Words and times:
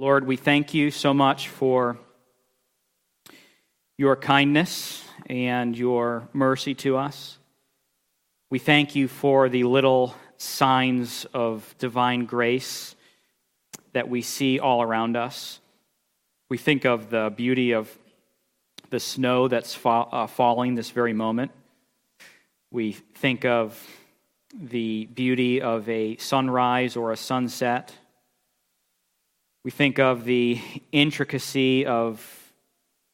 Lord, 0.00 0.28
we 0.28 0.36
thank 0.36 0.74
you 0.74 0.92
so 0.92 1.12
much 1.12 1.48
for 1.48 1.98
your 3.96 4.14
kindness 4.14 5.04
and 5.26 5.76
your 5.76 6.28
mercy 6.32 6.76
to 6.76 6.96
us. 6.96 7.36
We 8.48 8.60
thank 8.60 8.94
you 8.94 9.08
for 9.08 9.48
the 9.48 9.64
little 9.64 10.14
signs 10.36 11.26
of 11.34 11.74
divine 11.80 12.26
grace 12.26 12.94
that 13.92 14.08
we 14.08 14.22
see 14.22 14.60
all 14.60 14.82
around 14.82 15.16
us. 15.16 15.58
We 16.48 16.58
think 16.58 16.84
of 16.84 17.10
the 17.10 17.32
beauty 17.34 17.72
of 17.72 17.92
the 18.90 19.00
snow 19.00 19.48
that's 19.48 19.74
fa- 19.74 20.06
uh, 20.12 20.26
falling 20.28 20.76
this 20.76 20.90
very 20.90 21.12
moment. 21.12 21.50
We 22.70 22.92
think 22.92 23.44
of 23.44 23.84
the 24.54 25.06
beauty 25.06 25.60
of 25.60 25.88
a 25.88 26.18
sunrise 26.18 26.94
or 26.94 27.10
a 27.10 27.16
sunset. 27.16 27.92
We 29.64 29.70
think 29.70 29.98
of 29.98 30.24
the 30.24 30.60
intricacy 30.92 31.84
of 31.84 32.24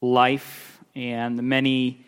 life 0.02 0.78
and 0.94 1.38
the 1.38 1.42
many 1.42 2.04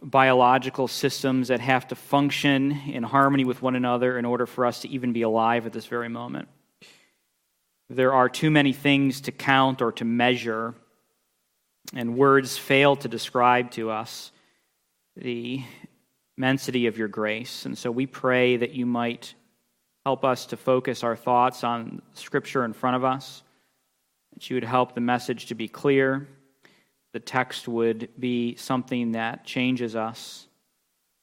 biological 0.00 0.86
systems 0.86 1.48
that 1.48 1.60
have 1.60 1.88
to 1.88 1.94
function 1.94 2.72
in 2.86 3.02
harmony 3.02 3.44
with 3.44 3.62
one 3.62 3.74
another 3.74 4.18
in 4.18 4.24
order 4.24 4.46
for 4.46 4.66
us 4.66 4.82
to 4.82 4.88
even 4.88 5.12
be 5.12 5.22
alive 5.22 5.66
at 5.66 5.72
this 5.72 5.86
very 5.86 6.08
moment. 6.08 6.48
There 7.90 8.12
are 8.12 8.28
too 8.28 8.50
many 8.50 8.72
things 8.72 9.22
to 9.22 9.32
count 9.32 9.80
or 9.80 9.92
to 9.92 10.04
measure, 10.04 10.74
and 11.94 12.16
words 12.16 12.58
fail 12.58 12.96
to 12.96 13.08
describe 13.08 13.70
to 13.72 13.90
us 13.90 14.30
the 15.16 15.62
immensity 16.36 16.86
of 16.86 16.98
your 16.98 17.08
grace. 17.08 17.64
And 17.64 17.76
so 17.76 17.90
we 17.90 18.06
pray 18.06 18.58
that 18.58 18.72
you 18.72 18.84
might 18.84 19.34
help 20.04 20.24
us 20.24 20.46
to 20.46 20.56
focus 20.56 21.04
our 21.04 21.16
thoughts 21.16 21.64
on 21.64 22.02
Scripture 22.14 22.64
in 22.64 22.72
front 22.72 22.96
of 22.96 23.04
us, 23.04 23.42
that 24.34 24.48
you 24.48 24.56
would 24.56 24.64
help 24.64 24.94
the 24.94 25.00
message 25.00 25.46
to 25.46 25.54
be 25.54 25.68
clear, 25.68 26.26
the 27.12 27.20
text 27.20 27.66
would 27.68 28.08
be 28.18 28.54
something 28.56 29.12
that 29.12 29.44
changes 29.44 29.96
us. 29.96 30.46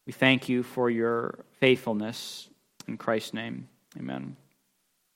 We 0.05 0.13
thank 0.13 0.49
you 0.49 0.63
for 0.63 0.89
your 0.89 1.45
faithfulness. 1.59 2.49
In 2.87 2.97
Christ's 2.97 3.33
name, 3.33 3.67
amen. 3.97 4.35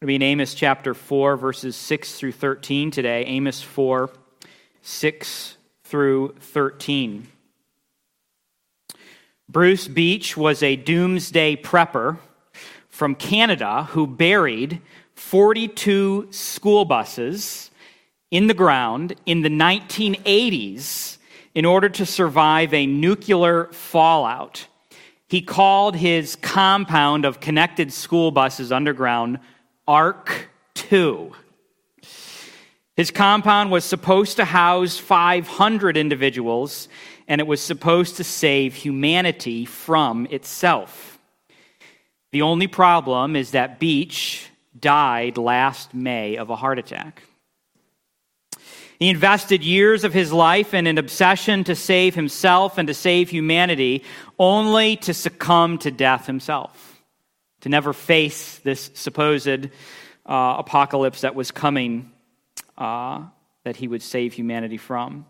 It'll 0.02 0.08
be 0.08 0.16
in 0.16 0.22
Amos 0.22 0.54
chapter 0.54 0.94
4, 0.94 1.36
verses 1.36 1.76
6 1.76 2.14
through 2.14 2.32
13 2.32 2.90
today. 2.90 3.26
Amos 3.26 3.62
4, 3.62 4.10
6 4.82 5.58
through 5.84 6.36
13. 6.40 7.28
Bruce 9.50 9.88
Beach 9.88 10.38
was 10.38 10.64
a 10.64 10.76
doomsday 10.76 11.56
prepper 11.56 12.18
from 13.00 13.16
Canada 13.16 13.86
who 13.92 14.06
buried 14.06 14.82
42 15.16 16.28
school 16.32 16.84
buses 16.84 17.72
in 18.30 18.48
the 18.48 18.54
ground 18.54 19.16
in 19.26 19.42
the 19.42 19.48
1980s 19.48 21.18
in 21.56 21.64
order 21.64 21.88
to 21.88 22.06
survive 22.06 22.74
a 22.74 22.86
nuclear 22.86 23.68
fallout. 23.72 24.68
He 25.30 25.42
called 25.42 25.96
his 25.96 26.36
compound 26.36 27.24
of 27.24 27.40
connected 27.40 27.94
school 27.94 28.32
buses 28.32 28.70
underground 28.70 29.40
Ark 29.88 30.50
2. 30.74 31.32
His 32.98 33.12
compound 33.12 33.72
was 33.72 33.86
supposed 33.86 34.36
to 34.36 34.44
house 34.44 34.98
500 34.98 35.96
individuals 35.96 36.90
and 37.30 37.40
it 37.40 37.48
was 37.48 37.62
supposed 37.62 38.18
to 38.18 38.26
save 38.26 38.76
humanity 38.76 39.64
from 39.64 40.28
itself. 40.32 41.09
The 42.32 42.44
only 42.44 42.68
problem 42.68 43.36
is 43.36 43.52
that 43.52 43.80
Beach 43.80 44.50
died 44.80 45.38
last 45.38 45.94
May 45.94 46.38
of 46.38 46.50
a 46.50 46.56
heart 46.56 46.80
attack. 46.80 47.24
He 49.00 49.10
invested 49.10 49.64
years 49.64 50.04
of 50.04 50.14
his 50.14 50.34
life 50.34 50.74
in 50.74 50.86
an 50.86 50.98
obsession 50.98 51.64
to 51.64 51.76
save 51.76 52.16
himself 52.16 52.78
and 52.78 52.88
to 52.88 52.94
save 52.94 53.30
humanity, 53.30 54.04
only 54.38 54.98
to 54.98 55.14
succumb 55.14 55.78
to 55.80 55.90
death 55.90 56.28
himself, 56.28 57.02
to 57.62 57.70
never 57.70 57.94
face 57.94 58.58
this 58.60 58.92
supposed 58.94 59.48
uh, 59.48 60.56
apocalypse 60.58 61.22
that 61.22 61.34
was 61.34 61.50
coming 61.50 62.12
uh, 62.78 63.24
that 63.64 63.78
he 63.78 63.88
would 63.88 64.02
save 64.02 64.34
humanity 64.34 64.78
from. 64.78 65.26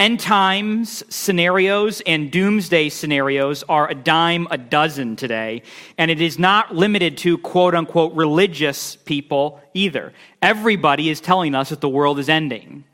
End 0.00 0.18
times 0.18 1.04
scenarios 1.14 2.00
and 2.06 2.30
doomsday 2.30 2.88
scenarios 2.88 3.62
are 3.64 3.90
a 3.90 3.94
dime 3.94 4.48
a 4.50 4.56
dozen 4.56 5.14
today, 5.14 5.60
and 5.98 6.10
it 6.10 6.22
is 6.22 6.38
not 6.38 6.74
limited 6.74 7.18
to 7.18 7.36
quote 7.36 7.74
unquote 7.74 8.14
religious 8.14 8.96
people 8.96 9.60
either. 9.74 10.14
Everybody 10.40 11.10
is 11.10 11.20
telling 11.20 11.54
us 11.54 11.68
that 11.68 11.82
the 11.82 11.88
world 11.90 12.18
is 12.18 12.30
ending. 12.30 12.84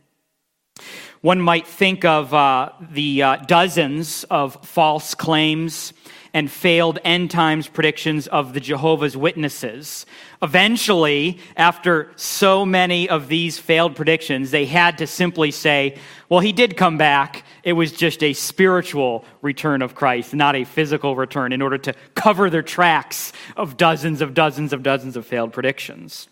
One 1.21 1.41
might 1.41 1.69
think 1.69 2.05
of 2.05 2.34
uh, 2.34 2.72
the 2.81 3.22
uh, 3.22 3.37
dozens 3.37 4.25
of 4.25 4.59
false 4.66 5.15
claims 5.15 5.93
and 6.36 6.50
failed 6.50 6.98
end 7.02 7.30
times 7.30 7.66
predictions 7.66 8.26
of 8.26 8.52
the 8.52 8.60
Jehovah's 8.60 9.16
Witnesses. 9.16 10.04
Eventually, 10.42 11.38
after 11.56 12.12
so 12.16 12.66
many 12.66 13.08
of 13.08 13.28
these 13.28 13.58
failed 13.58 13.97
predictions, 13.97 14.50
they 14.50 14.66
had 14.66 14.98
to 14.98 15.06
simply 15.06 15.50
say, 15.50 15.97
well, 16.28 16.41
he 16.41 16.52
did 16.52 16.76
come 16.76 16.98
back. 16.98 17.42
It 17.62 17.72
was 17.72 17.91
just 17.91 18.22
a 18.22 18.34
spiritual 18.34 19.24
return 19.41 19.80
of 19.80 19.94
Christ, 19.94 20.34
not 20.34 20.54
a 20.54 20.64
physical 20.64 21.16
return, 21.16 21.54
in 21.54 21.62
order 21.62 21.78
to 21.78 21.94
cover 22.14 22.50
their 22.50 22.62
tracks 22.62 23.32
of 23.56 23.78
dozens 23.78 24.20
of 24.20 24.34
dozens 24.34 24.74
of 24.74 24.82
dozens 24.82 25.16
of 25.16 25.24
failed 25.24 25.54
predictions. 25.54 26.28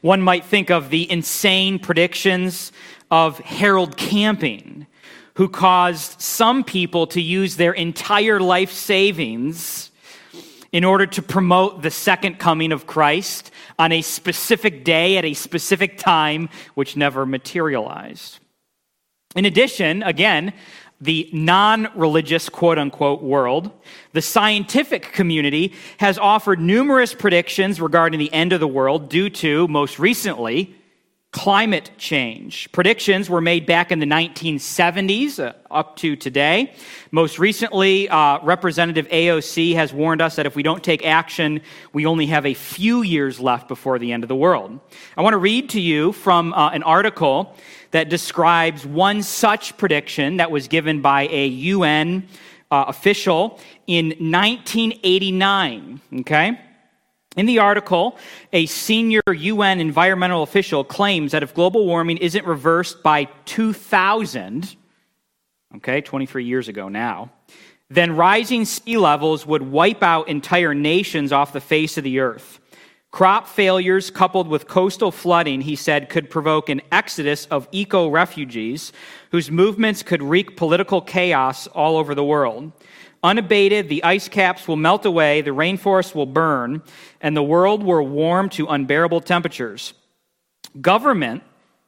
One 0.00 0.22
might 0.22 0.46
think 0.46 0.70
of 0.70 0.88
the 0.88 1.10
insane 1.12 1.78
predictions 1.78 2.72
of 3.10 3.38
Harold 3.40 3.98
Camping 3.98 4.86
who 5.34 5.48
caused 5.48 6.20
some 6.20 6.62
people 6.64 7.06
to 7.08 7.20
use 7.20 7.56
their 7.56 7.72
entire 7.72 8.38
life 8.40 8.72
savings 8.72 9.90
in 10.72 10.84
order 10.84 11.06
to 11.06 11.22
promote 11.22 11.82
the 11.82 11.90
second 11.90 12.38
coming 12.38 12.72
of 12.72 12.86
Christ 12.86 13.50
on 13.78 13.92
a 13.92 14.02
specific 14.02 14.84
day 14.84 15.18
at 15.18 15.24
a 15.24 15.34
specific 15.34 15.98
time, 15.98 16.48
which 16.74 16.96
never 16.96 17.26
materialized. 17.26 18.38
In 19.36 19.44
addition, 19.44 20.02
again, 20.02 20.52
the 21.00 21.28
non 21.32 21.88
religious 21.96 22.48
quote 22.48 22.78
unquote 22.78 23.22
world, 23.22 23.70
the 24.12 24.22
scientific 24.22 25.12
community 25.12 25.74
has 25.98 26.16
offered 26.16 26.60
numerous 26.60 27.12
predictions 27.12 27.80
regarding 27.80 28.20
the 28.20 28.32
end 28.32 28.52
of 28.52 28.60
the 28.60 28.68
world 28.68 29.08
due 29.08 29.28
to, 29.28 29.66
most 29.68 29.98
recently, 29.98 30.74
climate 31.32 31.90
change. 31.96 32.70
Predictions 32.72 33.28
were 33.30 33.40
made 33.40 33.64
back 33.64 33.90
in 33.90 33.98
the 34.00 34.06
1970s 34.06 35.42
uh, 35.42 35.54
up 35.70 35.96
to 35.96 36.14
today. 36.14 36.74
Most 37.10 37.38
recently, 37.38 38.06
uh, 38.10 38.38
Representative 38.42 39.08
AOC 39.08 39.74
has 39.74 39.94
warned 39.94 40.20
us 40.20 40.36
that 40.36 40.44
if 40.44 40.54
we 40.54 40.62
don't 40.62 40.84
take 40.84 41.04
action, 41.06 41.62
we 41.94 42.04
only 42.04 42.26
have 42.26 42.44
a 42.44 42.52
few 42.52 43.00
years 43.00 43.40
left 43.40 43.66
before 43.66 43.98
the 43.98 44.12
end 44.12 44.24
of 44.24 44.28
the 44.28 44.36
world. 44.36 44.78
I 45.16 45.22
want 45.22 45.32
to 45.32 45.38
read 45.38 45.70
to 45.70 45.80
you 45.80 46.12
from 46.12 46.52
uh, 46.52 46.68
an 46.70 46.82
article 46.82 47.56
that 47.92 48.10
describes 48.10 48.84
one 48.84 49.22
such 49.22 49.78
prediction 49.78 50.36
that 50.36 50.50
was 50.50 50.68
given 50.68 51.00
by 51.00 51.28
a 51.28 51.46
UN 51.46 52.28
uh, 52.70 52.84
official 52.88 53.58
in 53.86 54.08
1989. 54.08 56.00
Okay? 56.20 56.60
In 57.36 57.46
the 57.46 57.60
article, 57.60 58.18
a 58.52 58.66
senior 58.66 59.22
UN 59.26 59.80
environmental 59.80 60.42
official 60.42 60.84
claims 60.84 61.32
that 61.32 61.42
if 61.42 61.54
global 61.54 61.86
warming 61.86 62.18
isn't 62.18 62.46
reversed 62.46 63.02
by 63.02 63.24
2000, 63.46 64.76
okay, 65.76 66.02
23 66.02 66.44
years 66.44 66.68
ago 66.68 66.88
now, 66.88 67.32
then 67.88 68.16
rising 68.16 68.64
sea 68.64 68.98
levels 68.98 69.46
would 69.46 69.62
wipe 69.62 70.02
out 70.02 70.28
entire 70.28 70.74
nations 70.74 71.32
off 71.32 71.52
the 71.52 71.60
face 71.60 71.96
of 71.96 72.04
the 72.04 72.20
earth. 72.20 72.58
Crop 73.10 73.46
failures 73.46 74.10
coupled 74.10 74.48
with 74.48 74.66
coastal 74.66 75.10
flooding, 75.10 75.60
he 75.60 75.76
said, 75.76 76.08
could 76.08 76.30
provoke 76.30 76.70
an 76.70 76.80
exodus 76.90 77.44
of 77.46 77.68
eco 77.70 78.08
refugees 78.08 78.92
whose 79.30 79.50
movements 79.50 80.02
could 80.02 80.22
wreak 80.22 80.56
political 80.56 81.02
chaos 81.02 81.66
all 81.68 81.98
over 81.98 82.14
the 82.14 82.24
world. 82.24 82.72
Unabated, 83.22 83.88
the 83.88 84.02
ice 84.02 84.28
caps 84.28 84.66
will 84.66 84.76
melt 84.76 85.06
away, 85.06 85.42
the 85.42 85.50
rainforests 85.50 86.14
will 86.14 86.26
burn, 86.26 86.82
and 87.20 87.36
the 87.36 87.42
world 87.42 87.82
will 87.82 88.06
warm 88.06 88.48
to 88.50 88.66
unbearable 88.66 89.20
temperatures. 89.20 89.94
Government, 90.80 91.42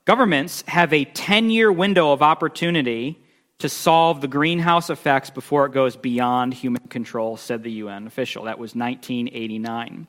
governments 0.04 0.62
have 0.68 0.92
a 0.92 1.04
10 1.04 1.50
year 1.50 1.72
window 1.72 2.12
of 2.12 2.22
opportunity 2.22 3.18
to 3.58 3.68
solve 3.68 4.20
the 4.20 4.28
greenhouse 4.28 4.90
effects 4.90 5.30
before 5.30 5.66
it 5.66 5.72
goes 5.72 5.96
beyond 5.96 6.54
human 6.54 6.82
control, 6.88 7.36
said 7.36 7.62
the 7.62 7.70
UN 7.72 8.06
official. 8.06 8.44
That 8.44 8.58
was 8.58 8.74
1989. 8.74 10.06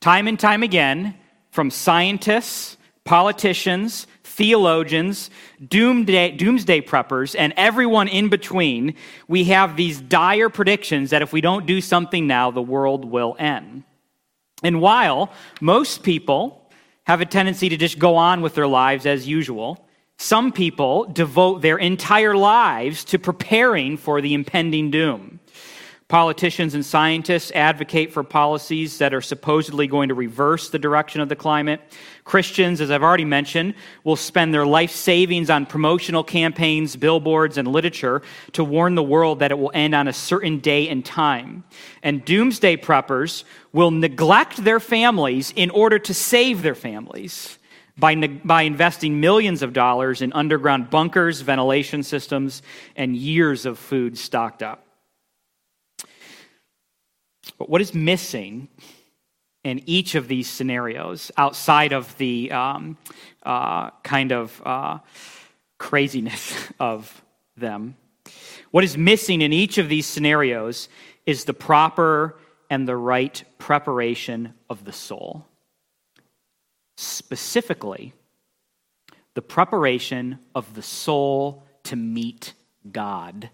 Time 0.00 0.28
and 0.28 0.38
time 0.38 0.62
again, 0.62 1.14
from 1.50 1.70
scientists, 1.70 2.76
politicians, 3.04 4.06
theologians, 4.38 5.30
doomsday, 5.68 6.30
doomsday 6.30 6.80
preppers, 6.80 7.34
and 7.38 7.52
everyone 7.56 8.08
in 8.08 8.28
between, 8.28 8.94
we 9.26 9.44
have 9.44 9.76
these 9.76 10.00
dire 10.00 10.48
predictions 10.48 11.10
that 11.10 11.22
if 11.22 11.32
we 11.32 11.40
don't 11.40 11.66
do 11.66 11.80
something 11.80 12.26
now, 12.26 12.50
the 12.50 12.62
world 12.62 13.04
will 13.04 13.36
end. 13.38 13.82
And 14.62 14.80
while 14.80 15.30
most 15.60 16.02
people 16.02 16.58
have 17.08 17.22
a 17.22 17.26
tendency 17.26 17.70
to 17.70 17.76
just 17.78 17.98
go 17.98 18.16
on 18.16 18.42
with 18.42 18.54
their 18.54 18.66
lives 18.66 19.06
as 19.06 19.26
usual. 19.26 19.82
Some 20.18 20.52
people 20.52 21.06
devote 21.06 21.62
their 21.62 21.78
entire 21.78 22.36
lives 22.36 23.02
to 23.04 23.18
preparing 23.18 23.96
for 23.96 24.20
the 24.20 24.34
impending 24.34 24.90
doom. 24.90 25.40
Politicians 26.08 26.74
and 26.74 26.84
scientists 26.84 27.50
advocate 27.52 28.12
for 28.12 28.22
policies 28.22 28.98
that 28.98 29.14
are 29.14 29.22
supposedly 29.22 29.86
going 29.86 30.10
to 30.10 30.14
reverse 30.14 30.68
the 30.68 30.78
direction 30.78 31.22
of 31.22 31.30
the 31.30 31.36
climate. 31.36 31.80
Christians, 32.28 32.82
as 32.82 32.90
I've 32.90 33.02
already 33.02 33.24
mentioned, 33.24 33.72
will 34.04 34.14
spend 34.14 34.52
their 34.52 34.66
life 34.66 34.90
savings 34.90 35.48
on 35.48 35.64
promotional 35.64 36.22
campaigns, 36.22 36.94
billboards, 36.94 37.56
and 37.56 37.66
literature 37.66 38.20
to 38.52 38.62
warn 38.62 38.96
the 38.96 39.02
world 39.02 39.38
that 39.38 39.50
it 39.50 39.58
will 39.58 39.70
end 39.72 39.94
on 39.94 40.08
a 40.08 40.12
certain 40.12 40.58
day 40.58 40.90
and 40.90 41.02
time. 41.02 41.64
And 42.02 42.22
doomsday 42.22 42.76
preppers 42.76 43.44
will 43.72 43.90
neglect 43.90 44.62
their 44.62 44.78
families 44.78 45.54
in 45.56 45.70
order 45.70 45.98
to 46.00 46.12
save 46.12 46.60
their 46.60 46.74
families 46.74 47.58
by, 47.96 48.14
by 48.14 48.62
investing 48.62 49.20
millions 49.20 49.62
of 49.62 49.72
dollars 49.72 50.20
in 50.20 50.34
underground 50.34 50.90
bunkers, 50.90 51.40
ventilation 51.40 52.02
systems, 52.02 52.60
and 52.94 53.16
years 53.16 53.64
of 53.64 53.78
food 53.78 54.18
stocked 54.18 54.62
up. 54.62 54.84
But 57.56 57.70
what 57.70 57.80
is 57.80 57.94
missing 57.94 58.68
in 59.68 59.82
each 59.86 60.14
of 60.14 60.28
these 60.28 60.48
scenarios, 60.48 61.30
outside 61.36 61.92
of 61.92 62.16
the 62.18 62.50
um, 62.50 62.96
uh, 63.44 63.90
kind 64.02 64.32
of 64.32 64.60
uh, 64.64 64.98
craziness 65.78 66.54
of 66.80 67.22
them, 67.56 67.96
what 68.70 68.84
is 68.84 68.96
missing 68.96 69.42
in 69.42 69.52
each 69.52 69.78
of 69.78 69.88
these 69.88 70.06
scenarios 70.06 70.88
is 71.26 71.44
the 71.44 71.54
proper 71.54 72.36
and 72.70 72.86
the 72.86 72.96
right 72.96 73.44
preparation 73.58 74.54
of 74.68 74.84
the 74.84 74.92
soul. 74.92 75.46
Specifically, 76.96 78.12
the 79.34 79.42
preparation 79.42 80.38
of 80.54 80.74
the 80.74 80.82
soul 80.82 81.62
to 81.84 81.96
meet 81.96 82.54
God. 82.90 83.50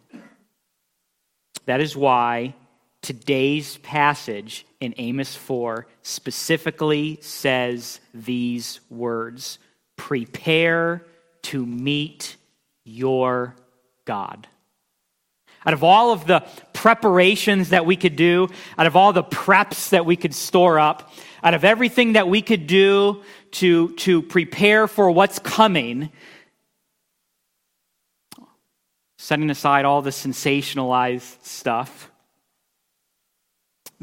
That 1.67 1.81
is 1.81 1.97
why 1.97 2.55
today's 3.03 3.77
passage 3.79 4.67
in 4.85 4.95
Amos 4.99 5.35
4 5.35 5.87
specifically 6.03 7.19
says 7.23 8.01
these 8.13 8.81
words 8.91 9.59
Prepare 9.97 11.05
to 11.43 11.65
meet 11.65 12.37
your 12.85 13.57
God. 14.05 14.47
Out 15.67 15.73
of 15.73 15.83
all 15.83 16.13
of 16.13 16.27
the 16.27 16.41
preparations 16.75 17.71
that 17.71 17.87
we 17.87 17.97
could 17.97 18.17
do, 18.17 18.49
out 18.77 18.87
of 18.87 18.97
all 18.97 19.15
the 19.15 19.25
preps 19.25 19.89
that 19.91 20.05
we 20.05 20.17
could 20.17 20.35
store 20.35 20.79
up, 20.79 21.11
out 21.43 21.55
of 21.55 21.65
everything 21.65 22.13
that 22.13 22.29
we 22.29 22.43
could 22.43 22.67
do 22.67 23.23
to, 23.53 23.95
to 23.97 24.21
prepare 24.21 24.87
for 24.87 25.11
what's 25.11 25.39
coming, 25.39 26.11
setting 29.17 29.49
aside 29.49 29.87
all 29.87 30.03
the 30.03 30.11
sensationalized 30.11 31.43
stuff, 31.43 32.11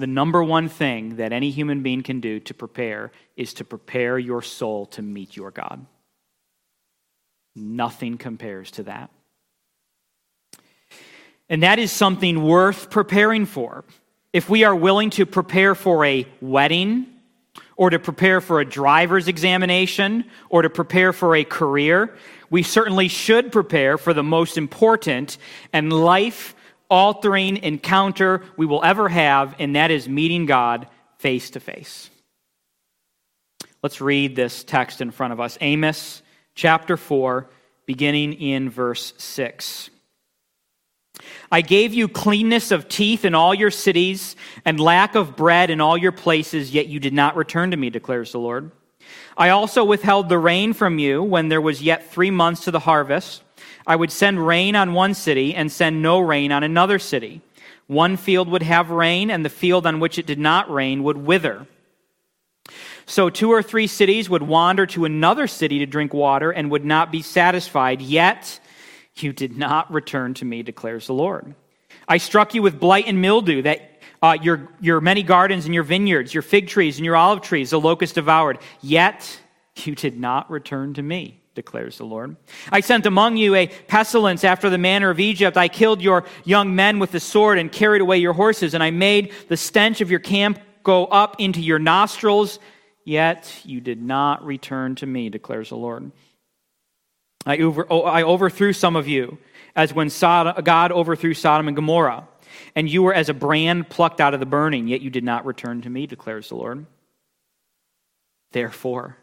the 0.02 0.08
number 0.08 0.44
one 0.44 0.68
thing 0.68 1.16
that 1.18 1.32
any 1.32 1.52
human 1.52 1.82
being 1.84 2.04
can 2.04 2.20
do 2.20 2.40
to 2.42 2.54
prepare 2.54 3.12
is 3.38 3.54
to 3.56 3.64
prepare 3.64 4.20
your 4.20 4.42
soul 4.42 4.88
to 4.88 5.02
meet 5.02 5.38
your 5.38 5.52
God. 5.52 5.86
Nothing 7.56 8.18
compares 8.18 8.72
to 8.72 8.84
that. 8.84 9.10
And 11.50 11.64
that 11.64 11.80
is 11.80 11.92
something 11.92 12.44
worth 12.44 12.90
preparing 12.90 13.46
for. 13.46 13.84
If 14.34 14.50
we 14.50 14.64
are 14.64 14.76
willing 14.76 15.10
to 15.12 15.26
prepare 15.26 15.76
for 15.76 16.06
a 16.06 16.26
wedding, 16.42 17.08
or 17.76 17.90
to 17.90 18.00
prepare 18.00 18.40
for 18.42 18.60
a 18.60 18.66
driver's 18.66 19.28
examination, 19.28 20.24
or 20.50 20.62
to 20.62 20.70
prepare 20.70 21.12
for 21.12 21.36
a 21.36 21.44
career, 21.44 22.16
we 22.50 22.64
certainly 22.64 23.08
should 23.08 23.52
prepare 23.52 23.98
for 23.98 24.14
the 24.14 24.24
most 24.24 24.58
important 24.58 25.38
and 25.74 25.92
life 25.92 26.56
altering 26.92 27.58
encounter 27.58 28.44
we 28.58 28.68
will 28.68 28.84
ever 28.84 29.10
have, 29.10 29.56
and 29.58 29.76
that 29.76 29.90
is 29.90 30.08
meeting 30.08 30.46
God 30.46 30.88
face 31.18 31.50
to 31.52 31.60
face. 31.60 32.10
Let's 33.82 34.02
read 34.02 34.36
this 34.36 34.64
text 34.64 35.02
in 35.02 35.10
front 35.10 35.34
of 35.34 35.40
us 35.40 35.58
Amos 35.62 36.22
chapter 36.54 36.98
4, 36.98 37.50
beginning 37.88 38.34
in 38.34 38.70
verse 38.70 39.14
6. 39.18 39.90
I 41.52 41.62
gave 41.62 41.94
you 41.94 42.08
cleanness 42.08 42.72
of 42.72 42.90
teeth 42.90 43.26
in 43.26 43.36
all 43.36 43.54
your 43.54 43.72
cities 43.72 44.36
and 44.66 44.80
lack 44.80 45.16
of 45.16 45.36
bread 45.36 45.70
in 45.70 45.82
all 45.82 45.98
your 45.98 46.12
places, 46.12 46.74
yet 46.74 46.88
you 46.88 47.00
did 47.00 47.14
not 47.14 47.36
return 47.36 47.72
to 47.72 47.78
me, 47.78 47.90
declares 47.90 48.32
the 48.32 48.40
Lord. 48.40 48.72
I 49.38 49.50
also 49.50 49.84
withheld 49.84 50.30
the 50.30 50.38
rain 50.38 50.74
from 50.74 51.00
you 51.00 51.24
when 51.24 51.50
there 51.50 51.62
was 51.62 51.82
yet 51.82 52.12
three 52.12 52.32
months 52.32 52.66
to 52.66 52.72
the 52.72 52.80
harvest. 52.80 53.44
I 53.88 53.96
would 53.96 54.12
send 54.12 54.46
rain 54.46 54.76
on 54.76 54.94
one 54.94 55.14
city 55.14 55.56
and 55.56 55.72
send 55.72 56.02
no 56.02 56.20
rain 56.20 56.52
on 56.52 56.64
another 56.64 57.00
city. 57.00 57.42
One 57.88 58.18
field 58.18 58.48
would 58.50 58.64
have 58.64 58.90
rain, 58.90 59.30
and 59.30 59.44
the 59.44 59.50
field 59.50 59.86
on 59.86 60.00
which 60.00 60.18
it 60.18 60.26
did 60.26 60.40
not 60.40 60.72
rain 60.72 61.04
would 61.04 61.18
wither. 61.18 61.68
So 63.06 63.30
two 63.30 63.52
or 63.52 63.62
three 63.62 63.88
cities 63.88 64.30
would 64.30 64.44
wander 64.44 64.86
to 64.88 65.06
another 65.06 65.48
city 65.48 65.80
to 65.80 65.86
drink 65.86 66.14
water 66.14 66.52
and 66.52 66.72
would 66.72 66.86
not 66.86 67.12
be 67.12 67.22
satisfied, 67.22 68.02
yet 68.02 68.60
you 69.16 69.34
did 69.34 69.58
not 69.58 69.92
return 69.92 70.34
to 70.36 70.46
me, 70.46 70.64
declares 70.64 71.08
the 71.08 71.14
Lord. 71.14 71.54
I 72.08 72.18
struck 72.18 72.54
you 72.54 72.62
with 72.62 72.80
blight 72.80 73.08
and 73.08 73.22
mildew, 73.22 73.64
that 73.64 73.91
uh, 74.22 74.38
your, 74.42 74.70
your 74.80 75.02
many 75.02 75.24
gardens 75.24 75.66
and 75.66 75.74
your 75.74 75.84
vineyards, 75.84 76.34
your 76.34 76.44
fig 76.44 76.68
trees 76.68 76.98
and 76.98 77.06
your 77.06 77.16
olive 77.16 77.42
trees, 77.42 77.72
the 77.72 77.80
locust 77.80 78.16
devoured. 78.16 78.60
Yet 78.82 79.40
you 79.84 79.96
did 79.96 80.20
not 80.20 80.50
return 80.52 80.94
to 80.94 81.02
me, 81.02 81.42
declares 81.56 81.98
the 81.98 82.06
Lord. 82.06 82.36
I 82.72 82.82
sent 82.82 83.06
among 83.06 83.38
you 83.38 83.56
a 83.56 83.68
pestilence 83.68 84.44
after 84.44 84.70
the 84.70 84.78
manner 84.78 85.10
of 85.10 85.20
Egypt. 85.20 85.58
I 85.58 85.68
killed 85.68 86.02
your 86.02 86.26
young 86.44 86.76
men 86.76 87.00
with 87.00 87.12
the 87.12 87.20
sword 87.20 87.58
and 87.58 87.72
carried 87.72 88.02
away 88.02 88.18
your 88.18 88.34
horses, 88.34 88.74
and 88.74 88.84
I 88.84 88.92
made 88.92 89.34
the 89.48 89.58
stench 89.58 90.02
of 90.02 90.12
your 90.12 90.20
camp 90.20 90.60
go 90.84 91.06
up 91.06 91.38
into 91.40 91.62
your 91.62 91.80
nostrils. 91.80 92.60
Yet 93.04 93.62
you 93.64 93.82
did 93.82 94.02
not 94.02 94.46
return 94.46 94.96
to 94.96 95.08
me, 95.08 95.30
declares 95.30 95.70
the 95.70 95.78
Lord. 95.78 96.12
I, 97.46 97.58
over, 97.58 97.88
oh, 97.90 98.04
I 98.04 98.22
overthrew 98.22 98.74
some 98.74 98.96
of 98.96 99.08
you, 99.08 99.40
as 99.76 99.94
when 99.94 100.10
God 100.64 100.92
overthrew 100.92 101.34
Sodom 101.34 101.68
and 101.68 101.76
Gomorrah. 101.76 102.28
And 102.76 102.90
you 102.90 103.04
were 103.04 103.14
as 103.14 103.30
a 103.30 103.34
brand 103.34 103.90
plucked 103.90 104.22
out 104.22 104.34
of 104.34 104.40
the 104.40 104.46
burning, 104.46 104.88
yet 104.88 105.02
you 105.02 105.10
did 105.10 105.24
not 105.24 105.46
return 105.46 105.82
to 105.82 105.90
me, 105.90 106.08
declares 106.08 106.50
the 106.50 106.56
Lord. 106.56 106.86
Therefore, 108.52 109.18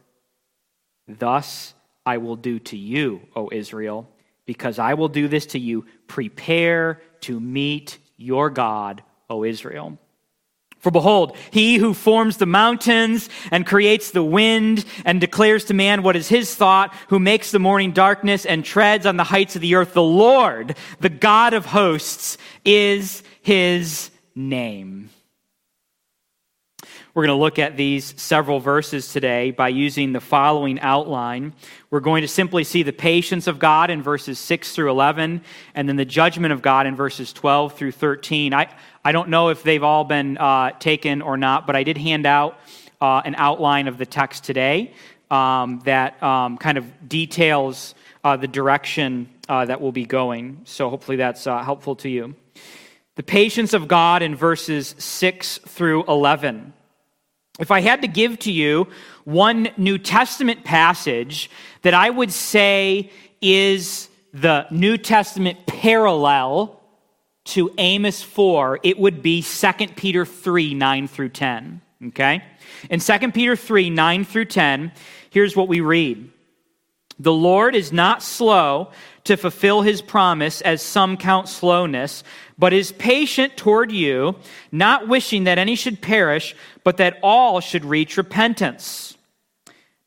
thus 1.06 1.74
I 2.04 2.18
will 2.18 2.36
do 2.36 2.58
to 2.60 2.76
you, 2.76 3.22
O 3.36 3.50
Israel, 3.52 4.08
because 4.46 4.78
I 4.78 4.94
will 4.94 5.08
do 5.08 5.28
this 5.28 5.46
to 5.46 5.58
you. 5.58 5.86
Prepare 6.06 7.00
to 7.22 7.38
meet 7.38 7.98
your 8.16 8.50
God, 8.50 9.02
O 9.28 9.44
Israel. 9.44 9.98
For 10.78 10.92
behold, 10.92 11.36
he 11.50 11.76
who 11.76 11.92
forms 11.92 12.36
the 12.36 12.46
mountains 12.46 13.28
and 13.50 13.66
creates 13.66 14.12
the 14.12 14.22
wind 14.22 14.84
and 15.04 15.20
declares 15.20 15.64
to 15.66 15.74
man 15.74 16.02
what 16.02 16.14
is 16.14 16.28
his 16.28 16.54
thought, 16.54 16.94
who 17.08 17.18
makes 17.18 17.50
the 17.50 17.58
morning 17.58 17.90
darkness 17.92 18.46
and 18.46 18.64
treads 18.64 19.04
on 19.04 19.16
the 19.16 19.24
heights 19.24 19.56
of 19.56 19.62
the 19.62 19.74
earth, 19.74 19.92
the 19.92 20.02
Lord, 20.02 20.76
the 21.00 21.08
God 21.08 21.52
of 21.52 21.66
hosts, 21.66 22.38
is 22.64 23.24
his 23.48 24.10
name. 24.34 25.08
We're 27.14 27.24
going 27.24 27.34
to 27.34 27.42
look 27.42 27.58
at 27.58 27.78
these 27.78 28.12
several 28.20 28.60
verses 28.60 29.10
today 29.10 29.52
by 29.52 29.70
using 29.70 30.12
the 30.12 30.20
following 30.20 30.78
outline. 30.80 31.54
We're 31.88 32.00
going 32.00 32.20
to 32.20 32.28
simply 32.28 32.62
see 32.62 32.82
the 32.82 32.92
patience 32.92 33.46
of 33.46 33.58
God 33.58 33.88
in 33.88 34.02
verses 34.02 34.38
6 34.38 34.72
through 34.72 34.90
11, 34.90 35.40
and 35.74 35.88
then 35.88 35.96
the 35.96 36.04
judgment 36.04 36.52
of 36.52 36.60
God 36.60 36.86
in 36.86 36.94
verses 36.94 37.32
12 37.32 37.72
through 37.72 37.92
13. 37.92 38.52
I, 38.52 38.68
I 39.02 39.12
don't 39.12 39.30
know 39.30 39.48
if 39.48 39.62
they've 39.62 39.82
all 39.82 40.04
been 40.04 40.36
uh, 40.36 40.72
taken 40.72 41.22
or 41.22 41.38
not, 41.38 41.66
but 41.66 41.74
I 41.74 41.84
did 41.84 41.96
hand 41.96 42.26
out 42.26 42.60
uh, 43.00 43.22
an 43.24 43.34
outline 43.38 43.88
of 43.88 43.96
the 43.96 44.04
text 44.04 44.44
today 44.44 44.92
um, 45.30 45.80
that 45.86 46.22
um, 46.22 46.58
kind 46.58 46.76
of 46.76 47.08
details 47.08 47.94
uh, 48.24 48.36
the 48.36 48.46
direction 48.46 49.26
uh, 49.48 49.64
that 49.64 49.80
we'll 49.80 49.90
be 49.90 50.04
going. 50.04 50.60
So 50.64 50.90
hopefully 50.90 51.16
that's 51.16 51.46
uh, 51.46 51.62
helpful 51.62 51.96
to 51.96 52.10
you. 52.10 52.34
The 53.18 53.24
patience 53.24 53.74
of 53.74 53.88
God 53.88 54.22
in 54.22 54.36
verses 54.36 54.94
6 54.96 55.58
through 55.66 56.04
11. 56.04 56.72
If 57.58 57.72
I 57.72 57.80
had 57.80 58.02
to 58.02 58.08
give 58.08 58.38
to 58.40 58.52
you 58.52 58.86
one 59.24 59.70
New 59.76 59.98
Testament 59.98 60.62
passage 60.62 61.50
that 61.82 61.94
I 61.94 62.10
would 62.10 62.32
say 62.32 63.10
is 63.42 64.08
the 64.32 64.68
New 64.70 64.96
Testament 64.96 65.66
parallel 65.66 66.80
to 67.46 67.74
Amos 67.76 68.22
4, 68.22 68.78
it 68.84 69.00
would 69.00 69.20
be 69.20 69.42
2 69.42 69.72
Peter 69.96 70.24
3 70.24 70.74
9 70.74 71.08
through 71.08 71.30
10. 71.30 71.80
Okay? 72.06 72.44
In 72.88 73.00
2 73.00 73.32
Peter 73.32 73.56
3 73.56 73.90
9 73.90 74.24
through 74.26 74.44
10, 74.44 74.92
here's 75.30 75.56
what 75.56 75.66
we 75.66 75.80
read 75.80 76.30
The 77.18 77.32
Lord 77.32 77.74
is 77.74 77.92
not 77.92 78.22
slow 78.22 78.92
to 79.24 79.36
fulfill 79.36 79.82
his 79.82 80.00
promise, 80.00 80.60
as 80.62 80.80
some 80.80 81.16
count 81.18 81.48
slowness, 81.48 82.22
but 82.58 82.72
is 82.72 82.92
patient 82.92 83.56
toward 83.56 83.92
you, 83.92 84.34
not 84.72 85.06
wishing 85.06 85.44
that 85.44 85.58
any 85.58 85.76
should 85.76 86.02
perish, 86.02 86.56
but 86.82 86.96
that 86.96 87.18
all 87.22 87.60
should 87.60 87.84
reach 87.84 88.16
repentance. 88.16 89.16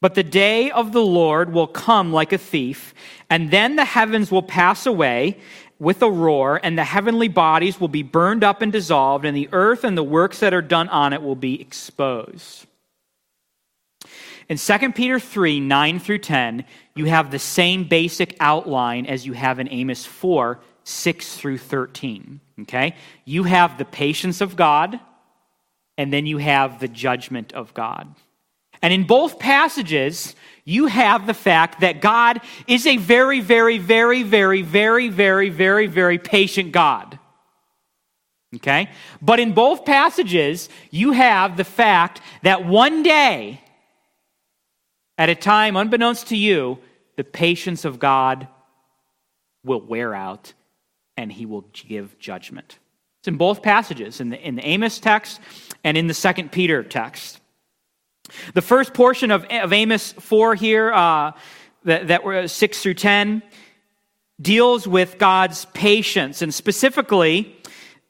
But 0.01 0.15
the 0.15 0.23
day 0.23 0.69
of 0.69 0.91
the 0.91 1.01
Lord 1.01 1.53
will 1.53 1.67
come 1.67 2.11
like 2.11 2.33
a 2.33 2.37
thief, 2.37 2.93
and 3.29 3.51
then 3.51 3.77
the 3.77 3.85
heavens 3.85 4.31
will 4.31 4.43
pass 4.43 4.85
away 4.85 5.37
with 5.79 6.01
a 6.01 6.11
roar, 6.11 6.59
and 6.61 6.77
the 6.77 6.83
heavenly 6.83 7.27
bodies 7.27 7.79
will 7.79 7.87
be 7.87 8.03
burned 8.03 8.43
up 8.43 8.61
and 8.61 8.71
dissolved, 8.71 9.25
and 9.25 9.35
the 9.35 9.49
earth 9.51 9.83
and 9.83 9.97
the 9.97 10.03
works 10.03 10.39
that 10.39 10.53
are 10.53 10.61
done 10.61 10.89
on 10.89 11.13
it 11.13 11.21
will 11.21 11.35
be 11.35 11.59
exposed. 11.61 12.67
In 14.49 14.57
2 14.57 14.91
Peter 14.91 15.19
3 15.19 15.59
9 15.61 15.99
through 15.99 16.17
10, 16.19 16.65
you 16.95 17.05
have 17.05 17.31
the 17.31 17.39
same 17.39 17.85
basic 17.85 18.35
outline 18.39 19.05
as 19.05 19.25
you 19.25 19.33
have 19.33 19.59
in 19.59 19.69
Amos 19.71 20.05
4 20.05 20.59
6 20.83 21.37
through 21.37 21.57
13. 21.57 22.39
Okay? 22.61 22.95
You 23.25 23.43
have 23.43 23.77
the 23.77 23.85
patience 23.85 24.41
of 24.41 24.55
God, 24.55 24.99
and 25.97 26.11
then 26.11 26.25
you 26.25 26.37
have 26.37 26.79
the 26.79 26.87
judgment 26.87 27.53
of 27.53 27.73
God. 27.73 28.15
And 28.81 28.91
in 28.91 29.03
both 29.03 29.37
passages, 29.37 30.35
you 30.65 30.87
have 30.87 31.27
the 31.27 31.33
fact 31.33 31.81
that 31.81 32.01
God 32.01 32.41
is 32.67 32.87
a 32.87 32.97
very, 32.97 33.39
very, 33.39 33.77
very, 33.77 34.23
very, 34.23 34.61
very, 34.63 35.09
very, 35.09 35.49
very, 35.49 35.87
very 35.87 36.17
patient 36.17 36.71
God. 36.71 37.19
Okay? 38.55 38.89
But 39.21 39.39
in 39.39 39.53
both 39.53 39.85
passages, 39.85 40.67
you 40.89 41.11
have 41.11 41.57
the 41.57 41.63
fact 41.63 42.21
that 42.41 42.65
one 42.65 43.03
day, 43.03 43.61
at 45.17 45.29
a 45.29 45.35
time 45.35 45.75
unbeknownst 45.75 46.27
to 46.27 46.35
you, 46.35 46.79
the 47.17 47.23
patience 47.23 47.85
of 47.85 47.99
God 47.99 48.47
will 49.63 49.81
wear 49.81 50.15
out 50.15 50.53
and 51.17 51.31
he 51.31 51.45
will 51.45 51.65
give 51.87 52.17
judgment. 52.19 52.79
It's 53.21 53.27
in 53.27 53.37
both 53.37 53.61
passages, 53.61 54.19
in 54.19 54.29
the, 54.29 54.47
in 54.47 54.55
the 54.55 54.65
Amos 54.65 54.99
text 54.99 55.39
and 55.83 55.97
in 55.97 56.07
the 56.07 56.13
Second 56.13 56.51
Peter 56.51 56.83
text. 56.83 57.39
The 58.53 58.61
first 58.61 58.93
portion 58.93 59.31
of, 59.31 59.45
of 59.45 59.73
Amos 59.73 60.13
4 60.13 60.55
here, 60.55 60.91
uh, 60.91 61.33
that, 61.83 62.07
that 62.07 62.23
were 62.23 62.47
6 62.47 62.81
through 62.81 62.93
10, 62.93 63.43
deals 64.41 64.87
with 64.87 65.17
God's 65.17 65.65
patience, 65.73 66.41
and 66.41 66.53
specifically, 66.53 67.55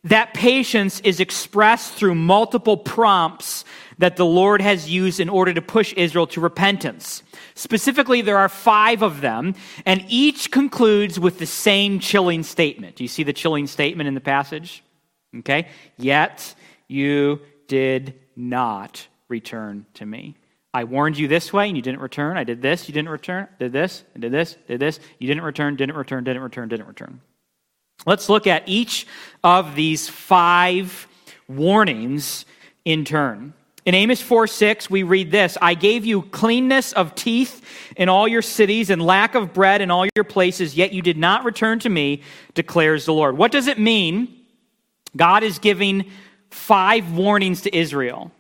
that 0.04 0.34
patience 0.34 1.00
is 1.02 1.20
expressed 1.20 1.94
through 1.94 2.16
multiple 2.16 2.78
prompts 2.78 3.66
that 4.02 4.18
the 4.18 4.26
Lord 4.26 4.62
has 4.62 4.90
used 4.90 5.20
in 5.20 5.30
order 5.30 5.54
to 5.54 5.62
push 5.62 5.94
Israel 5.94 6.26
to 6.28 6.42
repentance. 6.42 7.22
Specifically, 7.54 8.22
there 8.22 8.40
are 8.40 8.50
five 8.50 9.04
of 9.04 9.22
them, 9.22 9.54
and 9.86 10.04
each 10.10 10.50
concludes 10.50 11.20
with 11.20 11.38
the 11.38 11.46
same 11.46 12.00
chilling 12.00 12.42
statement. 12.42 12.96
Do 12.96 13.04
you 13.04 13.08
see 13.08 13.22
the 13.22 13.32
chilling 13.32 13.68
statement 13.68 14.08
in 14.08 14.16
the 14.16 14.20
passage? 14.20 14.84
Okay. 15.38 15.68
Yet 15.98 16.56
you 16.88 17.42
did 17.68 18.16
not 18.36 19.08
return 19.30 19.86
to 19.94 20.06
me. 20.06 20.36
I 20.74 20.86
warned 20.86 21.18
you 21.18 21.28
this 21.28 21.54
way 21.54 21.68
and 21.68 21.76
you 21.76 21.84
didn't 21.84 22.02
return. 22.02 22.38
I 22.38 22.44
did 22.44 22.62
this, 22.62 22.88
you 22.88 22.94
didn't 22.94 23.10
return. 23.10 23.48
Did 23.60 23.72
this, 23.72 24.04
did 24.18 24.32
this, 24.32 24.58
did 24.68 24.80
this. 24.80 25.00
You 25.20 25.28
didn't 25.28 25.44
return, 25.44 25.76
didn't 25.76 25.96
return, 25.96 26.24
didn't 26.24 26.42
return, 26.42 26.70
didn't 26.70 26.88
return. 26.88 27.22
Let's 28.06 28.30
look 28.30 28.48
at 28.48 28.64
each 28.68 29.06
of 29.44 29.76
these 29.76 30.10
five 30.10 31.08
warnings 31.48 32.46
in 32.84 33.06
turn. 33.06 33.54
In 33.84 33.96
Amos 33.96 34.22
4 34.22 34.46
6, 34.46 34.90
we 34.90 35.04
read 35.04 35.32
this 35.32 35.58
I 35.62 35.74
gave 35.74 36.06
you 36.06 36.22
cleanness 36.24 36.94
of 36.94 37.16
teeth 37.16 37.66
in 37.98 38.10
all 38.10 38.28
your 38.28 38.42
cities 38.42 38.90
and 38.90 39.02
lack 39.02 39.36
of 39.36 39.54
bread 39.54 39.82
in 39.82 39.90
all 39.90 40.06
your 40.16 40.24
places, 40.24 40.76
yet 40.76 40.94
you 40.94 41.02
did 41.02 41.18
not 41.18 41.44
return 41.44 41.80
to 41.80 41.90
me, 41.90 42.22
declares 42.54 43.06
the 43.06 43.14
Lord. 43.14 43.38
What 43.38 43.52
does 43.52 43.68
it 43.68 43.80
mean? 43.80 44.36
God 45.16 45.44
is 45.44 45.60
giving 45.60 46.10
five 46.52 47.12
warnings 47.14 47.62
to 47.62 47.76
Israel. 47.76 48.32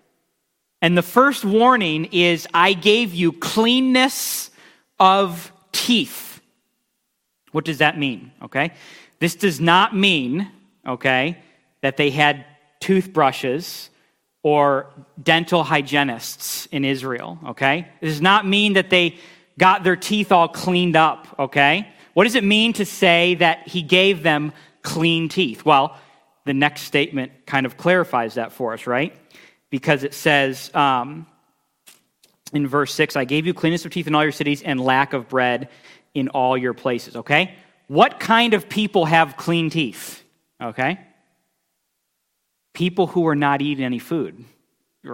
And 0.81 0.97
the 0.97 1.03
first 1.03 1.43
warning 1.43 2.05
is 2.11 2.47
I 2.53 2.73
gave 2.73 3.13
you 3.13 3.31
cleanness 3.31 4.51
of 4.99 5.51
teeth. 5.71 6.41
What 7.51 7.65
does 7.65 7.79
that 7.79 7.97
mean? 7.97 8.31
Okay. 8.43 8.73
This 9.19 9.35
does 9.35 9.59
not 9.59 9.95
mean, 9.95 10.49
okay, 10.87 11.37
that 11.81 11.97
they 11.97 12.09
had 12.09 12.45
toothbrushes 12.79 13.90
or 14.43 14.87
dental 15.21 15.63
hygienists 15.63 16.65
in 16.67 16.83
Israel, 16.83 17.39
okay? 17.47 17.87
It 18.01 18.07
does 18.07 18.21
not 18.21 18.47
mean 18.47 18.73
that 18.73 18.89
they 18.89 19.17
got 19.59 19.83
their 19.83 19.95
teeth 19.95 20.31
all 20.31 20.47
cleaned 20.47 20.95
up, 20.95 21.27
okay? 21.37 21.87
What 22.13 22.23
does 22.23 22.35
it 22.35 22.43
mean 22.43 22.73
to 22.73 22.85
say 22.85 23.35
that 23.35 23.67
he 23.67 23.81
gave 23.81 24.23
them 24.23 24.51
clean 24.81 25.29
teeth? 25.29 25.63
Well, 25.63 25.95
the 26.45 26.53
next 26.53 26.81
statement 26.81 27.31
kind 27.45 27.65
of 27.65 27.77
clarifies 27.77 28.33
that 28.33 28.51
for 28.51 28.73
us, 28.73 28.87
right? 28.87 29.15
because 29.71 30.03
it 30.03 30.13
says 30.13 30.69
um, 30.75 31.25
in 32.53 32.67
verse 32.67 32.93
6 32.93 33.15
I 33.15 33.25
gave 33.25 33.47
you 33.47 33.55
cleanness 33.55 33.83
of 33.85 33.91
teeth 33.91 34.05
in 34.05 34.13
all 34.13 34.21
your 34.21 34.31
cities 34.31 34.61
and 34.61 34.79
lack 34.79 35.13
of 35.13 35.27
bread 35.27 35.69
in 36.13 36.27
all 36.27 36.55
your 36.55 36.75
places. 36.75 37.15
Okay? 37.15 37.55
What 37.87 38.19
kind 38.19 38.53
of 38.53 38.69
people 38.69 39.05
have 39.05 39.37
clean 39.37 39.71
teeth? 39.71 40.23
Okay? 40.61 40.99
People 42.73 43.07
who 43.07 43.27
are 43.27 43.35
not 43.35 43.61
eating 43.61 43.83
any 43.83 43.99
food. 43.99 44.45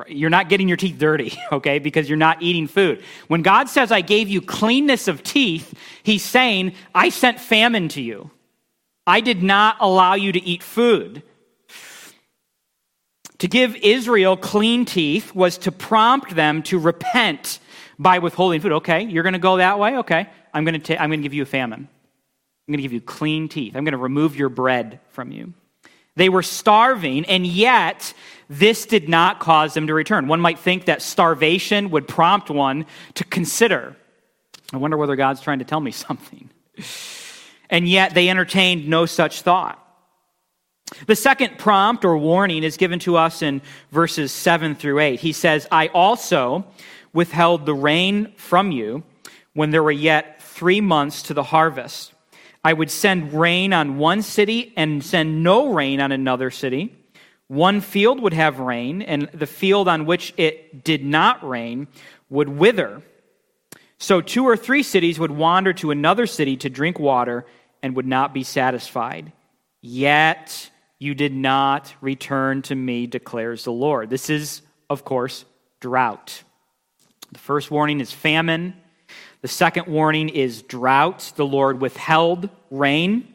You're 0.08 0.30
not 0.30 0.50
getting 0.50 0.68
your 0.68 0.78
teeth 0.78 0.98
dirty, 0.98 1.38
okay, 1.52 1.80
because 1.80 2.10
you're 2.10 2.18
not 2.18 2.42
eating 2.42 2.68
food. 2.68 3.04
When 3.28 3.42
God 3.42 3.70
says, 3.70 3.92
I 3.92 4.02
gave 4.02 4.28
you 4.28 4.42
cleanness 4.42 5.08
of 5.08 5.24
teeth, 5.24 5.74
He's 6.04 6.24
saying, 6.24 6.74
I 6.94 7.10
sent 7.10 7.40
famine 7.40 7.88
to 7.90 8.02
you. 8.02 8.32
I 9.06 9.22
did 9.22 9.42
not 9.42 9.78
allow 9.80 10.16
you 10.16 10.34
to 10.34 10.44
eat 10.44 10.62
food. 10.62 11.24
To 13.40 13.48
give 13.48 13.76
Israel 13.78 14.36
clean 14.36 14.84
teeth 14.84 15.34
was 15.34 15.60
to 15.60 15.72
prompt 15.72 16.36
them 16.36 16.64
to 16.64 16.80
repent 16.80 17.60
by 18.00 18.20
withholding 18.20 18.60
food. 18.60 18.74
Okay, 18.74 19.04
you're 19.04 19.24
going 19.24 19.34
to 19.34 19.40
go 19.40 19.58
that 19.58 19.80
way? 19.80 19.98
Okay, 19.98 20.28
I'm 20.54 20.66
going 20.66 20.80
to, 20.80 20.96
ta- 20.96 21.02
I'm 21.02 21.10
going 21.10 21.22
to 21.22 21.24
give 21.24 21.34
you 21.34 21.44
a 21.44 21.46
famine. 21.46 21.88
I'm 22.68 22.72
going 22.72 22.80
to 22.80 22.82
give 22.82 22.94
you 22.94 23.00
clean 23.00 23.48
teeth. 23.48 23.76
I'm 23.76 23.86
going 23.86 23.94
to 23.94 23.98
remove 23.98 24.36
your 24.36 24.50
bread 24.50 25.00
from 25.12 25.32
you. 25.32 25.54
They 26.18 26.30
were 26.30 26.44
starving, 26.44 27.26
and 27.26 27.46
yet 27.46 28.14
this 28.50 28.88
did 28.88 29.08
not 29.08 29.40
cause 29.40 29.76
them 29.76 29.86
to 29.86 29.94
return. 29.94 30.28
One 30.28 30.42
might 30.42 30.58
think 30.58 30.86
that 30.86 31.04
starvation 31.04 31.92
would 31.92 32.08
prompt 32.08 32.50
one 32.50 32.88
to 33.14 33.24
consider. 33.24 33.96
I 34.74 34.78
wonder 34.78 34.98
whether 34.98 35.16
God's 35.16 35.42
trying 35.42 35.60
to 35.60 35.66
tell 35.66 35.80
me 35.80 35.92
something. 35.92 36.50
And 37.70 37.88
yet 37.88 38.16
they 38.16 38.30
entertained 38.30 38.88
no 38.88 39.06
such 39.06 39.44
thought. 39.44 39.84
The 41.06 41.16
second 41.16 41.60
prompt 41.60 42.04
or 42.04 42.18
warning 42.18 42.64
is 42.64 42.78
given 42.78 42.98
to 43.00 43.18
us 43.18 43.44
in 43.44 43.62
verses 43.92 44.32
7 44.32 44.74
through 44.74 45.00
8. 45.00 45.20
He 45.20 45.34
says, 45.34 45.68
I 45.72 45.88
also 45.88 46.66
withheld 47.14 47.66
the 47.66 47.76
rain 47.76 48.34
from 48.38 48.72
you 48.72 49.04
when 49.54 49.70
there 49.70 49.84
were 49.84 49.92
yet 49.92 50.42
three 50.42 50.82
months 50.82 51.22
to 51.24 51.36
the 51.36 51.44
harvest. 51.44 52.14
I 52.68 52.74
would 52.74 52.92
send 52.92 53.32
rain 53.32 53.72
on 53.72 53.98
one 53.98 54.22
city 54.22 54.74
and 54.76 55.02
send 55.02 55.42
no 55.42 55.72
rain 55.72 56.02
on 56.02 56.12
another 56.12 56.52
city. 56.52 56.94
One 57.48 57.80
field 57.80 58.20
would 58.20 58.34
have 58.34 58.60
rain, 58.60 59.02
and 59.02 59.30
the 59.34 59.48
field 59.48 59.88
on 59.88 60.06
which 60.06 60.34
it 60.36 60.84
did 60.84 61.06
not 61.06 61.48
rain 61.48 61.88
would 62.30 62.50
wither. 62.50 63.04
So 64.00 64.20
two 64.20 64.44
or 64.44 64.58
three 64.58 64.84
cities 64.84 65.18
would 65.18 65.32
wander 65.32 65.72
to 65.76 65.92
another 65.92 66.28
city 66.28 66.58
to 66.58 66.70
drink 66.70 67.00
water 67.00 67.46
and 67.82 67.96
would 67.96 68.06
not 68.06 68.34
be 68.34 68.44
satisfied. 68.44 69.32
Yet 69.82 70.70
you 71.00 71.16
did 71.16 71.34
not 71.34 71.96
return 72.02 72.64
to 72.64 72.76
me, 72.76 73.08
declares 73.08 73.64
the 73.64 73.72
Lord. 73.72 74.10
This 74.10 74.30
is, 74.30 74.62
of 74.90 75.06
course, 75.06 75.46
drought. 75.80 76.44
The 77.32 77.40
first 77.40 77.72
warning 77.72 78.02
is 78.02 78.12
famine. 78.12 78.74
The 79.42 79.48
second 79.48 79.88
warning 79.88 80.30
is 80.30 80.62
drought. 80.62 81.34
The 81.36 81.46
Lord 81.46 81.80
withheld 81.82 82.50
rain. 82.72 83.34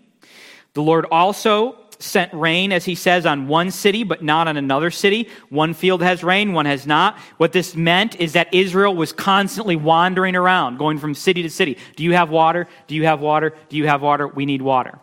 The 0.75 0.83
Lord 0.83 1.07
also 1.11 1.79
sent 2.03 2.33
rain, 2.35 2.73
as 2.73 2.85
he 2.85 2.95
says, 2.95 3.25
on 3.25 3.47
one 3.47 3.71
city, 3.71 4.03
but 4.03 4.23
not 4.23 4.49
on 4.49 4.57
another 4.57 4.91
city. 4.91 5.29
One 5.49 5.73
field 5.73 6.03
has 6.03 6.25
rain, 6.25 6.53
one 6.53 6.67
has 6.67 6.87
not. 6.87 7.19
What 7.37 7.53
this 7.53 7.77
meant 7.77 8.21
is 8.21 8.33
that 8.33 8.53
Israel 8.53 8.95
was 8.95 9.13
constantly 9.13 9.77
wandering 9.77 10.35
around, 10.35 10.79
going 10.79 10.99
from 10.99 11.15
city 11.15 11.43
to 11.43 11.51
city. 11.51 11.79
Do 11.97 12.03
you 12.03 12.13
have 12.15 12.31
water? 12.31 12.67
Do 12.89 12.95
you 12.95 13.05
have 13.05 13.21
water? 13.21 13.55
Do 13.69 13.77
you 13.77 13.87
have 13.87 14.03
water? 14.03 14.27
We 14.27 14.47
need 14.47 14.63
water. 14.63 14.99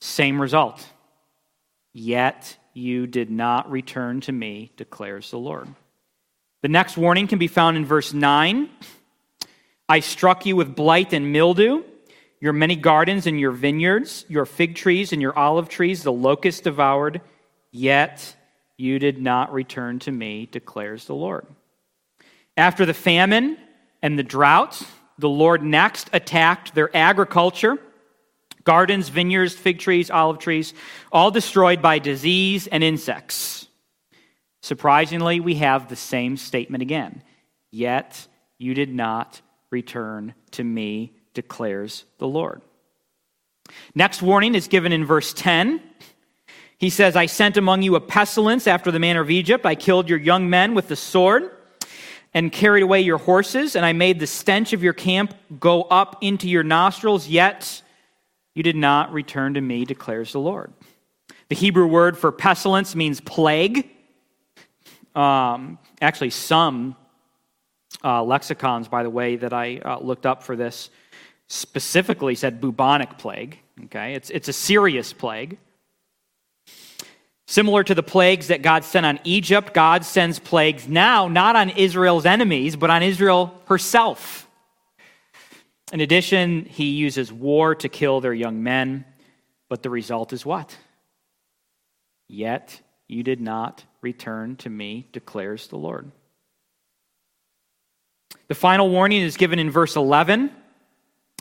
Same 0.00 0.40
result. 0.40 0.84
Yet 1.92 2.56
you 2.72 3.06
did 3.06 3.30
not 3.30 3.70
return 3.70 4.20
to 4.22 4.32
me, 4.32 4.70
declares 4.76 5.30
the 5.30 5.38
Lord. 5.38 5.68
The 6.66 6.72
next 6.72 6.96
warning 6.96 7.28
can 7.28 7.38
be 7.38 7.46
found 7.46 7.76
in 7.76 7.86
verse 7.86 8.12
9. 8.12 8.68
I 9.88 10.00
struck 10.00 10.46
you 10.46 10.56
with 10.56 10.74
blight 10.74 11.12
and 11.12 11.30
mildew, 11.30 11.84
your 12.40 12.52
many 12.52 12.74
gardens 12.74 13.28
and 13.28 13.38
your 13.38 13.52
vineyards, 13.52 14.24
your 14.26 14.46
fig 14.46 14.74
trees 14.74 15.12
and 15.12 15.22
your 15.22 15.38
olive 15.38 15.68
trees, 15.68 16.02
the 16.02 16.10
locust 16.10 16.64
devoured, 16.64 17.20
yet 17.70 18.34
you 18.76 18.98
did 18.98 19.22
not 19.22 19.52
return 19.52 20.00
to 20.00 20.10
me, 20.10 20.48
declares 20.50 21.04
the 21.04 21.14
Lord. 21.14 21.46
After 22.56 22.84
the 22.84 22.94
famine 22.94 23.58
and 24.02 24.18
the 24.18 24.24
drought, 24.24 24.82
the 25.18 25.28
Lord 25.28 25.62
next 25.62 26.10
attacked 26.12 26.74
their 26.74 26.90
agriculture 26.96 27.78
gardens, 28.64 29.08
vineyards, 29.08 29.54
fig 29.54 29.78
trees, 29.78 30.10
olive 30.10 30.40
trees, 30.40 30.74
all 31.12 31.30
destroyed 31.30 31.80
by 31.80 32.00
disease 32.00 32.66
and 32.66 32.82
insects. 32.82 33.65
Surprisingly, 34.66 35.38
we 35.38 35.54
have 35.54 35.86
the 35.86 35.94
same 35.94 36.36
statement 36.36 36.82
again. 36.82 37.22
yet 37.70 38.26
you 38.58 38.74
did 38.74 38.92
not 38.92 39.40
return 39.70 40.34
to 40.50 40.64
me, 40.64 41.12
declares 41.34 42.04
the 42.18 42.26
Lord. 42.26 42.62
Next 43.94 44.22
warning 44.22 44.56
is 44.56 44.66
given 44.66 44.90
in 44.90 45.04
verse 45.04 45.32
10. 45.34 45.80
He 46.78 46.90
says, 46.90 47.14
I 47.14 47.26
sent 47.26 47.56
among 47.56 47.82
you 47.82 47.94
a 47.94 48.00
pestilence 48.00 48.66
after 48.66 48.90
the 48.90 48.98
manner 48.98 49.20
of 49.20 49.30
Egypt. 49.30 49.64
I 49.64 49.76
killed 49.76 50.08
your 50.08 50.18
young 50.18 50.50
men 50.50 50.74
with 50.74 50.88
the 50.88 50.96
sword 50.96 51.48
and 52.34 52.50
carried 52.50 52.82
away 52.82 53.02
your 53.02 53.18
horses, 53.18 53.76
and 53.76 53.86
I 53.86 53.92
made 53.92 54.18
the 54.18 54.26
stench 54.26 54.72
of 54.72 54.82
your 54.82 54.94
camp 54.94 55.32
go 55.60 55.82
up 55.82 56.18
into 56.22 56.48
your 56.48 56.64
nostrils, 56.64 57.28
yet 57.28 57.82
you 58.56 58.64
did 58.64 58.74
not 58.74 59.12
return 59.12 59.54
to 59.54 59.60
me, 59.60 59.84
declares 59.84 60.32
the 60.32 60.40
Lord. 60.40 60.72
The 61.50 61.54
Hebrew 61.54 61.86
word 61.86 62.18
for 62.18 62.32
pestilence 62.32 62.96
means 62.96 63.20
plague. 63.20 63.92
Um, 65.16 65.78
actually, 66.00 66.30
some 66.30 66.94
uh, 68.04 68.22
lexicons, 68.22 68.86
by 68.86 69.02
the 69.02 69.10
way, 69.10 69.36
that 69.36 69.52
I 69.52 69.78
uh, 69.78 69.98
looked 69.98 70.26
up 70.26 70.42
for 70.42 70.54
this 70.54 70.90
specifically 71.48 72.34
said 72.34 72.60
bubonic 72.60 73.18
plague. 73.18 73.58
Okay, 73.84 74.14
it's, 74.14 74.30
it's 74.30 74.48
a 74.48 74.52
serious 74.52 75.12
plague. 75.12 75.58
Similar 77.48 77.84
to 77.84 77.94
the 77.94 78.02
plagues 78.02 78.48
that 78.48 78.62
God 78.62 78.84
sent 78.84 79.06
on 79.06 79.20
Egypt, 79.24 79.72
God 79.72 80.04
sends 80.04 80.38
plagues 80.38 80.88
now 80.88 81.28
not 81.28 81.56
on 81.56 81.70
Israel's 81.70 82.26
enemies, 82.26 82.76
but 82.76 82.90
on 82.90 83.02
Israel 83.02 83.54
herself. 83.66 84.48
In 85.92 86.00
addition, 86.00 86.64
he 86.64 86.90
uses 86.90 87.32
war 87.32 87.76
to 87.76 87.88
kill 87.88 88.20
their 88.20 88.34
young 88.34 88.62
men, 88.62 89.04
but 89.68 89.82
the 89.82 89.90
result 89.90 90.32
is 90.32 90.44
what? 90.44 90.76
Yet 92.28 92.80
you 93.08 93.22
did 93.22 93.40
not 93.40 93.84
return 94.00 94.56
to 94.56 94.70
me, 94.70 95.06
declares 95.12 95.68
the 95.68 95.76
Lord. 95.76 96.10
The 98.48 98.54
final 98.54 98.88
warning 98.88 99.22
is 99.22 99.36
given 99.36 99.58
in 99.58 99.70
verse 99.70 99.96
11. 99.96 100.50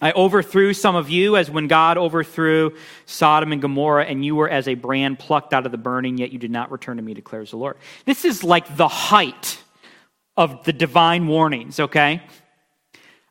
I 0.02 0.12
overthrew 0.12 0.74
some 0.74 0.96
of 0.96 1.10
you 1.10 1.38
as 1.38 1.50
when 1.50 1.68
God 1.68 1.98
overthrew 1.98 2.76
Sodom 3.06 3.52
and 3.54 3.62
Gomorrah, 3.62 4.06
and 4.06 4.26
you 4.26 4.36
were 4.36 4.50
as 4.50 4.68
a 4.68 4.74
brand 4.74 5.20
plucked 5.20 5.54
out 5.54 5.66
of 5.66 5.72
the 5.72 5.78
burning, 5.78 6.18
yet 6.18 6.32
you 6.32 6.40
did 6.40 6.52
not 6.52 6.72
return 6.72 6.98
to 6.98 7.04
me, 7.04 7.14
declares 7.14 7.52
the 7.52 7.58
Lord. 7.58 7.78
This 8.06 8.26
is 8.26 8.44
like 8.44 8.76
the 8.76 8.88
height 8.88 9.62
of 10.36 10.66
the 10.66 10.74
divine 10.74 11.28
warnings, 11.28 11.80
okay? 11.80 12.22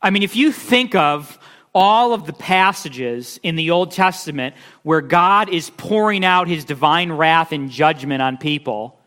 I 0.01 0.11
mean, 0.11 0.23
if 0.23 0.37
you 0.37 0.53
think 0.53 0.95
of 0.95 1.39
all 1.75 2.13
of 2.13 2.27
the 2.27 2.33
passages 2.33 3.41
in 3.43 3.57
the 3.57 3.71
Old 3.71 3.91
Testament 3.91 4.55
where 4.83 5.01
God 5.01 5.49
is 5.49 5.71
pouring 5.71 6.25
out 6.25 6.47
his 6.47 6.65
divine 6.65 7.11
wrath 7.11 7.53
and 7.53 7.71
judgment 7.71 8.23
on 8.23 8.37
people, 8.37 9.01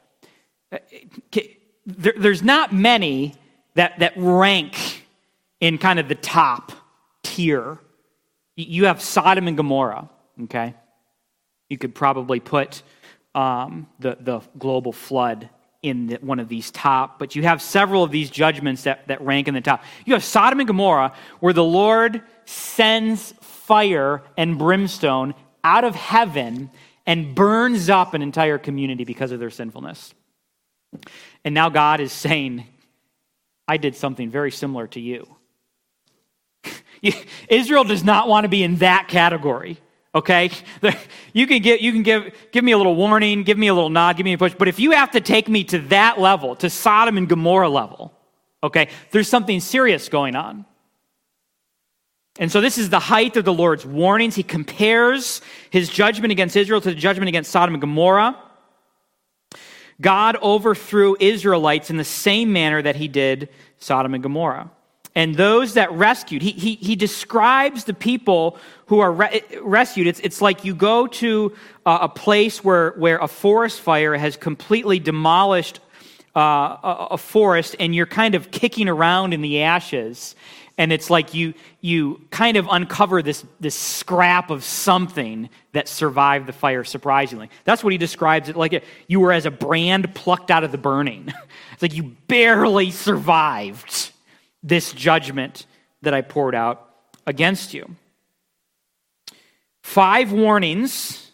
there's 1.86 2.43
not 2.43 2.74
many 2.74 3.33
that, 3.75 4.00
that 4.00 4.13
rank 4.17 5.05
in 5.62 5.77
kind 5.77 6.00
of 6.00 6.09
the 6.09 6.15
top 6.15 6.74
tier. 7.24 7.79
You 8.55 8.86
have 8.86 9.01
Sodom 9.01 9.47
and 9.47 9.55
Gomorrah, 9.55 10.09
okay? 10.43 10.75
You 11.69 11.77
could 11.77 11.95
probably 11.95 12.39
put 12.39 12.81
um, 13.33 13.88
the, 14.00 14.17
the 14.19 14.41
global 14.57 14.91
flood 14.91 15.50
in 15.83 16.07
the, 16.07 16.15
one 16.17 16.39
of 16.39 16.50
these 16.50 16.71
top, 16.71 17.19
but 17.19 17.36
you 17.36 17.43
have 17.43 17.62
several 17.62 18.03
of 18.03 18.12
these 18.12 18.29
judgments 18.29 18.83
that, 18.83 19.07
that 19.07 19.21
rank 19.21 19.47
in 19.47 19.53
the 19.53 19.62
top. 19.62 19.83
You 20.05 20.13
have 20.13 20.24
Sodom 20.24 20.59
and 20.59 20.67
Gomorrah, 20.67 21.13
where 21.39 21.53
the 21.53 21.63
Lord 21.63 22.24
sends 22.47 23.33
fire 23.41 24.23
and 24.37 24.57
brimstone 24.57 25.35
out 25.63 25.83
of 25.83 25.95
heaven 25.95 26.69
and 27.05 27.35
burns 27.35 27.89
up 27.89 28.13
an 28.13 28.21
entire 28.21 28.57
community 28.57 29.03
because 29.03 29.31
of 29.31 29.39
their 29.39 29.49
sinfulness. 29.49 30.13
And 31.43 31.53
now 31.53 31.69
God 31.69 31.99
is 31.99 32.11
saying, 32.11 32.65
I 33.67 33.77
did 33.77 33.95
something 33.95 34.29
very 34.29 34.51
similar 34.51 34.87
to 34.87 34.99
you. 34.99 35.27
Israel 37.49 37.83
does 37.83 38.03
not 38.03 38.27
want 38.27 38.45
to 38.45 38.49
be 38.49 38.63
in 38.63 38.77
that 38.77 39.07
category. 39.07 39.77
Okay? 40.15 40.51
You 41.33 41.45
can, 41.45 41.62
get, 41.62 41.81
you 41.81 41.91
can 41.91 42.01
give, 42.01 42.33
give 42.51 42.63
me 42.63 42.71
a 42.71 42.77
little 42.77 42.95
warning, 42.95 43.43
give 43.43 43.60
me 43.60 43.67
a 43.67 43.73
little 43.75 43.91
nod, 43.91 44.17
give 44.17 44.23
me 44.23 44.33
a 44.33 44.39
push. 44.39 44.55
But 44.57 44.67
if 44.67 44.79
you 44.79 44.89
have 44.91 45.12
to 45.12 45.21
take 45.21 45.47
me 45.47 45.63
to 45.65 45.77
that 45.89 46.19
level, 46.19 46.55
to 46.55 46.67
Sodom 46.67 47.15
and 47.15 47.29
Gomorrah 47.29 47.69
level, 47.69 48.12
okay, 48.63 48.89
there's 49.12 49.27
something 49.27 49.60
serious 49.60 50.10
going 50.10 50.36
on. 50.36 50.65
And 52.39 52.52
so 52.52 52.62
this 52.62 52.78
is 52.78 52.89
the 52.89 53.00
height 53.00 53.36
of 53.36 53.45
the 53.45 53.54
Lord's 53.54 53.86
warnings. 53.86 54.36
He 54.36 54.43
compares 54.43 55.41
his 55.69 55.89
judgment 55.89 56.32
against 56.32 56.56
Israel 56.56 56.82
to 56.82 56.89
the 56.89 56.95
judgment 56.95 57.30
against 57.30 57.52
Sodom 57.52 57.73
and 57.73 57.82
Gomorrah. 57.82 58.38
God 60.00 60.38
overthrew 60.43 61.17
Israelites 61.19 61.89
in 61.89 61.97
the 61.97 62.04
same 62.04 62.54
manner 62.54 62.82
that 62.82 62.95
he 62.95 63.08
did 63.08 63.50
Sodom 63.80 64.13
and 64.13 64.21
Gomorrah 64.21 64.69
and 65.17 65.34
those 65.34 65.73
that 65.73 65.91
rescued. 65.93 66.43
He, 66.43 66.52
he, 66.52 66.76
he 66.76 66.95
describes 66.95 67.86
the 67.86 67.95
people 67.95 68.60
who 68.86 69.00
are 69.00 69.12
re- 69.12 69.41
rescued. 69.63 70.06
It's, 70.06 70.19
it's 70.19 70.43
like 70.43 70.63
you 70.63 70.76
go 70.76 71.08
to 71.08 71.56
a 71.88 72.08
place 72.08 72.63
where, 72.63 72.91
where 72.91 73.17
a 73.17 73.28
forest 73.28 73.82
fire 73.82 74.13
has 74.13 74.38
completely 74.38 75.00
demolished 75.00 75.80
uh, 76.36 76.39
a, 76.84 77.08
a 77.12 77.17
forest, 77.17 77.76
and 77.80 77.95
you're 77.95 78.06
kind 78.06 78.36
of 78.36 78.52
kicking 78.52 78.88
around 78.88 79.34
in 79.34 79.41
the 79.41 79.63
ashes. 79.63 80.36
And 80.77 80.93
it's 80.93 81.09
like 81.09 81.33
you, 81.33 81.55
you 81.81 82.21
kind 82.29 82.55
of 82.55 82.67
uncover 82.69 83.23
this, 83.23 83.43
this 83.59 83.73
scrap 83.73 84.51
of 84.51 84.63
something 84.63 85.49
that 85.71 85.87
survived 85.87 86.45
the 86.45 86.53
fire, 86.53 86.83
surprisingly. 86.83 87.49
That's 87.63 87.83
what 87.83 87.91
he 87.91 87.97
describes 87.97 88.47
it 88.47 88.55
like. 88.55 88.83
You 89.07 89.19
were 89.19 89.31
as 89.31 89.47
a 89.47 89.51
brand 89.51 90.13
plucked 90.13 90.51
out 90.51 90.63
of 90.63 90.71
the 90.71 90.77
burning. 90.77 91.33
It's 91.73 91.83
like 91.83 91.93
you 91.93 92.15
barely 92.27 92.89
survived 92.89 94.11
this 94.63 94.93
judgment 94.93 95.67
that 96.01 96.11
I 96.11 96.21
poured 96.21 96.55
out 96.55 96.89
against 97.27 97.75
you. 97.75 97.95
Five 99.83 100.31
warnings, 100.31 101.31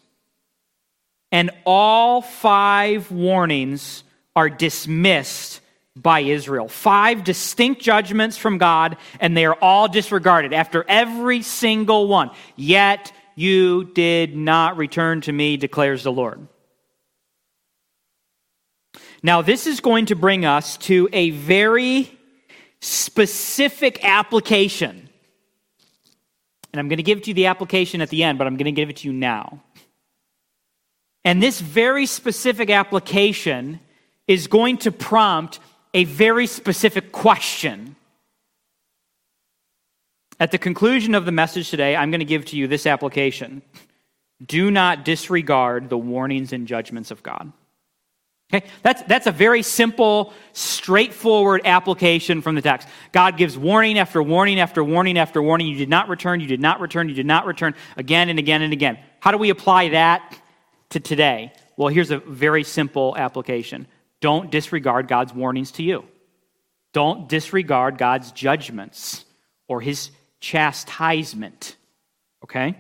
and 1.32 1.50
all 1.66 2.22
five 2.22 3.10
warnings 3.10 4.04
are 4.36 4.50
dismissed 4.50 5.62
by 5.96 6.22
Israel. 6.22 6.68
Five 6.68 7.24
distinct 7.24 7.82
judgments 7.82 8.38
from 8.38 8.58
God, 8.58 8.98
and 9.20 9.38
they 9.38 9.46
are 9.46 9.58
all 9.62 9.88
disregarded 9.88 10.54
after 10.54 10.84
every 10.88 11.42
single 11.42 12.08
one. 12.08 12.32
Yet 12.56 13.12
you 13.36 13.86
did 13.86 14.36
not 14.36 14.78
return 14.78 15.22
to 15.22 15.32
me, 15.32 15.58
declares 15.58 16.04
the 16.04 16.12
Lord. 16.12 16.48
Now, 19.22 19.42
this 19.42 19.68
is 19.68 19.80
going 19.80 20.08
to 20.08 20.16
bring 20.16 20.46
us 20.46 20.78
to 20.78 21.08
a 21.14 21.30
very 21.30 22.12
specific 22.82 24.04
application. 24.04 25.10
And 26.74 26.80
I'm 26.80 26.90
going 26.90 26.98
to 26.98 27.04
give 27.04 27.22
to 27.22 27.30
you 27.30 27.34
the 27.34 27.46
application 27.46 28.02
at 28.02 28.10
the 28.10 28.24
end, 28.24 28.38
but 28.38 28.48
I'm 28.48 28.58
going 28.58 28.66
to 28.66 28.72
give 28.72 28.90
it 28.90 28.98
to 28.98 29.08
you 29.08 29.14
now. 29.14 29.64
And 31.24 31.42
this 31.42 31.62
very 31.62 32.06
specific 32.06 32.70
application 32.70 33.80
is 34.28 34.48
going 34.48 34.80
to 34.80 34.92
prompt 34.92 35.60
a 35.94 36.04
very 36.06 36.48
specific 36.48 37.12
question. 37.12 37.96
At 40.40 40.52
the 40.52 40.58
conclusion 40.58 41.16
of 41.16 41.26
the 41.26 41.32
message 41.32 41.70
today, 41.70 41.96
I'm 41.96 42.12
going 42.12 42.20
to 42.20 42.26
give 42.26 42.46
to 42.46 42.58
you 42.58 42.68
this 42.68 42.86
application 42.86 43.62
Do 44.46 44.72
not 44.72 45.06
disregard 45.06 45.90
the 45.90 45.98
warnings 45.98 46.52
and 46.52 46.68
judgments 46.68 47.12
of 47.12 47.24
God. 47.24 47.54
Okay? 48.54 48.68
That's, 48.82 49.02
that's 49.04 49.28
a 49.28 49.32
very 49.32 49.62
simple, 49.62 50.34
straightforward 50.54 51.62
application 51.66 52.42
from 52.42 52.56
the 52.56 52.62
text. 52.62 52.88
God 53.12 53.38
gives 53.38 53.58
warning 53.58 53.98
after 53.98 54.22
warning 54.22 54.60
after 54.60 54.84
warning 54.84 55.18
after 55.18 55.42
warning. 55.42 55.68
You 55.68 55.78
did 55.78 55.90
not 55.90 56.10
return, 56.10 56.40
you 56.40 56.48
did 56.48 56.60
not 56.60 56.80
return, 56.80 57.10
you 57.10 57.16
did 57.16 57.26
not 57.26 57.46
return, 57.46 57.74
again 57.96 58.30
and 58.30 58.38
again 58.38 58.62
and 58.62 58.74
again. 58.74 59.00
How 59.20 59.32
do 59.32 59.38
we 59.38 59.50
apply 59.50 59.90
that 59.90 60.38
to 60.90 61.00
today? 61.00 61.54
Well, 61.78 61.88
here's 61.88 62.12
a 62.12 62.20
very 62.20 62.64
simple 62.64 63.16
application 63.18 63.88
don't 64.24 64.50
disregard 64.50 65.10
God's 65.10 65.34
warnings 65.34 65.72
to 65.72 65.84
you, 65.84 66.06
don't 66.94 67.28
disregard 67.28 67.98
God's 67.98 68.32
judgments 68.32 69.26
or 69.68 69.82
his 69.82 70.12
chastisement. 70.40 71.76
Okay? 72.42 72.78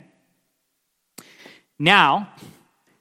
Now, 1.78 2.30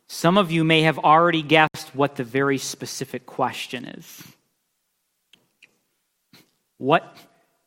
some 0.09 0.39
of 0.39 0.51
you 0.51 0.65
may 0.65 0.83
have 0.83 0.99
already 0.99 1.43
guessed 1.43 1.95
what 1.95 2.17
the 2.17 2.25
very 2.25 2.59
specific 2.59 3.27
question 3.27 3.85
is. 3.85 4.23
What 6.79 7.17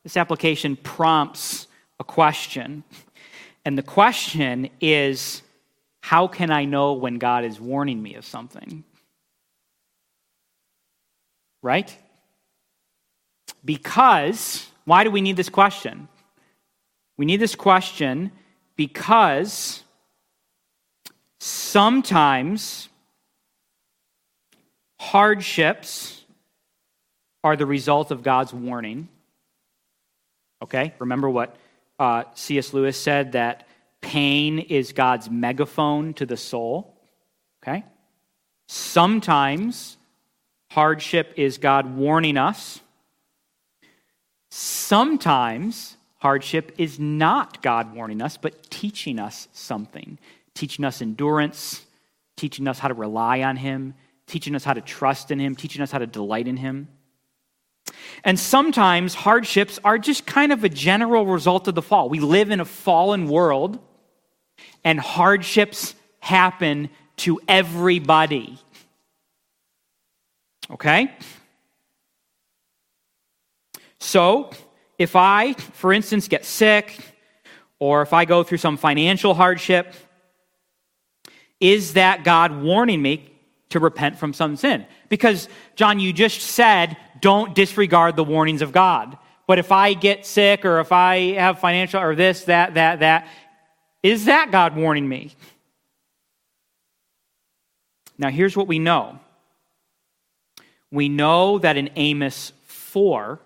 this 0.03 0.17
application 0.17 0.75
prompts 0.75 1.67
a 2.01 2.03
question. 2.03 2.83
And 3.63 3.77
the 3.77 3.83
question 3.83 4.69
is 4.81 5.41
how 6.01 6.27
can 6.27 6.51
I 6.51 6.65
know 6.65 6.93
when 6.93 7.17
God 7.17 7.45
is 7.45 7.61
warning 7.61 8.03
me 8.03 8.15
of 8.15 8.25
something? 8.25 8.83
Right? 11.65 11.97
Because, 13.63 14.69
why 14.85 15.03
do 15.03 15.09
we 15.09 15.21
need 15.21 15.35
this 15.35 15.49
question? 15.49 16.07
We 17.17 17.25
need 17.25 17.37
this 17.37 17.55
question 17.55 18.31
because 18.75 19.83
Sometimes 21.47 22.89
hardships 24.99 26.23
are 27.43 27.55
the 27.55 27.67
result 27.67 28.09
of 28.09 28.23
God's 28.23 28.51
warning. 28.51 29.09
Okay? 30.63 30.95
Remember 30.97 31.29
what 31.29 31.55
uh, 31.99 32.23
C.S. 32.33 32.73
Lewis 32.73 32.99
said 32.99 33.33
that 33.33 33.67
pain 34.01 34.57
is 34.57 34.93
God's 34.93 35.29
megaphone 35.29 36.15
to 36.15 36.25
the 36.25 36.35
soul. 36.35 36.97
Okay? 37.61 37.85
Sometimes 38.67 39.97
hardship 40.69 41.33
is 41.37 41.57
God 41.57 41.95
warning 41.95 42.37
us. 42.37 42.79
Sometimes 44.49 45.97
hardship 46.17 46.73
is 46.77 46.99
not 46.99 47.61
God 47.61 47.93
warning 47.93 48.21
us, 48.21 48.37
but 48.37 48.69
teaching 48.69 49.19
us 49.19 49.47
something, 49.53 50.17
teaching 50.53 50.85
us 50.85 51.01
endurance, 51.01 51.85
teaching 52.35 52.67
us 52.67 52.79
how 52.79 52.87
to 52.87 52.93
rely 52.93 53.41
on 53.41 53.57
Him, 53.57 53.93
teaching 54.27 54.55
us 54.55 54.63
how 54.63 54.73
to 54.73 54.81
trust 54.81 55.31
in 55.31 55.39
Him, 55.39 55.55
teaching 55.55 55.81
us 55.81 55.91
how 55.91 55.99
to 55.99 56.07
delight 56.07 56.47
in 56.47 56.57
Him. 56.57 56.87
And 58.23 58.39
sometimes 58.39 59.13
hardships 59.13 59.79
are 59.83 59.97
just 59.99 60.25
kind 60.25 60.51
of 60.51 60.63
a 60.63 60.69
general 60.69 61.25
result 61.25 61.67
of 61.67 61.75
the 61.75 61.81
fall. 61.81 62.09
We 62.09 62.19
live 62.19 62.49
in 62.49 62.59
a 62.59 62.65
fallen 62.65 63.27
world, 63.27 63.79
and 64.83 64.99
hardships 64.99 65.95
happen 66.19 66.89
to 67.17 67.39
everybody. 67.47 68.57
Okay? 70.71 71.11
So, 73.99 74.51
if 74.97 75.15
I, 75.15 75.53
for 75.53 75.91
instance, 75.91 76.27
get 76.27 76.45
sick, 76.45 76.99
or 77.79 78.01
if 78.01 78.13
I 78.13 78.25
go 78.25 78.43
through 78.43 78.59
some 78.59 78.77
financial 78.77 79.33
hardship, 79.33 79.93
is 81.59 81.93
that 81.93 82.23
God 82.23 82.61
warning 82.61 83.01
me 83.01 83.31
to 83.69 83.79
repent 83.79 84.17
from 84.17 84.33
some 84.33 84.55
sin? 84.55 84.85
Because, 85.09 85.49
John, 85.75 85.99
you 85.99 86.13
just 86.13 86.41
said, 86.41 86.97
don't 87.21 87.55
disregard 87.55 88.15
the 88.15 88.23
warnings 88.23 88.61
of 88.61 88.71
God. 88.71 89.17
But 89.47 89.59
if 89.59 89.71
I 89.71 89.93
get 89.93 90.25
sick 90.25 90.65
or 90.65 90.79
if 90.79 90.91
I 90.91 91.33
have 91.33 91.59
financial 91.59 92.01
or 92.01 92.15
this, 92.15 92.45
that, 92.45 92.75
that, 92.75 92.99
that, 92.99 93.27
is 94.01 94.25
that 94.25 94.51
God 94.51 94.75
warning 94.75 95.07
me? 95.07 95.35
Now, 98.17 98.29
here's 98.29 98.55
what 98.55 98.67
we 98.67 98.79
know 98.79 99.19
we 100.95 101.09
know 101.09 101.59
that 101.59 101.77
in 101.77 101.89
Amos 101.95 102.51
4, 102.67 103.39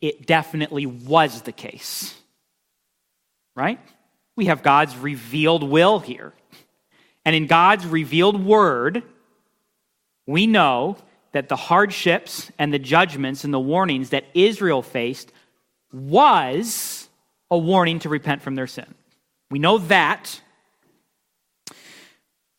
it 0.00 0.26
definitely 0.26 0.86
was 0.86 1.42
the 1.42 1.52
case. 1.52 2.14
Right? 3.54 3.80
We 4.36 4.46
have 4.46 4.62
God's 4.62 4.96
revealed 4.96 5.62
will 5.62 5.98
here. 5.98 6.32
And 7.24 7.36
in 7.36 7.46
God's 7.46 7.86
revealed 7.86 8.42
word, 8.42 9.02
we 10.26 10.46
know 10.46 10.96
that 11.32 11.48
the 11.48 11.56
hardships 11.56 12.50
and 12.58 12.72
the 12.72 12.78
judgments 12.78 13.44
and 13.44 13.52
the 13.52 13.60
warnings 13.60 14.10
that 14.10 14.24
Israel 14.34 14.82
faced 14.82 15.32
was 15.92 17.08
a 17.50 17.58
warning 17.58 17.98
to 18.00 18.08
repent 18.08 18.42
from 18.42 18.54
their 18.54 18.66
sin. 18.66 18.94
We 19.50 19.58
know 19.58 19.78
that. 19.78 20.40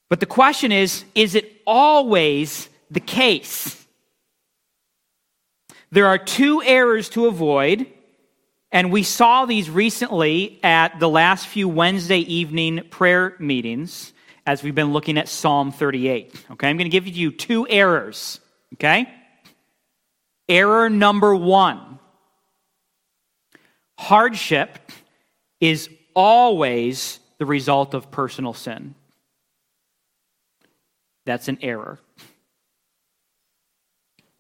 But 0.10 0.20
the 0.20 0.26
question 0.26 0.72
is 0.72 1.06
is 1.16 1.36
it 1.36 1.62
always 1.66 2.70
the 2.90 3.00
case? 3.00 3.81
There 5.92 6.08
are 6.08 6.18
two 6.18 6.62
errors 6.64 7.10
to 7.10 7.26
avoid, 7.28 7.86
and 8.72 8.92
we 8.94 9.04
saw 9.04 9.46
these 9.46 9.70
recently 9.70 10.60
at 10.64 11.00
the 11.00 11.10
last 11.10 11.48
few 11.48 11.68
Wednesday 11.68 12.20
evening 12.20 12.88
prayer 12.90 13.36
meetings 13.40 14.14
as 14.46 14.64
we've 14.64 14.76
been 14.76 14.94
looking 14.94 15.18
at 15.18 15.28
Psalm 15.28 15.72
38. 15.72 16.46
Okay, 16.52 16.70
I'm 16.70 16.78
going 16.78 16.90
to 16.90 16.90
give 16.90 17.08
you 17.08 17.32
two 17.32 17.68
errors. 17.68 18.40
Okay? 18.76 19.14
Error 20.48 20.90
number 20.90 21.36
one 21.36 22.00
hardship 23.98 24.92
is 25.60 25.90
always 26.16 27.20
the 27.38 27.46
result 27.46 27.94
of 27.94 28.10
personal 28.10 28.54
sin. 28.54 28.96
That's 31.26 31.48
an 31.50 31.60
error. 31.62 32.00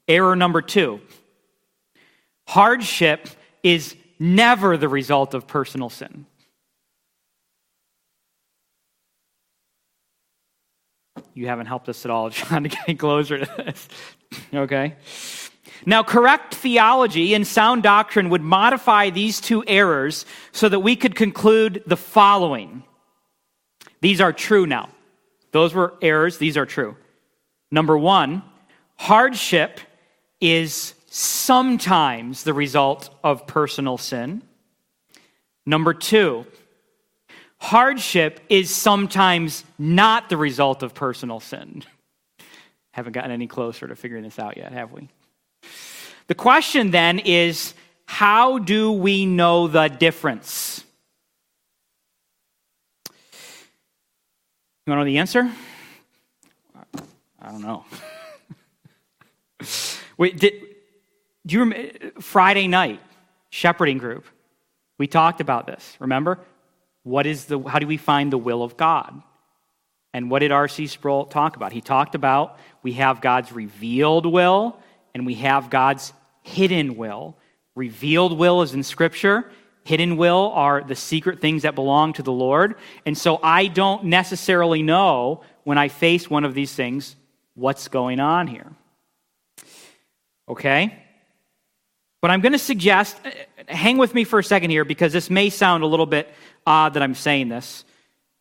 Error 0.08 0.36
number 0.36 0.62
two 0.62 1.00
hardship 2.48 3.28
is 3.64 3.96
never 4.20 4.78
the 4.78 4.90
result 4.90 5.34
of 5.34 5.48
personal 5.48 5.90
sin. 5.90 6.26
You 11.34 11.48
haven't 11.48 11.68
helped 11.68 11.90
us 11.90 12.06
at 12.06 12.12
all, 12.12 12.30
John, 12.32 12.64
to 12.64 12.70
get 12.70 13.00
closer 13.00 13.40
to 13.40 13.64
this. 13.64 13.88
okay? 14.54 14.96
Now, 15.86 16.04
correct 16.04 16.54
theology 16.54 17.34
and 17.34 17.46
sound 17.46 17.84
doctrine 17.84 18.30
would 18.30 18.42
modify 18.42 19.10
these 19.10 19.42
two 19.42 19.64
errors 19.66 20.26
so 20.52 20.70
that 20.70 20.80
we 20.80 20.96
could 20.96 21.16
conclude 21.16 21.84
the 21.88 21.98
following. 21.98 22.84
These 24.02 24.22
are 24.22 24.34
true 24.34 24.66
now. 24.66 24.90
Those 25.52 25.74
were 25.74 25.96
errors, 26.02 26.38
these 26.38 26.58
are 26.58 26.66
true. 26.66 26.96
Number 27.72 27.98
one, 27.98 28.44
hardship 28.96 29.80
is 30.40 30.94
sometimes 31.14 32.44
the 32.44 32.54
result 32.54 33.10
of 33.22 33.46
personal 33.46 33.98
sin. 33.98 34.42
Number 35.66 35.94
two, 35.94 36.46
hardship 37.58 38.40
is 38.48 38.74
sometimes 38.74 39.66
not 39.78 40.30
the 40.30 40.38
result 40.38 40.84
of 40.84 40.94
personal 40.94 41.42
sin. 41.42 41.84
Haven't 42.92 43.12
gotten 43.12 43.32
any 43.32 43.46
closer 43.46 43.90
to 43.90 43.96
figuring 43.96 44.24
this 44.24 44.40
out 44.40 44.56
yet, 44.56 44.72
have 44.72 44.94
we? 44.94 45.10
The 46.28 46.36
question 46.36 46.92
then 46.92 47.20
is 47.20 47.74
how 48.06 48.60
do 48.60 48.94
we 48.94 49.26
know 49.26 49.68
the 49.68 49.90
difference? 49.90 50.82
You 54.88 54.92
want 54.92 55.00
to 55.00 55.02
know 55.02 55.04
the 55.04 55.18
answer? 55.18 55.52
I 57.42 57.52
don't 57.52 57.62
know. 57.62 57.84
Wait, 60.18 60.40
did, 60.40 60.71
do 61.46 61.54
you 61.56 61.60
remember 61.62 62.22
Friday 62.22 62.68
night 62.68 63.02
shepherding 63.50 63.98
group? 63.98 64.26
We 64.98 65.08
talked 65.08 65.42
about 65.42 65.66
this. 65.66 65.98
Remember, 66.00 66.40
what 67.04 67.26
is 67.26 67.46
the? 67.46 67.60
How 67.60 67.80
do 67.80 67.88
we 67.88 67.98
find 67.98 68.32
the 68.32 68.38
will 68.38 68.64
of 68.64 68.78
God? 68.78 69.22
And 70.14 70.30
what 70.30 70.40
did 70.40 70.52
R.C. 70.52 70.88
Sproul 70.88 71.26
talk 71.26 71.56
about? 71.56 71.72
He 71.72 71.82
talked 71.82 72.16
about 72.16 72.60
we 72.84 72.94
have 72.94 73.22
God's 73.22 73.52
revealed 73.52 74.26
will 74.26 74.78
and 75.14 75.26
we 75.26 75.36
have 75.36 75.70
God's 75.70 76.14
hidden 76.44 76.98
will. 76.98 77.38
Revealed 77.76 78.38
will 78.38 78.62
is 78.62 78.74
in 78.74 78.84
Scripture, 78.84 79.50
hidden 79.84 80.18
will 80.18 80.52
are 80.54 80.84
the 80.84 80.96
secret 80.96 81.40
things 81.40 81.64
that 81.64 81.76
belong 81.76 82.14
to 82.14 82.24
the 82.24 82.32
Lord. 82.32 82.76
And 83.06 83.18
so 83.18 83.40
I 83.42 83.68
don't 83.68 84.06
necessarily 84.06 84.84
know 84.84 85.44
when 85.64 85.78
I 85.78 85.88
face 85.88 86.30
one 86.30 86.44
of 86.44 86.54
these 86.54 86.74
things 86.74 87.16
what's 87.56 87.88
going 87.88 88.20
on 88.20 88.48
here. 88.48 88.72
Okay? 90.50 91.02
But 92.22 92.30
I'm 92.30 92.42
going 92.42 92.52
to 92.52 92.60
suggest, 92.60 93.18
hang 93.68 93.98
with 93.98 94.14
me 94.14 94.24
for 94.24 94.40
a 94.40 94.44
second 94.44 94.70
here 94.70 94.86
because 94.86 95.12
this 95.12 95.30
may 95.30 95.50
sound 95.50 95.84
a 95.84 95.88
little 95.88 96.06
bit 96.06 96.32
odd 96.66 96.94
that 96.94 97.02
I'm 97.02 97.16
saying 97.16 97.50
this, 97.50 97.84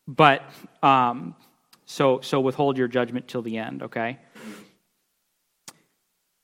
but 0.07 0.43
um, 0.83 1.35
so, 1.85 2.21
so 2.21 2.39
withhold 2.39 2.77
your 2.77 2.87
judgment 2.87 3.27
till 3.27 3.41
the 3.41 3.57
end, 3.57 3.83
okay? 3.83 4.19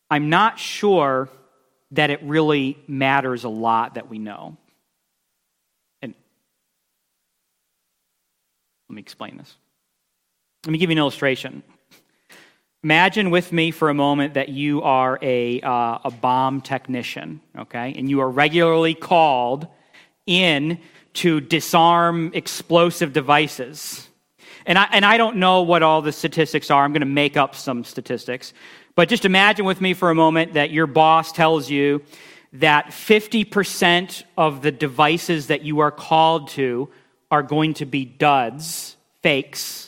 I'm 0.10 0.30
not 0.30 0.58
sure 0.58 1.30
that 1.92 2.10
it 2.10 2.24
really 2.24 2.78
matters 2.88 3.44
a 3.44 3.50
lot 3.50 3.96
that 3.96 4.10
we 4.10 4.18
know. 4.18 4.58
And 6.02 6.16
let 8.90 8.96
me 8.96 9.02
explain 9.02 9.38
this. 9.38 9.56
Let 10.66 10.72
me 10.72 10.80
give 10.80 10.90
you 10.90 10.96
an 10.96 11.00
illustration. 11.00 11.62
Imagine 12.84 13.32
with 13.32 13.52
me 13.52 13.72
for 13.72 13.90
a 13.90 13.94
moment 13.94 14.36
that 14.36 14.50
you 14.50 14.82
are 14.84 15.18
a, 15.22 15.60
uh, 15.62 16.00
a 16.04 16.12
bomb 16.12 16.62
technician, 16.62 17.42
okay? 17.58 17.94
And 17.98 18.10
you 18.10 18.22
are 18.22 18.30
regularly 18.30 18.94
called 18.94 19.68
in 20.26 20.80
to 21.14 21.42
disarm 21.42 22.32
explosive 22.34 23.14
devices 23.14 24.08
and 24.68 24.78
I, 24.78 24.88
and 24.92 25.06
I 25.06 25.18
don't 25.18 25.38
know 25.38 25.62
what 25.62 25.82
all 25.82 26.02
the 26.02 26.12
statistics 26.12 26.70
are. 26.70 26.84
I'm 26.84 26.92
going 26.92 27.00
to 27.00 27.06
make 27.06 27.38
up 27.38 27.56
some 27.56 27.86
statistics. 27.86 28.54
But 28.96 29.08
just 29.08 29.24
imagine 29.24 29.66
with 29.66 29.80
me 29.80 29.94
for 29.94 30.10
a 30.10 30.16
moment 30.16 30.54
that 30.54 30.72
your 30.72 30.88
boss 30.88 31.32
tells 31.32 31.70
you 31.70 32.04
that 32.54 32.88
50% 32.88 34.24
of 34.38 34.62
the 34.62 34.72
devices 34.72 35.48
that 35.48 35.62
you 35.62 35.80
are 35.80 35.92
called 35.92 36.50
to 36.50 36.90
are 37.32 37.44
going 37.44 37.76
to 37.76 37.86
be 37.86 38.04
duds, 38.04 38.98
fakes, 39.24 39.87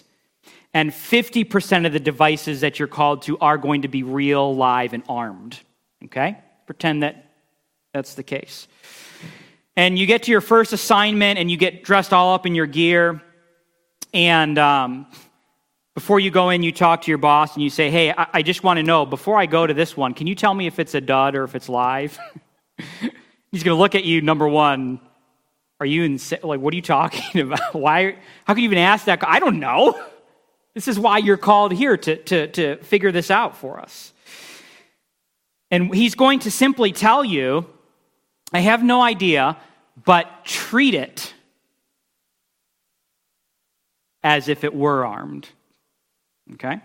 and 0.73 0.91
50% 0.91 1.85
of 1.85 1.93
the 1.93 1.99
devices 1.99 2.61
that 2.61 2.79
you're 2.79 2.87
called 2.87 3.23
to 3.23 3.37
are 3.39 3.57
going 3.57 3.81
to 3.83 3.87
be 3.87 4.03
real, 4.03 4.55
live, 4.55 4.93
and 4.93 5.03
armed. 5.09 5.59
Okay? 6.05 6.37
Pretend 6.65 7.03
that 7.03 7.25
that's 7.93 8.13
the 8.13 8.23
case. 8.23 8.67
And 9.75 9.97
you 9.97 10.05
get 10.05 10.23
to 10.23 10.31
your 10.31 10.41
first 10.41 10.73
assignment 10.73 11.39
and 11.39 11.49
you 11.49 11.57
get 11.57 11.83
dressed 11.83 12.13
all 12.13 12.33
up 12.33 12.45
in 12.45 12.53
your 12.53 12.67
gear 12.67 13.21
and 14.13 14.57
um, 14.57 15.07
before 15.93 16.19
you 16.19 16.31
go 16.31 16.49
in, 16.49 16.63
you 16.63 16.71
talk 16.71 17.03
to 17.03 17.11
your 17.11 17.17
boss 17.17 17.53
and 17.53 17.63
you 17.63 17.69
say, 17.69 17.91
Hey, 17.91 18.11
I, 18.11 18.27
I 18.33 18.41
just 18.41 18.63
want 18.63 18.77
to 18.77 18.83
know, 18.83 19.05
before 19.05 19.37
I 19.37 19.45
go 19.45 19.67
to 19.67 19.73
this 19.73 19.95
one, 19.95 20.13
can 20.13 20.27
you 20.27 20.35
tell 20.35 20.53
me 20.53 20.67
if 20.67 20.79
it's 20.79 20.95
a 20.95 21.01
dud 21.01 21.35
or 21.35 21.43
if 21.43 21.55
it's 21.55 21.69
live? 21.69 22.17
He's 23.51 23.63
going 23.63 23.75
to 23.75 23.79
look 23.79 23.95
at 23.95 24.03
you, 24.03 24.21
number 24.21 24.47
one, 24.47 24.99
are 25.79 25.85
you 25.85 26.03
in, 26.03 26.19
like, 26.43 26.59
what 26.59 26.73
are 26.73 26.75
you 26.75 26.81
talking 26.81 27.41
about? 27.51 27.73
Why, 27.73 28.17
how 28.45 28.53
can 28.53 28.63
you 28.63 28.69
even 28.69 28.77
ask 28.77 29.05
that? 29.05 29.19
I 29.27 29.39
don't 29.39 29.59
know. 29.59 29.99
This 30.75 30.87
is 30.87 30.99
why 30.99 31.17
you're 31.17 31.37
called 31.37 31.73
here 31.73 31.97
to, 31.97 32.15
to, 32.15 32.47
to 32.47 32.75
figure 32.77 33.11
this 33.11 33.31
out 33.31 33.57
for 33.57 33.79
us. 33.79 34.13
And 35.71 35.93
he's 35.93 36.15
going 36.15 36.39
to 36.39 36.51
simply 36.51 36.91
tell 36.91 37.23
you, 37.23 37.65
I 38.53 38.59
have 38.59 38.83
no 38.83 39.01
idea, 39.01 39.57
but 40.05 40.45
treat 40.45 40.93
it 40.93 41.33
as 44.23 44.47
if 44.47 44.63
it 44.63 44.73
were 44.73 45.05
armed. 45.05 45.47
Okay? 46.53 46.79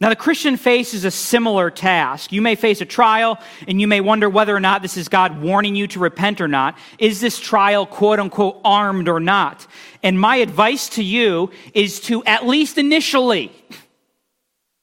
Now, 0.00 0.10
the 0.10 0.16
Christian 0.16 0.56
faces 0.56 1.04
a 1.04 1.10
similar 1.10 1.70
task. 1.70 2.32
You 2.32 2.40
may 2.40 2.54
face 2.54 2.80
a 2.80 2.84
trial 2.84 3.38
and 3.66 3.80
you 3.80 3.88
may 3.88 4.00
wonder 4.00 4.28
whether 4.28 4.54
or 4.54 4.60
not 4.60 4.80
this 4.80 4.96
is 4.96 5.08
God 5.08 5.40
warning 5.40 5.74
you 5.74 5.88
to 5.88 5.98
repent 5.98 6.40
or 6.40 6.46
not. 6.46 6.78
Is 7.00 7.20
this 7.20 7.40
trial, 7.40 7.84
quote 7.84 8.20
unquote, 8.20 8.60
armed 8.64 9.08
or 9.08 9.18
not? 9.18 9.66
And 10.04 10.20
my 10.20 10.36
advice 10.36 10.88
to 10.90 11.02
you 11.02 11.50
is 11.74 11.98
to, 12.02 12.24
at 12.24 12.46
least 12.46 12.78
initially, 12.78 13.50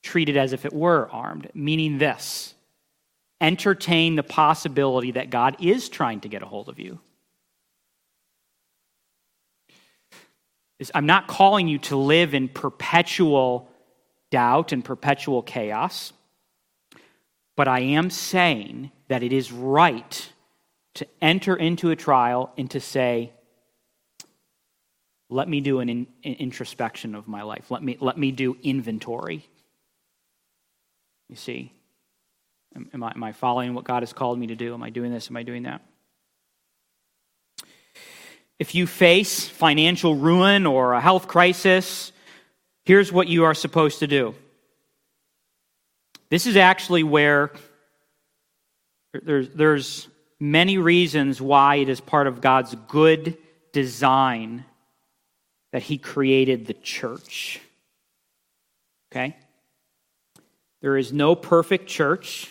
treat 0.04 0.28
it 0.28 0.36
as 0.36 0.52
if 0.52 0.66
it 0.66 0.74
were 0.74 1.10
armed, 1.12 1.50
meaning 1.54 1.98
this 1.98 2.54
entertain 3.42 4.16
the 4.16 4.24
possibility 4.24 5.12
that 5.12 5.30
God 5.30 5.58
is 5.60 5.90
trying 5.90 6.22
to 6.22 6.30
get 6.30 6.42
a 6.42 6.46
hold 6.46 6.70
of 6.70 6.80
you. 6.80 7.00
I'm 10.94 11.06
not 11.06 11.28
calling 11.28 11.68
you 11.68 11.80
to 11.80 11.96
live 11.96 12.34
in 12.34 12.50
perpetual 12.50 13.70
doubt 14.36 14.74
and 14.74 14.84
perpetual 14.84 15.42
chaos. 15.42 16.12
But 17.56 17.70
I 17.70 17.80
am 17.80 18.10
saying 18.10 18.92
that 19.08 19.24
it 19.24 19.32
is 19.32 19.50
right 19.50 20.30
to 20.96 21.08
enter 21.22 21.56
into 21.56 21.90
a 21.90 21.96
trial 21.96 22.52
and 22.58 22.70
to 22.72 22.82
say, 22.82 23.32
let 25.30 25.48
me 25.48 25.62
do 25.62 25.80
an, 25.80 25.88
in, 25.88 26.08
an 26.26 26.34
introspection 26.34 27.16
of 27.16 27.30
my 27.30 27.44
life. 27.44 27.72
Let 27.72 27.82
me, 27.82 27.96
let 28.02 28.18
me 28.18 28.32
do 28.34 28.58
inventory. 28.62 29.48
You 31.30 31.38
see, 31.38 31.72
am, 32.76 32.90
am, 32.94 33.04
I, 33.06 33.12
am 33.12 33.24
I 33.24 33.32
following 33.32 33.74
what 33.74 33.86
God 33.86 34.04
has 34.04 34.12
called 34.12 34.38
me 34.38 34.48
to 34.48 34.56
do? 34.58 34.74
Am 34.74 34.84
I 34.84 34.90
doing 34.90 35.14
this? 35.14 35.30
Am 35.30 35.38
I 35.38 35.44
doing 35.44 35.64
that? 35.64 35.82
If 38.60 38.76
you 38.76 38.86
face 38.86 39.48
financial 39.48 40.14
ruin 40.14 40.66
or 40.66 40.92
a 40.92 41.00
health 41.00 41.30
crisis, 41.30 42.12
Here's 42.86 43.12
what 43.12 43.28
you 43.28 43.46
are 43.46 43.56
supposed 43.56 44.00
to 44.00 44.08
do. 44.08 44.36
This 46.30 46.46
is 46.46 46.56
actually 46.56 47.04
where 47.04 47.52
there's, 49.24 49.50
there's 49.50 50.08
many 50.40 50.78
reasons 50.78 51.42
why 51.42 51.78
it 51.78 51.90
is 51.90 52.00
part 52.00 52.28
of 52.28 52.42
God's 52.42 52.76
good 52.88 53.38
design 53.72 54.66
that 55.72 55.84
He 55.84 55.98
created 55.98 56.68
the 56.68 56.74
church. 56.74 57.60
Okay? 59.12 59.36
There 60.82 60.98
is 60.98 61.12
no 61.12 61.36
perfect 61.36 61.88
church. 61.88 62.50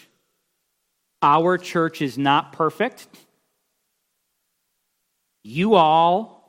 Our 1.22 1.58
church 1.58 2.02
is 2.02 2.18
not 2.18 2.52
perfect. 2.52 3.06
You 5.42 5.74
all 5.74 6.42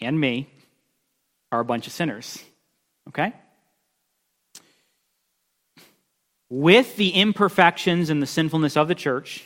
and 0.00 0.18
me 0.18 0.48
are 1.50 1.60
a 1.60 1.64
bunch 1.64 1.86
of 1.86 1.92
sinners. 1.92 2.42
Okay? 3.08 3.32
With 6.48 6.96
the 6.96 7.10
imperfections 7.10 8.10
and 8.10 8.22
the 8.22 8.26
sinfulness 8.26 8.76
of 8.76 8.88
the 8.88 8.94
church, 8.94 9.44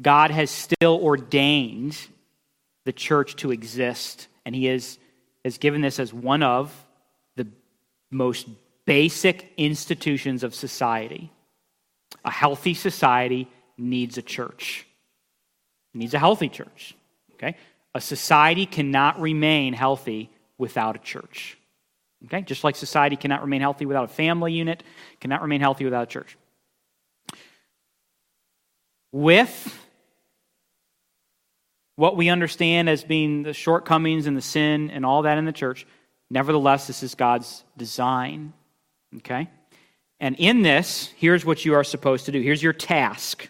God 0.00 0.30
has 0.30 0.50
still 0.50 1.00
ordained 1.02 1.96
the 2.84 2.92
church 2.92 3.36
to 3.36 3.50
exist, 3.50 4.28
and 4.44 4.54
He 4.54 4.66
has, 4.66 4.98
has 5.44 5.58
given 5.58 5.80
this 5.80 5.98
as 5.98 6.14
one 6.14 6.42
of 6.42 6.72
the 7.36 7.46
most 8.10 8.48
basic 8.86 9.52
institutions 9.56 10.42
of 10.42 10.54
society. 10.54 11.30
A 12.24 12.30
healthy 12.30 12.74
society 12.74 13.48
needs 13.76 14.18
a 14.18 14.22
church, 14.22 14.86
it 15.94 15.98
needs 15.98 16.14
a 16.14 16.18
healthy 16.18 16.48
church. 16.48 16.94
Okay? 17.34 17.56
A 17.94 18.00
society 18.00 18.66
cannot 18.66 19.20
remain 19.20 19.72
healthy 19.72 20.30
without 20.58 20.94
a 20.94 20.98
church. 21.00 21.56
Okay? 22.26 22.42
Just 22.42 22.64
like 22.64 22.76
society 22.76 23.16
cannot 23.16 23.42
remain 23.42 23.60
healthy 23.60 23.86
without 23.86 24.04
a 24.04 24.12
family 24.12 24.52
unit, 24.52 24.82
cannot 25.20 25.42
remain 25.42 25.60
healthy 25.60 25.84
without 25.84 26.04
a 26.04 26.06
church. 26.06 26.36
With 29.12 29.86
what 31.96 32.16
we 32.16 32.28
understand 32.28 32.88
as 32.88 33.04
being 33.04 33.42
the 33.42 33.52
shortcomings 33.52 34.26
and 34.26 34.36
the 34.36 34.42
sin 34.42 34.90
and 34.90 35.04
all 35.04 35.22
that 35.22 35.38
in 35.38 35.44
the 35.44 35.52
church, 35.52 35.86
nevertheless, 36.30 36.86
this 36.86 37.02
is 37.02 37.14
God's 37.14 37.64
design. 37.76 38.52
Okay? 39.18 39.48
And 40.20 40.36
in 40.38 40.62
this, 40.62 41.12
here's 41.16 41.44
what 41.44 41.64
you 41.64 41.74
are 41.74 41.84
supposed 41.84 42.26
to 42.26 42.32
do. 42.32 42.40
Here's 42.40 42.62
your 42.62 42.72
task. 42.72 43.48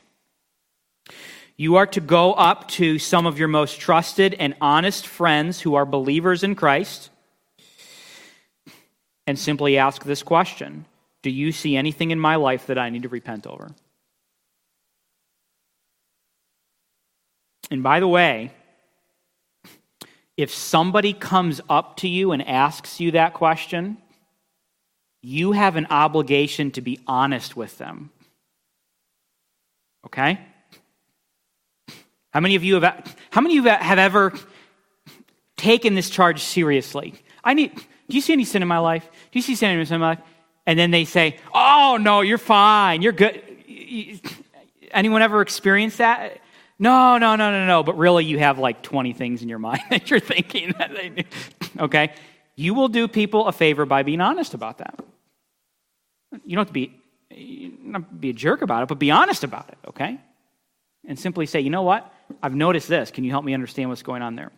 You 1.56 1.76
are 1.76 1.86
to 1.88 2.00
go 2.00 2.32
up 2.32 2.68
to 2.68 2.98
some 2.98 3.26
of 3.26 3.38
your 3.38 3.48
most 3.48 3.80
trusted 3.80 4.34
and 4.34 4.54
honest 4.60 5.06
friends 5.06 5.60
who 5.60 5.74
are 5.74 5.84
believers 5.84 6.42
in 6.42 6.54
Christ 6.54 7.10
and 9.26 9.38
simply 9.38 9.78
ask 9.78 10.04
this 10.04 10.22
question 10.22 10.86
Do 11.22 11.30
you 11.30 11.52
see 11.52 11.76
anything 11.76 12.10
in 12.10 12.18
my 12.18 12.36
life 12.36 12.66
that 12.66 12.78
I 12.78 12.90
need 12.90 13.02
to 13.02 13.08
repent 13.08 13.46
over? 13.46 13.70
And 17.70 17.82
by 17.82 18.00
the 18.00 18.08
way, 18.08 18.52
if 20.36 20.52
somebody 20.52 21.12
comes 21.12 21.60
up 21.68 21.98
to 21.98 22.08
you 22.08 22.32
and 22.32 22.46
asks 22.46 22.98
you 22.98 23.12
that 23.12 23.34
question, 23.34 23.98
you 25.22 25.52
have 25.52 25.76
an 25.76 25.86
obligation 25.90 26.70
to 26.72 26.80
be 26.80 26.98
honest 27.06 27.56
with 27.56 27.76
them. 27.78 28.10
Okay? 30.06 30.40
How 32.32 32.40
many 32.40 32.54
of 32.54 32.64
you 32.64 32.80
have 32.80 33.16
how 33.30 33.40
many 33.40 33.58
of 33.58 33.64
you 33.64 33.70
have 33.70 33.98
ever 33.98 34.32
taken 35.56 35.94
this 35.94 36.08
charge 36.08 36.42
seriously? 36.42 37.14
I 37.44 37.54
need 37.54 37.72
do 38.10 38.16
you 38.16 38.20
see 38.20 38.32
any 38.32 38.44
sin 38.44 38.62
in 38.62 38.68
my 38.68 38.78
life? 38.78 39.08
Do 39.32 39.38
you 39.38 39.42
see 39.42 39.54
sin 39.54 39.78
in 39.78 40.00
my 40.00 40.08
life? 40.08 40.18
And 40.66 40.78
then 40.78 40.90
they 40.90 41.04
say, 41.04 41.38
Oh, 41.54 41.98
no, 42.00 42.20
you're 42.20 42.38
fine. 42.38 43.02
You're 43.02 43.12
good. 43.12 43.42
Anyone 44.92 45.22
ever 45.22 45.40
experienced 45.40 45.98
that? 45.98 46.40
No, 46.78 47.18
no, 47.18 47.36
no, 47.36 47.50
no, 47.50 47.66
no. 47.66 47.82
But 47.82 47.98
really, 47.98 48.24
you 48.24 48.38
have 48.38 48.58
like 48.58 48.82
20 48.82 49.12
things 49.12 49.42
in 49.42 49.48
your 49.48 49.58
mind 49.70 49.82
that 49.90 50.10
you're 50.10 50.20
thinking 50.20 50.74
that 50.78 50.90
they. 50.94 51.24
Okay? 51.78 52.12
You 52.56 52.74
will 52.74 52.88
do 52.88 53.08
people 53.08 53.46
a 53.46 53.52
favor 53.52 53.86
by 53.86 54.02
being 54.02 54.20
honest 54.20 54.54
about 54.54 54.78
that. 54.78 54.98
You 56.44 56.56
don't 56.56 56.66
have 56.66 56.66
to 56.68 56.72
be, 56.72 56.92
not 57.82 58.20
be 58.20 58.30
a 58.30 58.32
jerk 58.32 58.62
about 58.62 58.82
it, 58.82 58.88
but 58.88 58.98
be 58.98 59.10
honest 59.10 59.44
about 59.44 59.68
it, 59.68 59.78
okay? 59.88 60.20
And 61.06 61.18
simply 61.18 61.46
say, 61.46 61.60
you 61.60 61.70
know 61.70 61.82
what? 61.82 62.12
I've 62.42 62.54
noticed 62.54 62.86
this. 62.86 63.10
Can 63.10 63.24
you 63.24 63.30
help 63.30 63.44
me 63.44 63.54
understand 63.54 63.88
what's 63.88 64.02
going 64.02 64.22
on 64.22 64.36
there? 64.36 64.52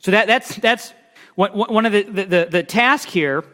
So 0.00 0.10
that, 0.10 0.26
that's, 0.26 0.54
that's 0.56 0.92
one 1.48 1.86
of 1.86 1.92
the, 1.92 2.02
the, 2.02 2.48
the 2.50 2.62
task 2.62 3.08
here 3.08 3.44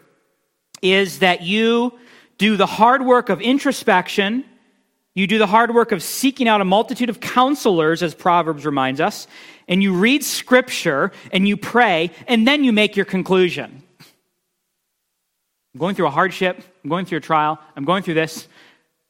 is 0.83 1.21
that 1.21 1.43
you 1.43 1.99
do 2.39 2.57
the 2.57 2.67
hard 2.67 3.05
work 3.05 3.29
of 3.29 3.41
introspection. 3.41 4.45
You 5.15 5.27
do 5.27 5.39
the 5.39 5.47
hard 5.47 5.75
work 5.75 5.93
of 5.93 6.03
seeking 6.03 6.49
out 6.49 6.61
a 6.61 6.65
multitude 6.65 7.09
of 7.09 7.21
counselors, 7.21 8.03
as 8.03 8.15
Proverbs 8.15 8.67
reminds 8.67 9.01
us, 9.01 9.27
and 9.69 9.83
you 9.83 9.95
read 9.95 10.25
scripture 10.25 11.13
and 11.33 11.49
you 11.49 11.57
pray, 11.57 12.11
and 12.27 12.47
then 12.47 12.65
you 12.65 12.73
make 12.73 12.97
your 12.97 13.07
conclusion. 13.07 13.83
I'm 15.75 15.79
going 15.79 15.95
through 15.95 16.07
a 16.07 16.11
hardship, 16.11 16.63
I'm 16.83 16.91
going 16.91 17.07
through 17.07 17.19
a 17.19 17.23
trial, 17.23 17.59
I'm 17.77 17.85
going 17.85 18.03
through 18.03 18.15
this. 18.15 18.49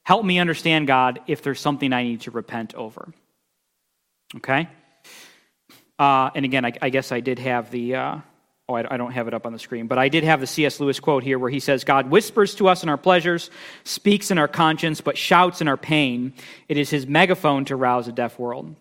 Help 0.04 0.24
me 0.24 0.38
understand, 0.38 0.86
God, 0.86 1.20
if 1.26 1.42
there's 1.42 1.60
something 1.60 1.92
I 1.92 2.04
need 2.04 2.20
to 2.22 2.30
repent 2.30 2.74
over. 2.74 3.12
Okay? 4.36 4.68
Uh, 5.98 6.30
and 6.34 6.44
again, 6.44 6.64
I, 6.64 6.72
I, 6.82 6.90
guess 6.90 7.10
I 7.10 7.20
did 7.20 7.38
have 7.38 7.70
the. 7.70 7.94
Uh, 7.94 8.18
Oh, 8.68 8.74
I 8.74 8.96
don't 8.96 9.12
have 9.12 9.28
it 9.28 9.34
up 9.34 9.46
on 9.46 9.52
the 9.52 9.60
screen, 9.60 9.86
but 9.86 9.96
I 9.96 10.08
did 10.08 10.24
have 10.24 10.40
the 10.40 10.46
C.S. 10.46 10.80
Lewis 10.80 10.98
quote 10.98 11.22
here 11.22 11.38
where 11.38 11.50
he 11.50 11.60
says, 11.60 11.84
God 11.84 12.10
whispers 12.10 12.56
to 12.56 12.66
us 12.66 12.82
in 12.82 12.88
our 12.88 12.96
pleasures, 12.96 13.48
speaks 13.84 14.32
in 14.32 14.38
our 14.38 14.48
conscience, 14.48 15.00
but 15.00 15.16
shouts 15.16 15.60
in 15.60 15.68
our 15.68 15.76
pain. 15.76 16.32
It 16.68 16.76
is 16.76 16.90
his 16.90 17.06
megaphone 17.06 17.64
to 17.66 17.76
rouse 17.76 18.08
a 18.08 18.12
deaf 18.12 18.40
world. 18.40 18.74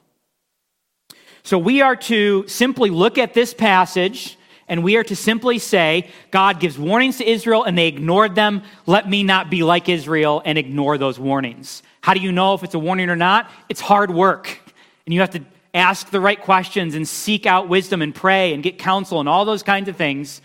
So 1.43 1.59
we 1.59 1.81
are 1.81 1.95
to 1.95 2.47
simply 2.47 2.89
look 2.89 3.19
at 3.19 3.35
this 3.35 3.53
passage 3.53 4.39
and 4.67 4.83
we 4.83 4.95
are 4.95 5.03
to 5.03 5.15
simply 5.15 5.59
say, 5.59 6.09
God 6.31 6.59
gives 6.59 6.79
warnings 6.79 7.19
to 7.19 7.29
Israel 7.29 7.63
and 7.63 7.77
they 7.77 7.87
ignored 7.87 8.33
them. 8.33 8.63
Let 8.87 9.07
me 9.07 9.21
not 9.21 9.51
be 9.51 9.61
like 9.61 9.87
Israel 9.87 10.41
and 10.43 10.57
ignore 10.57 10.97
those 10.97 11.19
warnings. 11.19 11.83
How 12.01 12.15
do 12.15 12.21
you 12.21 12.31
know 12.31 12.55
if 12.55 12.63
it's 12.63 12.73
a 12.73 12.79
warning 12.79 13.11
or 13.11 13.15
not? 13.15 13.51
It's 13.69 13.81
hard 13.81 14.09
work. 14.09 14.59
And 15.05 15.13
you 15.13 15.19
have 15.19 15.29
to 15.31 15.45
ask 15.75 16.09
the 16.09 16.21
right 16.21 16.41
questions 16.41 16.95
and 16.95 17.07
seek 17.07 17.45
out 17.45 17.67
wisdom 17.67 18.01
and 18.01 18.15
pray 18.15 18.53
and 18.53 18.63
get 18.63 18.79
counsel 18.79 19.19
and 19.19 19.29
all 19.29 19.45
those 19.45 19.61
kinds 19.61 19.89
of 19.89 19.95
things. 19.95 20.41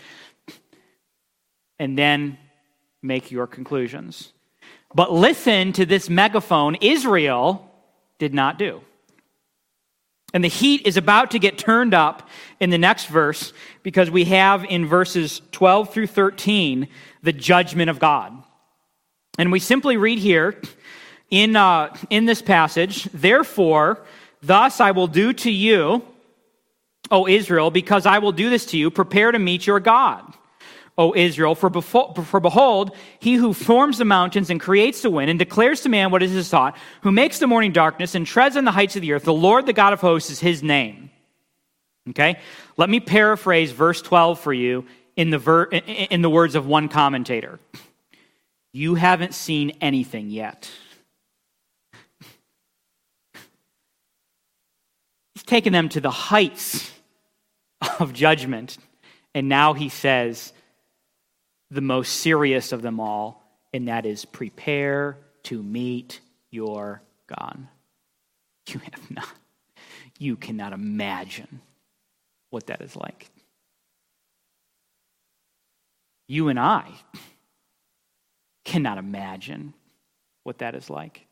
and 1.79 1.97
then 1.97 2.37
make 3.01 3.31
your 3.31 3.47
conclusions. 3.47 4.33
But 4.93 5.11
listen 5.11 5.73
to 5.73 5.85
this 5.85 6.11
megaphone 6.11 6.75
Israel 6.75 7.71
did 8.19 8.35
not 8.35 8.59
do. 8.59 8.81
And 10.33 10.43
the 10.43 10.47
heat 10.49 10.85
is 10.85 10.95
about 10.95 11.31
to 11.31 11.39
get 11.39 11.57
turned 11.57 11.95
up 11.95 12.29
in 12.59 12.69
the 12.69 12.77
next 12.77 13.07
verse 13.07 13.51
because 13.81 14.11
we 14.11 14.25
have 14.25 14.63
in 14.63 14.85
verses 14.85 15.41
12 15.51 15.91
through 15.91 16.07
13 16.07 16.87
the 17.23 17.33
judgment 17.33 17.89
of 17.89 17.97
God. 17.97 18.31
And 19.39 19.51
we 19.51 19.59
simply 19.59 19.97
read 19.97 20.19
here 20.19 20.61
in, 21.31 21.55
uh, 21.55 21.95
in 22.09 22.25
this 22.25 22.41
passage, 22.41 23.05
therefore, 23.05 24.05
thus 24.41 24.79
I 24.79 24.91
will 24.91 25.07
do 25.07 25.33
to 25.33 25.51
you, 25.51 26.03
O 27.09 27.27
Israel, 27.27 27.71
because 27.71 28.05
I 28.05 28.19
will 28.19 28.31
do 28.31 28.49
this 28.49 28.65
to 28.67 28.77
you, 28.77 28.89
prepare 28.91 29.31
to 29.31 29.39
meet 29.39 29.67
your 29.67 29.79
God. 29.79 30.33
O 30.97 31.15
Israel, 31.15 31.55
for, 31.55 31.69
befo- 31.69 32.13
for 32.13 32.39
behold, 32.39 32.95
he 33.19 33.35
who 33.35 33.53
forms 33.53 33.97
the 33.97 34.05
mountains 34.05 34.49
and 34.49 34.59
creates 34.59 35.01
the 35.01 35.09
wind 35.09 35.29
and 35.29 35.39
declares 35.39 35.81
to 35.81 35.89
man 35.89 36.11
what 36.11 36.21
is 36.21 36.31
his 36.31 36.49
thought, 36.49 36.77
who 37.01 37.11
makes 37.11 37.39
the 37.39 37.47
morning 37.47 37.71
darkness 37.71 38.13
and 38.13 38.27
treads 38.27 38.57
on 38.57 38.65
the 38.65 38.71
heights 38.71 38.95
of 38.95 39.01
the 39.01 39.13
earth, 39.13 39.23
the 39.23 39.33
Lord, 39.33 39.65
the 39.65 39.73
God 39.73 39.93
of 39.93 40.01
hosts, 40.01 40.29
is 40.29 40.39
his 40.39 40.61
name. 40.61 41.09
Okay? 42.09 42.39
Let 42.77 42.89
me 42.89 42.99
paraphrase 42.99 43.71
verse 43.71 44.01
12 44.01 44.39
for 44.39 44.53
you 44.53 44.85
in 45.15 45.29
the, 45.29 45.37
ver- 45.37 45.65
in 45.65 46.21
the 46.21 46.29
words 46.29 46.55
of 46.55 46.65
one 46.65 46.89
commentator. 46.89 47.59
You 48.73 48.95
haven't 48.95 49.33
seen 49.33 49.71
anything 49.81 50.29
yet. 50.29 50.69
He's 55.33 55.40
taken 55.51 55.73
them 55.73 55.89
to 55.89 55.99
the 55.99 56.09
heights 56.09 56.89
of 57.99 58.13
judgment. 58.13 58.77
And 59.35 59.49
now 59.49 59.73
he 59.73 59.89
says, 59.89 60.53
the 61.69 61.81
most 61.81 62.19
serious 62.19 62.71
of 62.71 62.81
them 62.81 63.01
all, 63.01 63.43
and 63.73 63.89
that 63.89 64.05
is 64.05 64.23
prepare 64.23 65.17
to 65.43 65.61
meet 65.61 66.21
your 66.51 67.01
God. 67.27 67.67
You 68.69 68.79
have 68.79 69.11
not, 69.11 69.27
you 70.17 70.37
cannot 70.37 70.71
imagine 70.71 71.59
what 72.49 72.67
that 72.67 72.79
is 72.79 72.95
like. 72.95 73.29
You 76.29 76.47
and 76.47 76.57
I 76.57 76.89
cannot 78.63 78.97
imagine 78.97 79.73
what 80.43 80.59
that 80.59 80.75
is 80.75 80.89
like. 80.89 81.27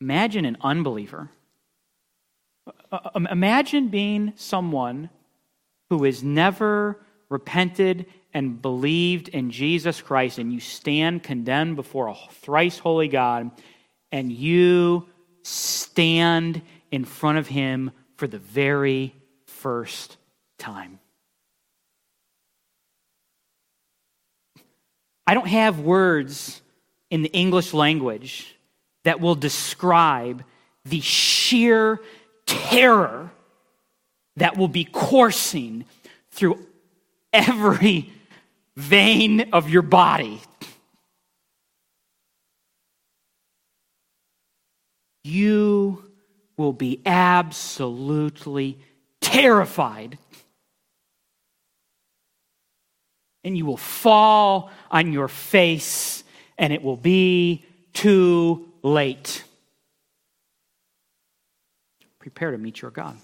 Imagine 0.00 0.44
an 0.44 0.56
unbeliever. 0.60 1.30
Imagine 3.14 3.88
being 3.88 4.32
someone 4.36 5.10
who 5.90 6.04
has 6.04 6.22
never 6.22 7.00
repented 7.28 8.06
and 8.32 8.62
believed 8.62 9.28
in 9.28 9.50
Jesus 9.50 10.00
Christ, 10.00 10.38
and 10.38 10.52
you 10.52 10.60
stand 10.60 11.22
condemned 11.22 11.76
before 11.76 12.08
a 12.08 12.16
thrice 12.30 12.78
holy 12.78 13.08
God, 13.08 13.50
and 14.12 14.32
you 14.32 15.06
stand 15.42 16.62
in 16.90 17.04
front 17.04 17.38
of 17.38 17.46
Him 17.48 17.90
for 18.16 18.26
the 18.26 18.38
very 18.38 19.14
first 19.46 20.16
time. 20.58 21.00
I 25.26 25.34
don't 25.34 25.48
have 25.48 25.80
words 25.80 26.60
in 27.10 27.22
the 27.22 27.32
English 27.32 27.72
language 27.72 28.56
that 29.04 29.20
will 29.20 29.34
describe 29.34 30.44
the 30.84 31.00
sheer 31.00 32.00
terror 32.46 33.30
that 34.36 34.56
will 34.56 34.68
be 34.68 34.84
coursing 34.84 35.84
through 36.30 36.58
every 37.32 38.12
vein 38.76 39.50
of 39.52 39.68
your 39.68 39.82
body. 39.82 40.40
You 45.22 46.04
will 46.56 46.72
be 46.72 47.00
absolutely 47.04 48.78
terrified. 49.20 50.18
And 53.44 53.56
you 53.56 53.64
will 53.66 53.76
fall 53.76 54.70
on 54.90 55.12
your 55.12 55.28
face, 55.28 56.24
and 56.58 56.72
it 56.72 56.82
will 56.82 56.96
be 56.96 57.64
too 57.92 58.69
late. 58.82 59.44
Prepare 62.18 62.52
to 62.52 62.58
meet 62.58 62.82
your 62.82 62.90
God. 62.90 63.16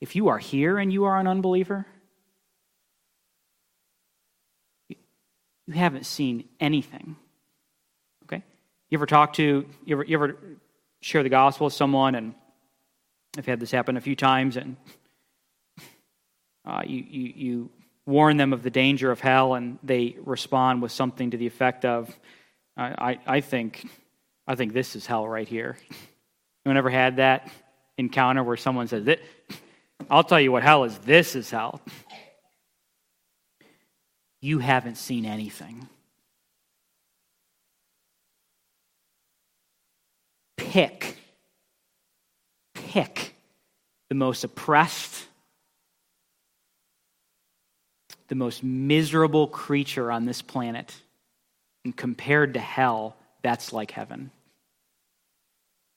If 0.00 0.14
you 0.14 0.28
are 0.28 0.38
here 0.38 0.78
and 0.78 0.92
you 0.92 1.04
are 1.04 1.18
an 1.18 1.26
unbeliever, 1.26 1.86
you 4.88 5.74
haven't 5.74 6.06
seen 6.06 6.44
anything. 6.60 7.16
Okay? 8.24 8.42
You 8.90 8.98
ever 8.98 9.06
talk 9.06 9.34
to, 9.34 9.66
you 9.84 9.96
ever, 9.96 10.04
you 10.04 10.16
ever 10.16 10.36
share 11.00 11.22
the 11.22 11.28
gospel 11.28 11.66
with 11.66 11.74
someone, 11.74 12.14
and 12.14 12.34
I've 13.36 13.46
had 13.46 13.60
this 13.60 13.70
happen 13.70 13.96
a 13.96 14.00
few 14.00 14.16
times, 14.16 14.56
and 14.56 14.76
uh, 16.64 16.82
you, 16.86 17.04
you, 17.08 17.32
you 17.34 17.70
warn 18.08 18.38
them 18.38 18.54
of 18.54 18.62
the 18.62 18.70
danger 18.70 19.10
of 19.10 19.20
hell, 19.20 19.52
and 19.52 19.78
they 19.82 20.16
respond 20.24 20.80
with 20.80 20.90
something 20.90 21.30
to 21.30 21.36
the 21.36 21.46
effect 21.46 21.84
of, 21.84 22.08
I, 22.74 23.10
I, 23.10 23.36
I 23.36 23.40
think, 23.42 23.86
I 24.46 24.54
think 24.54 24.72
this 24.72 24.96
is 24.96 25.04
hell 25.04 25.28
right 25.28 25.46
here. 25.46 25.76
Anyone 26.64 26.78
ever 26.78 26.88
had 26.88 27.16
that 27.16 27.52
encounter 27.98 28.42
where 28.42 28.56
someone 28.56 28.88
says, 28.88 29.06
I'll 30.10 30.24
tell 30.24 30.40
you 30.40 30.50
what 30.50 30.62
hell 30.62 30.84
is. 30.84 30.96
This 30.98 31.36
is 31.36 31.50
hell. 31.50 31.82
You 34.40 34.58
haven't 34.58 34.96
seen 34.96 35.26
anything. 35.26 35.86
Pick, 40.56 41.14
pick 42.74 43.34
the 44.08 44.14
most 44.14 44.44
oppressed, 44.44 45.26
the 48.28 48.34
most 48.34 48.62
miserable 48.62 49.46
creature 49.48 50.12
on 50.12 50.24
this 50.24 50.42
planet. 50.42 50.94
And 51.84 51.96
compared 51.96 52.54
to 52.54 52.60
hell, 52.60 53.16
that's 53.42 53.72
like 53.72 53.90
heaven. 53.90 54.30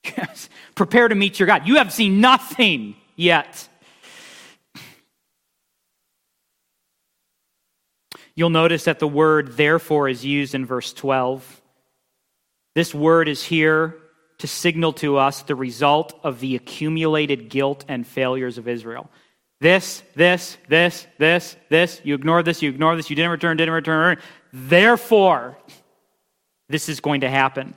Yes. 0.18 0.50
Prepare 0.74 1.10
to 1.10 1.16
meet 1.16 1.40
your 1.40 1.46
God. 1.46 1.68
You 1.68 1.76
have 1.76 1.94
seen 1.94 2.22
nothing 2.22 2.96
yet. 3.16 3.68
You'll 8.36 8.50
notice 8.50 8.86
that 8.86 8.98
the 8.98 9.08
word 9.08 9.58
therefore 9.58 10.10
is 10.10 10.26
used 10.26 10.56
in 10.56 10.66
verse 10.66 10.92
12. 10.92 11.62
This 12.74 12.96
word 12.96 13.28
is 13.28 13.44
here 13.44 13.96
to 14.40 14.48
signal 14.48 14.94
to 14.94 15.18
us 15.18 15.44
the 15.44 15.54
result 15.56 16.20
of 16.24 16.40
the 16.40 16.56
accumulated 16.56 17.50
guilt 17.50 17.86
and 17.88 18.08
failures 18.08 18.58
of 18.58 18.68
Israel. 18.68 19.08
This, 19.62 20.02
this, 20.16 20.58
this, 20.68 21.06
this, 21.20 21.56
this, 21.70 22.02
you 22.04 22.16
ignored 22.16 22.46
this, 22.46 22.64
you 22.64 22.70
ignored 22.72 22.98
this, 22.98 23.12
you 23.12 23.16
didn't 23.16 23.30
return, 23.30 23.58
didn't 23.58 23.76
return. 23.76 24.18
Therefore, 24.52 25.56
this 26.68 26.90
is 26.90 27.00
going 27.00 27.22
to 27.22 27.30
happen. 27.30 27.76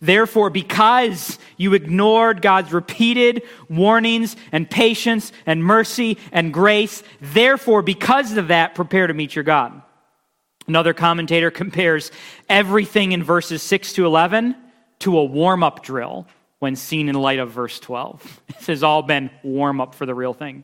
Therefore, 0.00 0.48
because 0.48 1.40
you 1.56 1.74
ignored 1.74 2.40
God's 2.40 2.72
repeated 2.72 3.42
warnings 3.68 4.36
and 4.52 4.70
patience 4.70 5.32
and 5.44 5.64
mercy 5.64 6.18
and 6.30 6.54
grace, 6.54 7.02
therefore, 7.20 7.82
because 7.82 8.36
of 8.36 8.46
that, 8.48 8.76
prepare 8.76 9.08
to 9.08 9.14
meet 9.14 9.34
your 9.34 9.42
God. 9.42 9.82
Another 10.68 10.94
commentator 10.94 11.50
compares 11.62 12.12
everything 12.48 13.10
in 13.10 13.24
verses 13.24 13.60
6 13.60 13.94
to 13.94 14.06
11 14.06 14.54
to 15.00 15.18
a 15.18 15.24
warm 15.24 15.64
up 15.64 15.82
drill 15.82 16.28
when 16.62 16.76
seen 16.76 17.08
in 17.08 17.16
light 17.16 17.40
of 17.40 17.50
verse 17.50 17.80
12. 17.80 18.40
This 18.62 18.68
has 18.68 18.82
all 18.84 19.02
been 19.02 19.28
warm 19.42 19.80
up 19.80 19.96
for 19.96 20.06
the 20.06 20.14
real 20.14 20.32
thing. 20.32 20.62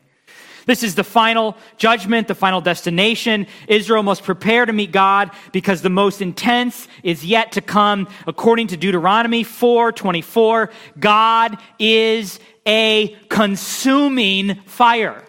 This 0.65 0.81
is 0.81 0.95
the 0.95 1.03
final 1.03 1.57
judgment, 1.77 2.29
the 2.29 2.35
final 2.35 2.61
destination. 2.61 3.45
Israel 3.67 4.03
must 4.03 4.23
prepare 4.23 4.65
to 4.65 4.71
meet 4.71 4.93
God 4.93 5.31
because 5.51 5.81
the 5.81 5.89
most 5.89 6.21
intense 6.21 6.87
is 7.03 7.25
yet 7.25 7.51
to 7.53 7.61
come. 7.61 8.07
According 8.25 8.67
to 8.67 8.77
Deuteronomy 8.77 9.43
4:24, 9.43 10.69
God 10.97 11.57
is 11.79 12.39
a 12.65 13.17
consuming 13.27 14.55
fire. 14.67 15.21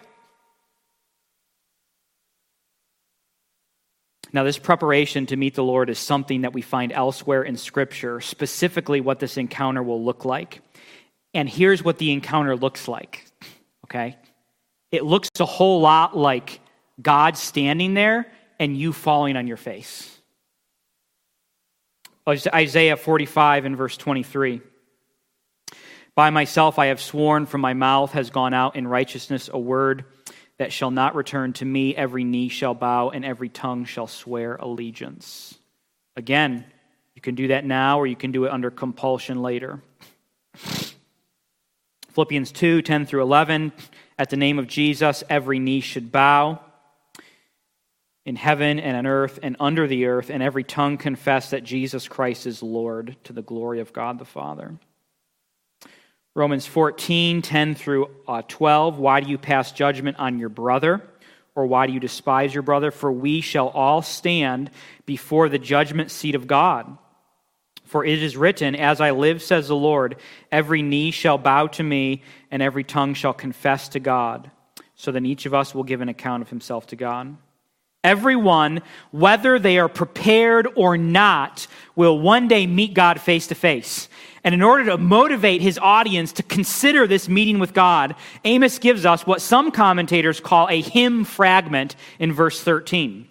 Now, 4.33 4.43
this 4.43 4.57
preparation 4.57 5.25
to 5.27 5.35
meet 5.35 5.55
the 5.55 5.63
Lord 5.63 5.89
is 5.89 5.99
something 5.99 6.41
that 6.41 6.53
we 6.53 6.61
find 6.61 6.91
elsewhere 6.91 7.43
in 7.43 7.57
Scripture, 7.57 8.21
specifically 8.21 9.01
what 9.01 9.19
this 9.19 9.37
encounter 9.37 9.83
will 9.83 10.03
look 10.03 10.23
like. 10.23 10.61
And 11.33 11.49
here's 11.49 11.83
what 11.83 11.97
the 11.97 12.11
encounter 12.11 12.55
looks 12.55 12.87
like, 12.87 13.25
okay? 13.85 14.17
it 14.91 15.05
looks 15.05 15.29
a 15.39 15.45
whole 15.45 15.81
lot 15.81 16.15
like 16.15 16.59
God 17.01 17.37
standing 17.37 17.93
there 17.93 18.27
and 18.59 18.77
you 18.77 18.93
falling 18.93 19.37
on 19.37 19.47
your 19.47 19.57
face. 19.57 20.17
Isaiah 22.27 22.97
45 22.97 23.65
and 23.65 23.75
verse 23.75 23.97
23. 23.97 24.61
By 26.13 26.29
myself 26.29 26.77
I 26.77 26.87
have 26.87 27.01
sworn, 27.01 27.45
from 27.45 27.61
my 27.61 27.73
mouth 27.73 28.11
has 28.11 28.29
gone 28.29 28.53
out 28.53 28.75
in 28.75 28.87
righteousness 28.87 29.49
a 29.51 29.57
word 29.57 30.05
that 30.61 30.71
shall 30.71 30.91
not 30.91 31.15
return 31.15 31.53
to 31.53 31.65
me. 31.65 31.95
Every 31.95 32.23
knee 32.23 32.47
shall 32.47 32.75
bow, 32.75 33.09
and 33.09 33.25
every 33.25 33.49
tongue 33.49 33.83
shall 33.83 34.05
swear 34.05 34.57
allegiance. 34.57 35.57
Again, 36.15 36.65
you 37.15 37.21
can 37.21 37.33
do 37.33 37.47
that 37.47 37.65
now, 37.65 37.99
or 37.99 38.05
you 38.05 38.15
can 38.15 38.31
do 38.31 38.45
it 38.45 38.51
under 38.51 38.69
compulsion 38.69 39.41
later. 39.41 39.81
Philippians 42.11 42.51
2 42.51 42.83
10 42.83 43.07
through 43.07 43.23
11. 43.23 43.71
At 44.19 44.29
the 44.29 44.37
name 44.37 44.59
of 44.59 44.67
Jesus, 44.67 45.23
every 45.27 45.57
knee 45.57 45.81
should 45.81 46.11
bow 46.11 46.59
in 48.23 48.35
heaven 48.35 48.79
and 48.79 48.95
on 48.95 49.07
earth 49.07 49.39
and 49.41 49.55
under 49.59 49.87
the 49.87 50.05
earth, 50.05 50.29
and 50.29 50.43
every 50.43 50.63
tongue 50.63 50.99
confess 50.99 51.49
that 51.49 51.63
Jesus 51.63 52.07
Christ 52.07 52.45
is 52.45 52.61
Lord 52.61 53.15
to 53.23 53.33
the 53.33 53.41
glory 53.41 53.79
of 53.79 53.93
God 53.93 54.19
the 54.19 54.25
Father. 54.25 54.75
Romans 56.33 56.65
14, 56.65 57.41
10 57.41 57.75
through 57.75 58.09
uh, 58.27 58.41
12. 58.47 58.97
Why 58.97 59.19
do 59.19 59.29
you 59.29 59.37
pass 59.37 59.71
judgment 59.71 60.17
on 60.17 60.39
your 60.39 60.49
brother? 60.49 61.01
Or 61.55 61.65
why 61.65 61.87
do 61.87 61.93
you 61.93 61.99
despise 61.99 62.53
your 62.53 62.63
brother? 62.63 62.91
For 62.91 63.11
we 63.11 63.41
shall 63.41 63.67
all 63.67 64.01
stand 64.01 64.71
before 65.05 65.49
the 65.49 65.59
judgment 65.59 66.09
seat 66.09 66.35
of 66.35 66.47
God. 66.47 66.97
For 67.83 68.05
it 68.05 68.23
is 68.23 68.37
written, 68.37 68.75
As 68.75 69.01
I 69.01 69.11
live, 69.11 69.41
says 69.41 69.67
the 69.67 69.75
Lord, 69.75 70.15
every 70.49 70.81
knee 70.81 71.11
shall 71.11 71.37
bow 71.37 71.67
to 71.67 71.83
me, 71.83 72.23
and 72.49 72.61
every 72.61 72.85
tongue 72.85 73.13
shall 73.13 73.33
confess 73.33 73.89
to 73.89 73.99
God. 73.99 74.49
So 74.95 75.11
then 75.11 75.25
each 75.25 75.45
of 75.45 75.53
us 75.53 75.75
will 75.75 75.83
give 75.83 75.99
an 75.99 76.07
account 76.07 76.41
of 76.41 76.49
himself 76.49 76.87
to 76.87 76.95
God. 76.95 77.35
Everyone, 78.03 78.81
whether 79.11 79.59
they 79.59 79.77
are 79.77 79.89
prepared 79.89 80.67
or 80.75 80.97
not, 80.97 81.67
will 81.95 82.17
one 82.17 82.47
day 82.47 82.65
meet 82.65 82.93
God 82.93 83.19
face 83.19 83.47
to 83.47 83.55
face. 83.55 84.07
And 84.43 84.55
in 84.55 84.61
order 84.61 84.85
to 84.85 84.97
motivate 84.97 85.61
his 85.61 85.77
audience 85.77 86.33
to 86.33 86.43
consider 86.43 87.05
this 87.05 87.29
meeting 87.29 87.59
with 87.59 87.73
God, 87.73 88.15
Amos 88.43 88.79
gives 88.79 89.05
us 89.05 89.25
what 89.25 89.41
some 89.41 89.71
commentators 89.71 90.39
call 90.39 90.67
a 90.69 90.81
hymn 90.81 91.23
fragment 91.23 91.95
in 92.17 92.33
verse 92.33 92.61
13. 92.61 93.27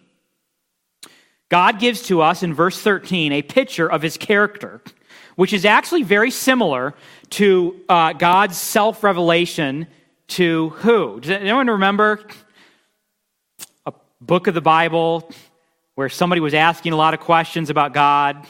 God 1.49 1.81
gives 1.81 2.03
to 2.03 2.21
us 2.21 2.43
in 2.45 2.55
verse 2.55 2.81
13 2.81 3.33
a 3.33 3.43
picture 3.43 3.91
of 3.91 4.03
his 4.03 4.17
character, 4.17 4.81
which 5.35 5.53
is 5.53 5.65
actually 5.65 6.05
very 6.05 6.31
similar 6.31 6.95
to 7.31 7.81
uh, 7.89 8.13
God's 8.13 8.57
self 8.57 9.03
revelation 9.03 9.89
to 10.29 10.69
who? 10.71 11.19
Does 11.19 11.31
anyone 11.31 11.67
remember 11.67 12.21
a 13.85 13.93
book 14.21 14.47
of 14.47 14.55
the 14.55 14.61
Bible 14.61 15.29
where 16.01 16.09
somebody 16.09 16.41
was 16.41 16.55
asking 16.55 16.95
a 16.95 16.97
lot 16.97 17.13
of 17.13 17.21
questions 17.21 17.69
about 17.69 17.93
God. 17.93 18.47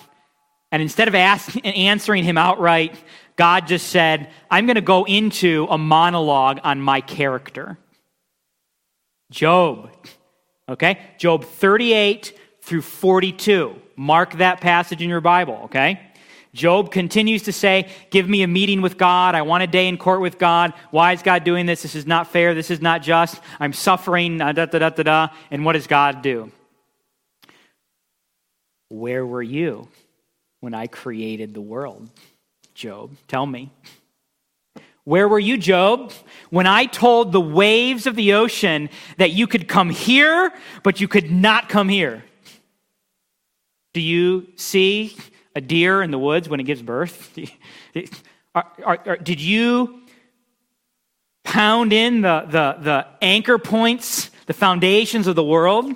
And 0.73 0.83
instead 0.83 1.09
of 1.09 1.15
asking, 1.15 1.63
and 1.65 1.75
answering 1.77 2.25
him 2.25 2.39
outright, 2.39 2.97
God 3.37 3.67
just 3.67 3.89
said, 3.89 4.29
I'm 4.51 4.67
going 4.67 4.77
to 4.77 4.81
go 4.81 5.05
into 5.05 5.67
a 5.71 5.79
monologue 5.79 6.61
on 6.63 6.81
my 6.81 7.01
character. 7.01 7.79
Job. 9.31 9.91
Okay? 10.69 11.01
Job 11.19 11.45
38 11.45 12.39
through 12.63 12.83
42. 12.83 13.75
Mark 13.97 14.35
that 14.35 14.61
passage 14.61 15.03
in 15.03 15.09
your 15.09 15.21
Bible, 15.21 15.63
okay? 15.65 16.01
Job 16.55 16.91
continues 16.91 17.45
to 17.45 17.53
say, 17.53 17.89
Give 18.11 18.29
me 18.29 18.43
a 18.43 18.49
meeting 18.49 18.83
with 18.83 18.97
God. 18.97 19.35
I 19.35 19.43
want 19.43 19.63
a 19.63 19.67
day 19.67 19.89
in 19.89 19.99
court 19.99 20.21
with 20.21 20.39
God. 20.39 20.73
Why 20.91 21.13
is 21.13 21.23
God 21.23 21.45
doing 21.45 21.67
this? 21.67 21.83
This 21.83 21.95
is 21.95 22.07
not 22.07 22.29
fair. 22.29 22.55
This 22.55 22.71
is 22.71 22.81
not 22.81 23.03
just. 23.03 23.41
I'm 23.61 23.73
suffering. 23.73 24.39
Da, 24.39 24.53
da, 24.53 24.67
da, 24.67 24.91
da, 24.91 25.03
da. 25.03 25.29
And 25.51 25.65
what 25.65 25.75
does 25.75 25.87
God 25.87 26.23
do? 26.23 26.51
Where 28.89 29.25
were 29.25 29.43
you 29.43 29.89
when 30.61 30.75
I 30.75 30.87
created 30.87 31.55
the 31.55 31.61
world? 31.61 32.09
Job, 32.75 33.17
tell 33.29 33.47
me. 33.47 33.71
Where 35.05 35.27
were 35.27 35.39
you, 35.39 35.57
Job, 35.57 36.13
when 36.51 36.67
I 36.67 36.87
told 36.87 37.33
the 37.33 37.41
waves 37.41 38.07
of 38.07 38.17
the 38.17 38.35
ocean 38.35 38.91
that 39.17 39.33
you 39.33 39.47
could 39.47 39.67
come 39.67 39.91
here, 39.91 40.53
but 40.83 41.01
you 41.01 41.09
could 41.09 41.31
not 41.31 41.69
come 41.69 41.89
here? 41.89 42.23
Do 43.93 44.01
you 44.01 44.47
see 44.57 45.17
a 45.57 45.61
deer 45.61 46.03
in 46.03 46.11
the 46.11 46.19
woods 46.19 46.49
when 46.49 46.61
it 46.61 46.65
gives 46.65 46.83
birth? 46.83 47.39
Are, 48.53 48.67
are, 48.85 48.99
are, 49.07 49.17
did 49.17 49.41
you 49.41 50.01
pound 51.45 51.93
in 51.93 52.21
the, 52.23 52.47
the, 52.49 52.77
the 52.81 53.07
anchor 53.23 53.59
points, 53.59 54.29
the 54.47 54.53
foundations 54.53 55.29
of 55.29 55.37
the 55.37 55.45
world? 55.45 55.95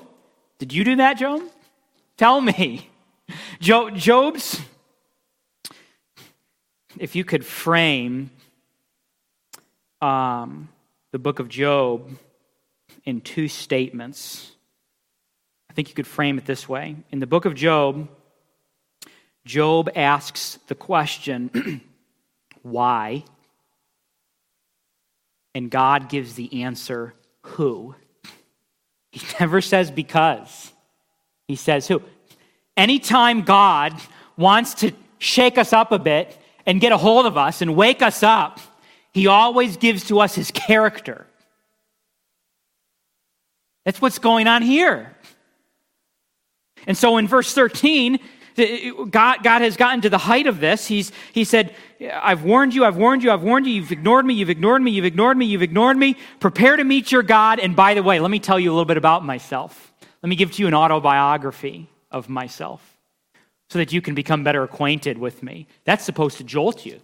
Did 0.60 0.72
you 0.72 0.84
do 0.84 0.94
that, 0.96 1.14
Job? 1.14 1.42
Tell 2.16 2.40
me. 2.40 2.88
Job, 3.60 3.96
Job's, 3.96 4.60
if 6.98 7.16
you 7.16 7.24
could 7.24 7.44
frame 7.44 8.30
um, 10.00 10.68
the 11.12 11.18
book 11.18 11.38
of 11.38 11.48
Job 11.48 12.10
in 13.04 13.20
two 13.20 13.48
statements, 13.48 14.52
I 15.70 15.72
think 15.72 15.88
you 15.88 15.94
could 15.94 16.06
frame 16.06 16.38
it 16.38 16.46
this 16.46 16.68
way. 16.68 16.96
In 17.10 17.20
the 17.20 17.26
book 17.26 17.46
of 17.46 17.54
Job, 17.54 18.08
Job 19.44 19.90
asks 19.94 20.58
the 20.68 20.74
question, 20.74 21.80
why? 22.62 23.24
And 25.54 25.70
God 25.70 26.08
gives 26.08 26.34
the 26.34 26.62
answer, 26.62 27.14
who? 27.42 27.94
He 29.10 29.20
never 29.40 29.60
says 29.60 29.90
because. 29.90 30.72
He 31.46 31.56
says 31.56 31.86
who. 31.86 32.02
Anytime 32.76 33.42
God 33.42 34.00
wants 34.36 34.74
to 34.74 34.92
shake 35.18 35.58
us 35.58 35.72
up 35.72 35.92
a 35.92 35.98
bit 35.98 36.36
and 36.66 36.80
get 36.80 36.92
a 36.92 36.96
hold 36.96 37.26
of 37.26 37.36
us 37.36 37.62
and 37.62 37.76
wake 37.76 38.02
us 38.02 38.22
up, 38.22 38.60
he 39.12 39.26
always 39.26 39.76
gives 39.76 40.04
to 40.08 40.20
us 40.20 40.34
his 40.34 40.50
character. 40.50 41.26
That's 43.84 44.00
what's 44.00 44.18
going 44.18 44.46
on 44.46 44.62
here. 44.62 45.14
And 46.86 46.96
so 46.96 47.16
in 47.18 47.28
verse 47.28 47.54
13, 47.54 48.18
God, 49.10 49.42
God 49.42 49.62
has 49.62 49.76
gotten 49.76 50.00
to 50.02 50.10
the 50.10 50.18
height 50.18 50.46
of 50.46 50.60
this. 50.60 50.86
He's, 50.86 51.12
he 51.32 51.44
said, 51.44 51.74
I've 52.00 52.44
warned 52.44 52.74
you, 52.74 52.84
I've 52.84 52.96
warned 52.96 53.22
you, 53.22 53.30
I've 53.30 53.42
warned 53.42 53.66
you. 53.66 53.74
You've 53.74 53.92
ignored 53.92 54.26
me, 54.26 54.34
you've 54.34 54.50
ignored 54.50 54.82
me, 54.82 54.90
you've 54.90 55.04
ignored 55.04 55.36
me, 55.36 55.46
you've 55.46 55.62
ignored 55.62 55.96
me. 55.96 56.16
Prepare 56.40 56.76
to 56.76 56.84
meet 56.84 57.12
your 57.12 57.22
God. 57.22 57.58
And 57.58 57.76
by 57.76 57.94
the 57.94 58.02
way, 58.02 58.20
let 58.20 58.30
me 58.30 58.38
tell 58.38 58.58
you 58.58 58.70
a 58.70 58.72
little 58.72 58.84
bit 58.84 58.96
about 58.96 59.24
myself. 59.24 59.92
Let 60.22 60.28
me 60.28 60.36
give 60.36 60.52
to 60.52 60.62
you 60.62 60.68
an 60.68 60.74
autobiography 60.74 61.88
of 62.14 62.28
myself 62.28 62.96
so 63.68 63.78
that 63.78 63.92
you 63.92 64.00
can 64.00 64.14
become 64.14 64.44
better 64.44 64.62
acquainted 64.62 65.18
with 65.18 65.42
me. 65.42 65.66
That's 65.84 66.04
supposed 66.04 66.38
to 66.38 66.44
jolt 66.44 66.86
you. 66.86 67.00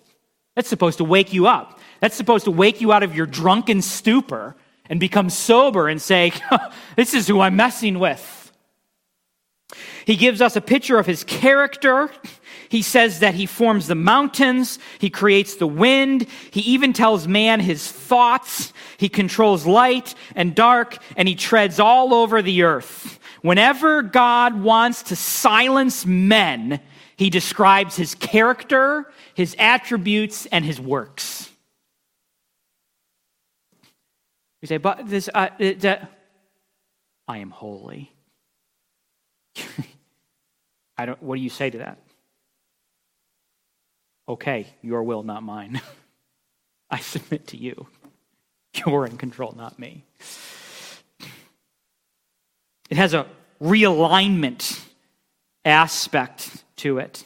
That's 0.54 0.68
supposed 0.68 0.98
to 0.98 1.04
wake 1.04 1.32
you 1.32 1.46
up. 1.46 1.80
That's 2.00 2.16
supposed 2.16 2.44
to 2.44 2.50
wake 2.50 2.80
you 2.80 2.92
out 2.92 3.02
of 3.02 3.14
your 3.14 3.26
drunken 3.26 3.82
stupor 3.82 4.56
and 4.88 4.98
become 5.00 5.30
sober 5.30 5.88
and 5.88 6.00
say, 6.00 6.32
This 6.96 7.14
is 7.14 7.26
who 7.26 7.40
I'm 7.40 7.56
messing 7.56 7.98
with. 7.98 8.52
He 10.04 10.16
gives 10.16 10.40
us 10.40 10.56
a 10.56 10.60
picture 10.60 10.98
of 10.98 11.06
his 11.06 11.24
character. 11.24 12.10
He 12.68 12.82
says 12.82 13.20
that 13.20 13.34
he 13.34 13.46
forms 13.46 13.86
the 13.86 13.94
mountains, 13.94 14.78
he 14.98 15.10
creates 15.10 15.56
the 15.56 15.66
wind, 15.66 16.26
he 16.50 16.60
even 16.60 16.92
tells 16.92 17.26
man 17.26 17.58
his 17.58 17.90
thoughts, 17.90 18.72
he 18.96 19.08
controls 19.08 19.66
light 19.66 20.14
and 20.36 20.54
dark, 20.54 20.98
and 21.16 21.26
he 21.26 21.34
treads 21.34 21.80
all 21.80 22.14
over 22.14 22.42
the 22.42 22.62
earth. 22.62 23.19
Whenever 23.42 24.02
God 24.02 24.60
wants 24.60 25.04
to 25.04 25.16
silence 25.16 26.04
men, 26.04 26.80
he 27.16 27.30
describes 27.30 27.96
his 27.96 28.14
character, 28.14 29.10
his 29.34 29.56
attributes, 29.58 30.46
and 30.46 30.64
his 30.64 30.80
works. 30.80 31.50
You 34.62 34.68
say, 34.68 34.76
but 34.76 35.08
this, 35.08 35.28
uh, 35.32 35.48
that, 35.58 36.10
I 37.26 37.38
am 37.38 37.50
holy. 37.50 38.12
I 40.98 41.06
don't, 41.06 41.22
what 41.22 41.36
do 41.36 41.40
you 41.40 41.50
say 41.50 41.70
to 41.70 41.78
that? 41.78 41.98
Okay, 44.28 44.66
your 44.82 45.02
will, 45.02 45.22
not 45.22 45.42
mine. 45.42 45.80
I 46.90 46.98
submit 46.98 47.48
to 47.48 47.56
you. 47.56 47.86
You're 48.74 49.06
in 49.06 49.16
control, 49.16 49.54
not 49.56 49.78
me. 49.78 50.04
It 52.90 52.96
has 52.96 53.14
a 53.14 53.26
realignment 53.62 54.84
aspect 55.64 56.64
to 56.76 56.98
it. 56.98 57.24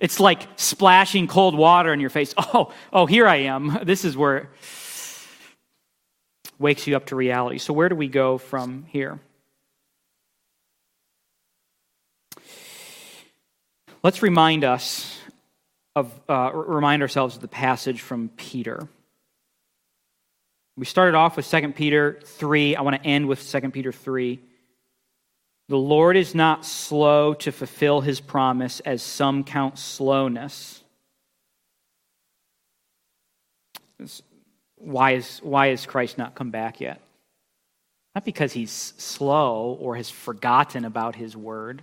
It's 0.00 0.20
like 0.20 0.46
splashing 0.56 1.26
cold 1.28 1.56
water 1.56 1.92
in 1.92 2.00
your 2.00 2.10
face. 2.10 2.34
Oh, 2.52 2.72
oh, 2.92 3.06
here 3.06 3.26
I 3.26 3.36
am. 3.36 3.78
This 3.84 4.04
is 4.04 4.16
where 4.16 4.36
it 4.38 4.48
wakes 6.58 6.86
you 6.86 6.96
up 6.96 7.06
to 7.06 7.16
reality. 7.16 7.58
So, 7.58 7.72
where 7.72 7.88
do 7.88 7.94
we 7.94 8.08
go 8.08 8.36
from 8.36 8.84
here? 8.88 9.20
Let's 14.02 14.22
remind 14.22 14.64
us 14.64 15.18
of 15.94 16.12
uh, 16.28 16.50
remind 16.52 17.02
ourselves 17.02 17.36
of 17.36 17.42
the 17.42 17.48
passage 17.48 18.00
from 18.02 18.28
Peter. 18.36 18.88
We 20.76 20.84
started 20.84 21.16
off 21.16 21.36
with 21.36 21.50
2 21.50 21.72
Peter 21.72 22.20
3. 22.22 22.76
I 22.76 22.82
want 22.82 23.02
to 23.02 23.08
end 23.08 23.26
with 23.26 23.50
2 23.50 23.70
Peter 23.70 23.92
3. 23.92 24.38
The 25.68 25.76
Lord 25.76 26.16
is 26.16 26.34
not 26.34 26.64
slow 26.64 27.34
to 27.34 27.50
fulfill 27.50 28.00
his 28.00 28.20
promise, 28.20 28.80
as 28.80 29.02
some 29.02 29.42
count 29.42 29.78
slowness, 29.78 30.84
why 34.76 35.12
is, 35.12 35.40
why 35.42 35.68
is 35.68 35.86
Christ 35.86 36.18
not 36.18 36.34
come 36.34 36.50
back 36.50 36.80
yet? 36.80 37.00
Not 38.14 38.24
because 38.24 38.52
he's 38.52 38.70
slow 38.70 39.76
or 39.80 39.96
has 39.96 40.10
forgotten 40.10 40.84
about 40.84 41.16
his 41.16 41.36
word. 41.36 41.82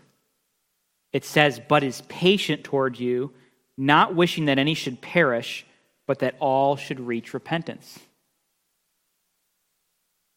It 1.11 1.25
says, 1.25 1.59
but 1.67 1.83
is 1.83 2.01
patient 2.07 2.63
toward 2.63 2.99
you, 2.99 3.31
not 3.77 4.15
wishing 4.15 4.45
that 4.45 4.59
any 4.59 4.73
should 4.73 5.01
perish, 5.01 5.65
but 6.07 6.19
that 6.19 6.35
all 6.39 6.75
should 6.75 6.99
reach 6.99 7.33
repentance. 7.33 7.99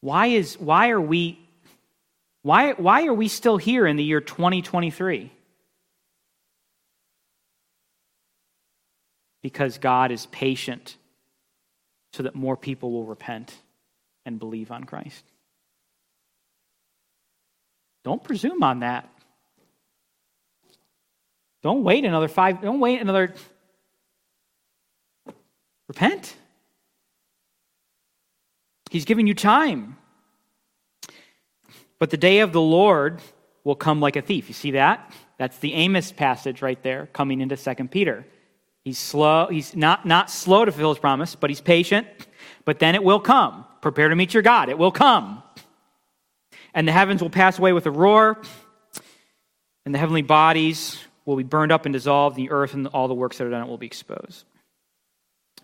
Why, 0.00 0.26
is, 0.26 0.58
why, 0.58 0.90
are 0.90 1.00
we, 1.00 1.38
why, 2.46 2.74
why 2.74 3.06
are 3.06 3.12
we 3.12 3.26
still 3.26 3.56
here 3.56 3.88
in 3.88 3.96
the 3.96 4.04
year 4.04 4.20
2023? 4.20 5.32
Because 9.42 9.78
God 9.78 10.12
is 10.12 10.26
patient 10.26 10.96
so 12.12 12.22
that 12.22 12.36
more 12.36 12.56
people 12.56 12.92
will 12.92 13.04
repent 13.04 13.52
and 14.24 14.38
believe 14.38 14.70
on 14.70 14.84
Christ. 14.84 15.24
Don't 18.04 18.22
presume 18.22 18.62
on 18.62 18.78
that. 18.78 19.08
Don't 21.64 21.82
wait 21.82 22.04
another 22.04 22.28
five, 22.28 22.62
don't 22.62 22.78
wait 22.78 23.00
another. 23.00 23.34
Repent. 25.88 26.36
He's 28.92 29.04
giving 29.04 29.26
you 29.26 29.34
time. 29.34 29.96
But 31.98 32.10
the 32.10 32.16
day 32.16 32.40
of 32.40 32.52
the 32.52 32.60
Lord 32.60 33.20
will 33.64 33.74
come 33.74 34.00
like 34.00 34.16
a 34.16 34.22
thief. 34.22 34.48
You 34.48 34.54
see 34.54 34.72
that? 34.72 35.12
That's 35.38 35.58
the 35.58 35.74
Amos 35.74 36.12
passage 36.12 36.62
right 36.62 36.80
there 36.82 37.08
coming 37.12 37.40
into 37.40 37.56
2 37.56 37.88
Peter. 37.88 38.26
He's 38.84 38.98
slow, 38.98 39.48
he's 39.48 39.74
not, 39.74 40.06
not 40.06 40.30
slow 40.30 40.64
to 40.64 40.70
fulfill 40.70 40.90
his 40.90 41.00
promise, 41.00 41.34
but 41.34 41.50
he's 41.50 41.60
patient. 41.60 42.06
But 42.64 42.78
then 42.78 42.94
it 42.94 43.02
will 43.02 43.20
come. 43.20 43.64
Prepare 43.80 44.08
to 44.08 44.14
meet 44.14 44.32
your 44.32 44.42
God. 44.42 44.68
It 44.68 44.78
will 44.78 44.92
come. 44.92 45.42
And 46.72 46.86
the 46.86 46.92
heavens 46.92 47.22
will 47.22 47.30
pass 47.30 47.58
away 47.58 47.72
with 47.72 47.86
a 47.86 47.90
roar, 47.90 48.40
and 49.84 49.94
the 49.94 49.98
heavenly 49.98 50.22
bodies 50.22 51.02
will 51.24 51.36
be 51.36 51.42
burned 51.42 51.72
up 51.72 51.86
and 51.86 51.92
dissolved, 51.92 52.36
the 52.36 52.50
earth 52.50 52.74
and 52.74 52.86
all 52.88 53.08
the 53.08 53.14
works 53.14 53.38
that 53.38 53.46
are 53.46 53.50
done 53.50 53.62
it 53.62 53.68
will 53.68 53.78
be 53.78 53.86
exposed. 53.86 54.44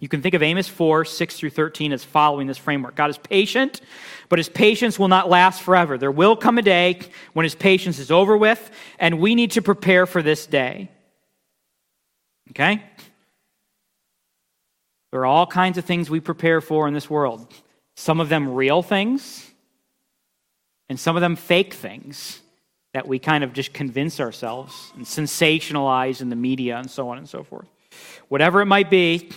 You 0.02 0.08
can 0.08 0.20
think 0.20 0.34
of 0.34 0.42
Amos 0.42 0.66
4, 0.66 1.04
6 1.04 1.36
through 1.36 1.50
13 1.50 1.92
as 1.92 2.02
following 2.02 2.48
this 2.48 2.58
framework. 2.58 2.96
God 2.96 3.08
is 3.08 3.18
patient, 3.18 3.80
but 4.28 4.40
his 4.40 4.48
patience 4.48 4.98
will 4.98 5.06
not 5.06 5.30
last 5.30 5.62
forever. 5.62 5.96
There 5.96 6.10
will 6.10 6.34
come 6.34 6.58
a 6.58 6.62
day 6.62 6.98
when 7.34 7.44
his 7.44 7.54
patience 7.54 8.00
is 8.00 8.10
over 8.10 8.36
with, 8.36 8.68
and 8.98 9.20
we 9.20 9.36
need 9.36 9.52
to 9.52 9.62
prepare 9.62 10.06
for 10.06 10.20
this 10.20 10.44
day. 10.44 10.90
Okay? 12.50 12.82
There 15.12 15.20
are 15.20 15.26
all 15.26 15.46
kinds 15.46 15.78
of 15.78 15.84
things 15.84 16.10
we 16.10 16.18
prepare 16.18 16.60
for 16.60 16.88
in 16.88 16.94
this 16.94 17.08
world. 17.08 17.46
Some 17.94 18.18
of 18.18 18.28
them 18.28 18.54
real 18.54 18.82
things, 18.82 19.48
and 20.88 20.98
some 20.98 21.14
of 21.14 21.20
them 21.20 21.36
fake 21.36 21.74
things 21.74 22.40
that 22.92 23.06
we 23.06 23.20
kind 23.20 23.44
of 23.44 23.52
just 23.52 23.72
convince 23.72 24.18
ourselves 24.18 24.92
and 24.96 25.04
sensationalize 25.04 26.20
in 26.20 26.28
the 26.28 26.34
media 26.34 26.76
and 26.76 26.90
so 26.90 27.08
on 27.08 27.18
and 27.18 27.28
so 27.28 27.44
forth. 27.44 27.68
Whatever 28.26 28.60
it 28.62 28.66
might 28.66 28.90
be, 28.90 29.30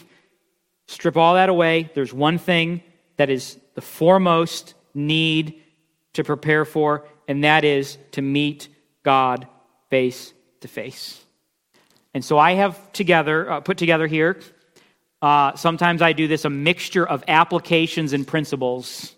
strip 0.88 1.18
all 1.18 1.36
that 1.36 1.50
away. 1.50 1.90
There's 1.94 2.14
one 2.14 2.38
thing 2.38 2.84
that 3.18 3.30
is 3.30 3.58
the 3.74 3.82
foremost 3.82 4.74
need 4.94 5.62
to 6.14 6.24
prepare 6.24 6.66
for, 6.66 7.06
and 7.28 7.44
that 7.44 7.64
is 7.64 7.98
to 8.12 8.22
meet 8.22 8.70
God 9.04 9.48
face 9.90 10.34
to 10.62 10.68
face. 10.68 11.24
And 12.14 12.24
so 12.24 12.38
I 12.38 12.54
have 12.54 12.92
together 12.94 13.52
uh, 13.52 13.60
put 13.60 13.78
together 13.78 14.08
here 14.08 14.40
uh, 15.26 15.56
sometimes 15.56 16.04
I 16.04 16.14
do 16.14 16.28
this 16.28 16.46
a 16.46 16.52
mixture 16.52 17.04
of 17.04 17.24
applications 17.28 18.14
and 18.14 18.28
principles 18.28 19.16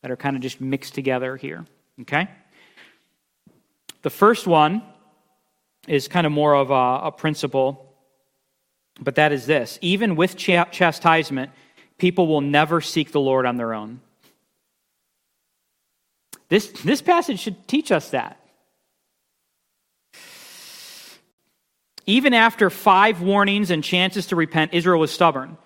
that 0.00 0.10
are 0.10 0.16
kind 0.16 0.36
of 0.36 0.42
just 0.42 0.58
mixed 0.58 0.94
together 0.94 1.36
here. 1.36 1.66
Okay? 2.00 2.28
The 4.00 4.08
first 4.08 4.46
one 4.46 4.82
is 5.86 6.08
kind 6.08 6.26
of 6.26 6.32
more 6.32 6.54
of 6.54 6.70
a, 6.70 7.08
a 7.08 7.12
principle, 7.12 7.87
but 9.00 9.14
that 9.16 9.32
is 9.32 9.46
this 9.46 9.78
even 9.80 10.16
with 10.16 10.36
ch- 10.36 10.70
chastisement, 10.70 11.50
people 11.98 12.26
will 12.26 12.40
never 12.40 12.80
seek 12.80 13.12
the 13.12 13.20
Lord 13.20 13.46
on 13.46 13.56
their 13.56 13.74
own. 13.74 14.00
This, 16.48 16.68
this 16.82 17.02
passage 17.02 17.40
should 17.40 17.68
teach 17.68 17.92
us 17.92 18.10
that. 18.10 18.40
Even 22.06 22.32
after 22.32 22.70
five 22.70 23.20
warnings 23.20 23.70
and 23.70 23.84
chances 23.84 24.26
to 24.28 24.36
repent, 24.36 24.72
Israel 24.72 24.98
was 24.98 25.12
stubborn. 25.12 25.58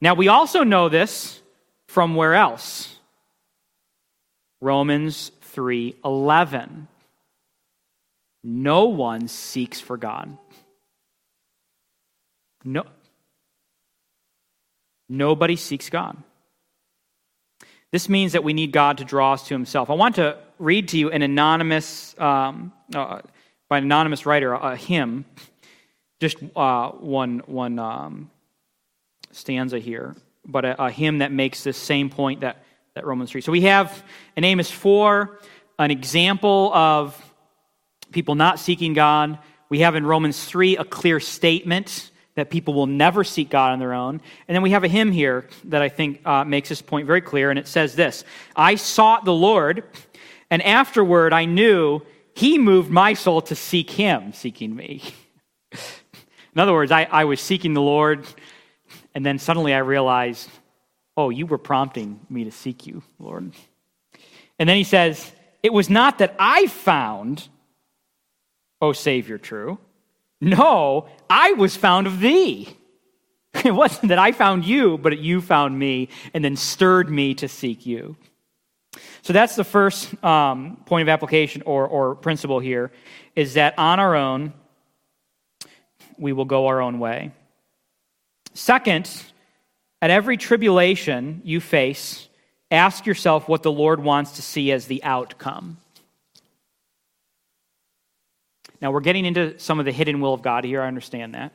Now, 0.00 0.14
we 0.14 0.26
also 0.26 0.64
know 0.64 0.88
this 0.88 1.40
from 1.86 2.16
where 2.16 2.34
else? 2.34 2.98
Romans 4.60 5.30
3:11. 5.54 6.88
No 8.42 8.86
one 8.86 9.28
seeks 9.28 9.80
for 9.80 9.96
God. 9.96 10.36
No 12.64 12.84
Nobody 15.08 15.56
seeks 15.56 15.90
God. 15.90 16.16
This 17.92 18.08
means 18.08 18.32
that 18.32 18.42
we 18.42 18.54
need 18.54 18.72
God 18.72 18.98
to 18.98 19.04
draw 19.04 19.34
us 19.34 19.46
to 19.48 19.54
Himself. 19.54 19.90
I 19.90 19.94
want 19.94 20.16
to 20.16 20.38
read 20.58 20.88
to 20.88 20.98
you 20.98 21.10
an 21.10 21.22
anonymous, 21.22 22.18
um, 22.18 22.72
uh, 22.94 23.20
by 23.68 23.78
an 23.78 23.84
anonymous 23.84 24.26
writer, 24.26 24.54
a 24.54 24.76
hymn 24.76 25.24
just 26.20 26.38
uh, 26.56 26.88
one, 26.90 27.40
one 27.46 27.78
um, 27.78 28.30
stanza 29.32 29.78
here, 29.78 30.16
but 30.46 30.64
a, 30.64 30.84
a, 30.84 30.90
hymn 30.90 31.18
that 31.18 31.32
makes 31.32 31.64
this 31.64 31.76
same 31.76 32.08
point 32.08 32.40
that, 32.40 32.64
that 32.94 33.04
Romans 33.04 33.30
3. 33.30 33.42
So 33.42 33.52
we 33.52 33.62
have 33.62 34.02
in 34.36 34.44
Amos 34.44 34.70
4 34.70 35.38
an 35.78 35.90
example 35.90 36.72
of 36.72 37.20
people 38.10 38.36
not 38.36 38.58
seeking 38.58 38.94
God. 38.94 39.38
We 39.68 39.80
have 39.80 39.96
in 39.96 40.06
Romans 40.06 40.42
3 40.44 40.78
a 40.78 40.84
clear 40.84 41.20
statement 41.20 42.10
that 42.36 42.50
people 42.50 42.74
will 42.74 42.86
never 42.86 43.22
seek 43.24 43.50
God 43.50 43.72
on 43.72 43.78
their 43.78 43.92
own. 43.92 44.20
And 44.48 44.54
then 44.54 44.62
we 44.62 44.70
have 44.70 44.84
a 44.84 44.88
hymn 44.88 45.12
here 45.12 45.48
that 45.64 45.82
I 45.82 45.88
think 45.88 46.26
uh, 46.26 46.44
makes 46.44 46.68
this 46.68 46.82
point 46.82 47.06
very 47.06 47.20
clear, 47.20 47.50
and 47.50 47.58
it 47.58 47.68
says 47.68 47.94
this 47.94 48.24
I 48.56 48.74
sought 48.74 49.24
the 49.24 49.32
Lord, 49.32 49.84
and 50.50 50.62
afterward 50.62 51.32
I 51.32 51.44
knew 51.44 52.02
he 52.34 52.58
moved 52.58 52.90
my 52.90 53.14
soul 53.14 53.40
to 53.42 53.54
seek 53.54 53.90
him, 53.90 54.32
seeking 54.34 54.74
me. 54.74 55.02
In 55.72 56.60
other 56.60 56.72
words, 56.72 56.92
I, 56.92 57.04
I 57.04 57.24
was 57.24 57.40
seeking 57.40 57.74
the 57.74 57.82
Lord, 57.82 58.26
and 59.14 59.26
then 59.26 59.38
suddenly 59.38 59.74
I 59.74 59.78
realized, 59.78 60.48
oh, 61.16 61.30
you 61.30 61.46
were 61.46 61.58
prompting 61.58 62.20
me 62.30 62.44
to 62.44 62.52
seek 62.52 62.86
you, 62.86 63.02
Lord. 63.18 63.52
And 64.58 64.68
then 64.68 64.76
he 64.76 64.84
says, 64.84 65.32
It 65.62 65.72
was 65.72 65.90
not 65.90 66.18
that 66.18 66.34
I 66.38 66.66
found, 66.66 67.48
O 68.80 68.92
Savior, 68.92 69.38
true. 69.38 69.78
No, 70.44 71.06
I 71.30 71.52
was 71.52 71.74
found 71.74 72.06
of 72.06 72.20
thee. 72.20 72.68
It 73.64 73.72
wasn't 73.72 74.08
that 74.08 74.18
I 74.18 74.32
found 74.32 74.64
you, 74.64 74.98
but 74.98 75.16
you 75.16 75.40
found 75.40 75.78
me 75.78 76.08
and 76.34 76.44
then 76.44 76.56
stirred 76.56 77.08
me 77.08 77.34
to 77.34 77.46
seek 77.46 77.86
you. 77.86 78.16
So 79.22 79.32
that's 79.32 79.54
the 79.54 79.62
first 79.62 80.12
um, 80.24 80.82
point 80.86 81.02
of 81.02 81.08
application 81.08 81.62
or, 81.64 81.86
or 81.86 82.16
principle 82.16 82.58
here 82.58 82.90
is 83.36 83.54
that 83.54 83.78
on 83.78 84.00
our 84.00 84.16
own, 84.16 84.52
we 86.18 86.32
will 86.32 86.44
go 86.44 86.66
our 86.66 86.80
own 86.80 86.98
way. 86.98 87.30
Second, 88.54 89.08
at 90.02 90.10
every 90.10 90.36
tribulation 90.36 91.40
you 91.44 91.60
face, 91.60 92.28
ask 92.72 93.06
yourself 93.06 93.48
what 93.48 93.62
the 93.62 93.72
Lord 93.72 94.02
wants 94.02 94.32
to 94.32 94.42
see 94.42 94.72
as 94.72 94.86
the 94.86 95.02
outcome. 95.04 95.78
Now, 98.80 98.90
we're 98.90 99.00
getting 99.00 99.24
into 99.24 99.58
some 99.58 99.78
of 99.78 99.84
the 99.84 99.92
hidden 99.92 100.20
will 100.20 100.34
of 100.34 100.42
God 100.42 100.64
here. 100.64 100.82
I 100.82 100.88
understand 100.88 101.34
that. 101.34 101.52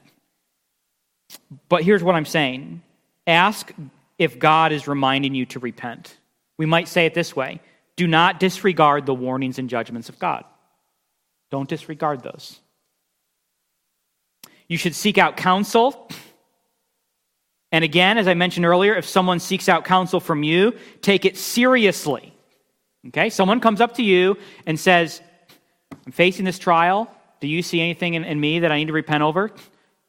But 1.67 1.83
here's 1.83 2.03
what 2.03 2.15
I'm 2.15 2.25
saying 2.25 2.81
ask 3.27 3.71
if 4.17 4.39
God 4.39 4.71
is 4.71 4.87
reminding 4.87 5.35
you 5.35 5.45
to 5.47 5.59
repent. 5.59 6.17
We 6.57 6.65
might 6.65 6.87
say 6.87 7.05
it 7.05 7.13
this 7.13 7.35
way 7.35 7.61
do 7.95 8.07
not 8.07 8.39
disregard 8.39 9.05
the 9.05 9.13
warnings 9.13 9.59
and 9.59 9.69
judgments 9.69 10.09
of 10.09 10.19
God. 10.19 10.45
Don't 11.51 11.67
disregard 11.67 12.23
those. 12.23 12.59
You 14.67 14.77
should 14.77 14.95
seek 14.95 15.17
out 15.17 15.35
counsel. 15.35 16.09
And 17.71 17.83
again, 17.83 18.17
as 18.17 18.27
I 18.27 18.35
mentioned 18.35 18.65
earlier, 18.65 18.95
if 18.95 19.05
someone 19.05 19.39
seeks 19.39 19.67
out 19.67 19.83
counsel 19.83 20.19
from 20.19 20.43
you, 20.43 20.75
take 21.01 21.25
it 21.25 21.37
seriously. 21.37 22.33
Okay? 23.07 23.29
Someone 23.29 23.59
comes 23.59 23.81
up 23.81 23.95
to 23.95 24.03
you 24.03 24.37
and 24.65 24.79
says, 24.79 25.21
I'm 26.05 26.11
facing 26.11 26.45
this 26.45 26.59
trial. 26.59 27.13
Do 27.39 27.47
you 27.47 27.61
see 27.61 27.81
anything 27.81 28.15
in, 28.15 28.23
in 28.23 28.39
me 28.39 28.59
that 28.59 28.71
I 28.71 28.77
need 28.77 28.87
to 28.87 28.93
repent 28.93 29.23
over? 29.23 29.51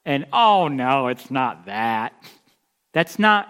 And 0.05 0.27
oh 0.33 0.69
no, 0.69 1.09
it's 1.09 1.31
not 1.31 1.67
that. 1.67 2.13
That's 2.93 3.19
not 3.19 3.49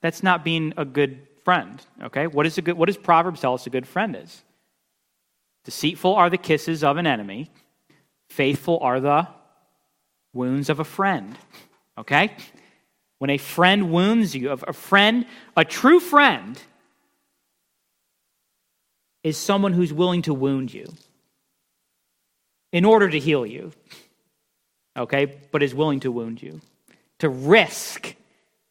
that's 0.00 0.22
not 0.22 0.44
being 0.44 0.74
a 0.76 0.84
good 0.84 1.26
friend. 1.44 1.80
Okay? 2.02 2.26
What 2.26 2.46
is 2.46 2.58
a 2.58 2.62
good 2.62 2.76
what 2.76 2.86
does 2.86 2.96
Proverbs 2.96 3.40
tell 3.40 3.54
us 3.54 3.66
a 3.66 3.70
good 3.70 3.86
friend 3.86 4.16
is? 4.16 4.42
Deceitful 5.64 6.14
are 6.14 6.30
the 6.30 6.38
kisses 6.38 6.82
of 6.82 6.96
an 6.96 7.06
enemy, 7.06 7.50
faithful 8.28 8.78
are 8.80 9.00
the 9.00 9.28
wounds 10.32 10.70
of 10.70 10.80
a 10.80 10.84
friend. 10.84 11.36
Okay? 11.96 12.34
When 13.18 13.30
a 13.30 13.38
friend 13.38 13.90
wounds 13.90 14.34
you, 14.34 14.50
a 14.50 14.72
friend, 14.72 15.26
a 15.56 15.64
true 15.64 15.98
friend, 15.98 16.60
is 19.24 19.36
someone 19.36 19.72
who's 19.72 19.92
willing 19.92 20.22
to 20.22 20.32
wound 20.32 20.72
you 20.72 20.86
in 22.72 22.84
order 22.84 23.08
to 23.08 23.18
heal 23.18 23.46
you, 23.46 23.72
okay, 24.96 25.26
but 25.50 25.62
is 25.62 25.74
willing 25.74 26.00
to 26.00 26.12
wound 26.12 26.42
you, 26.42 26.60
to 27.18 27.28
risk. 27.28 28.14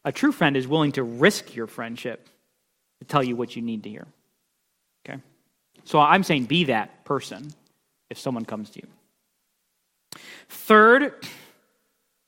A 0.06 0.12
true 0.12 0.32
friend 0.32 0.56
is 0.56 0.68
willing 0.68 0.94
to 0.94 1.04
risk 1.04 1.56
your 1.56 1.68
friendship 1.68 2.30
to 3.00 3.06
tell 3.06 3.24
you 3.24 3.36
what 3.36 3.56
you 3.56 3.62
need 3.62 3.84
to 3.84 3.90
hear. 3.90 4.08
Okay? 5.06 5.22
So 5.84 6.00
I'm 6.00 6.24
saying 6.24 6.46
be 6.46 6.66
that 6.66 7.06
person 7.06 7.52
if 8.10 8.18
someone 8.18 8.46
comes 8.46 8.70
to 8.72 8.82
you. 8.82 10.22
Third, 10.50 11.14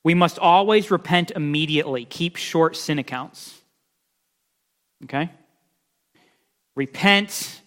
we 0.04 0.14
must 0.14 0.38
always 0.38 0.90
repent 0.90 1.30
immediately. 1.32 2.04
Keep 2.04 2.36
short 2.36 2.76
sin 2.76 2.98
accounts. 2.98 3.58
Okay? 5.04 5.30
Repent 6.74 7.60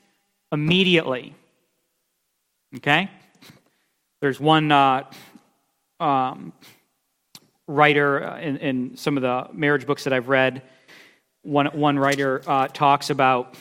immediately. 0.51 1.33
Okay? 2.75 3.09
There's 4.23 4.39
one 4.39 4.71
uh, 4.71 5.03
um, 5.99 6.53
writer 7.67 8.23
uh, 8.23 8.39
in, 8.39 8.55
in, 8.55 8.95
some 8.95 9.17
of 9.17 9.21
the 9.21 9.49
marriage 9.51 9.85
books 9.85 10.05
that 10.05 10.13
I've 10.13 10.29
read. 10.29 10.61
One, 11.41 11.65
one 11.73 11.99
writer 11.99 12.41
uh, 12.47 12.69
talks 12.69 13.09
about 13.09 13.57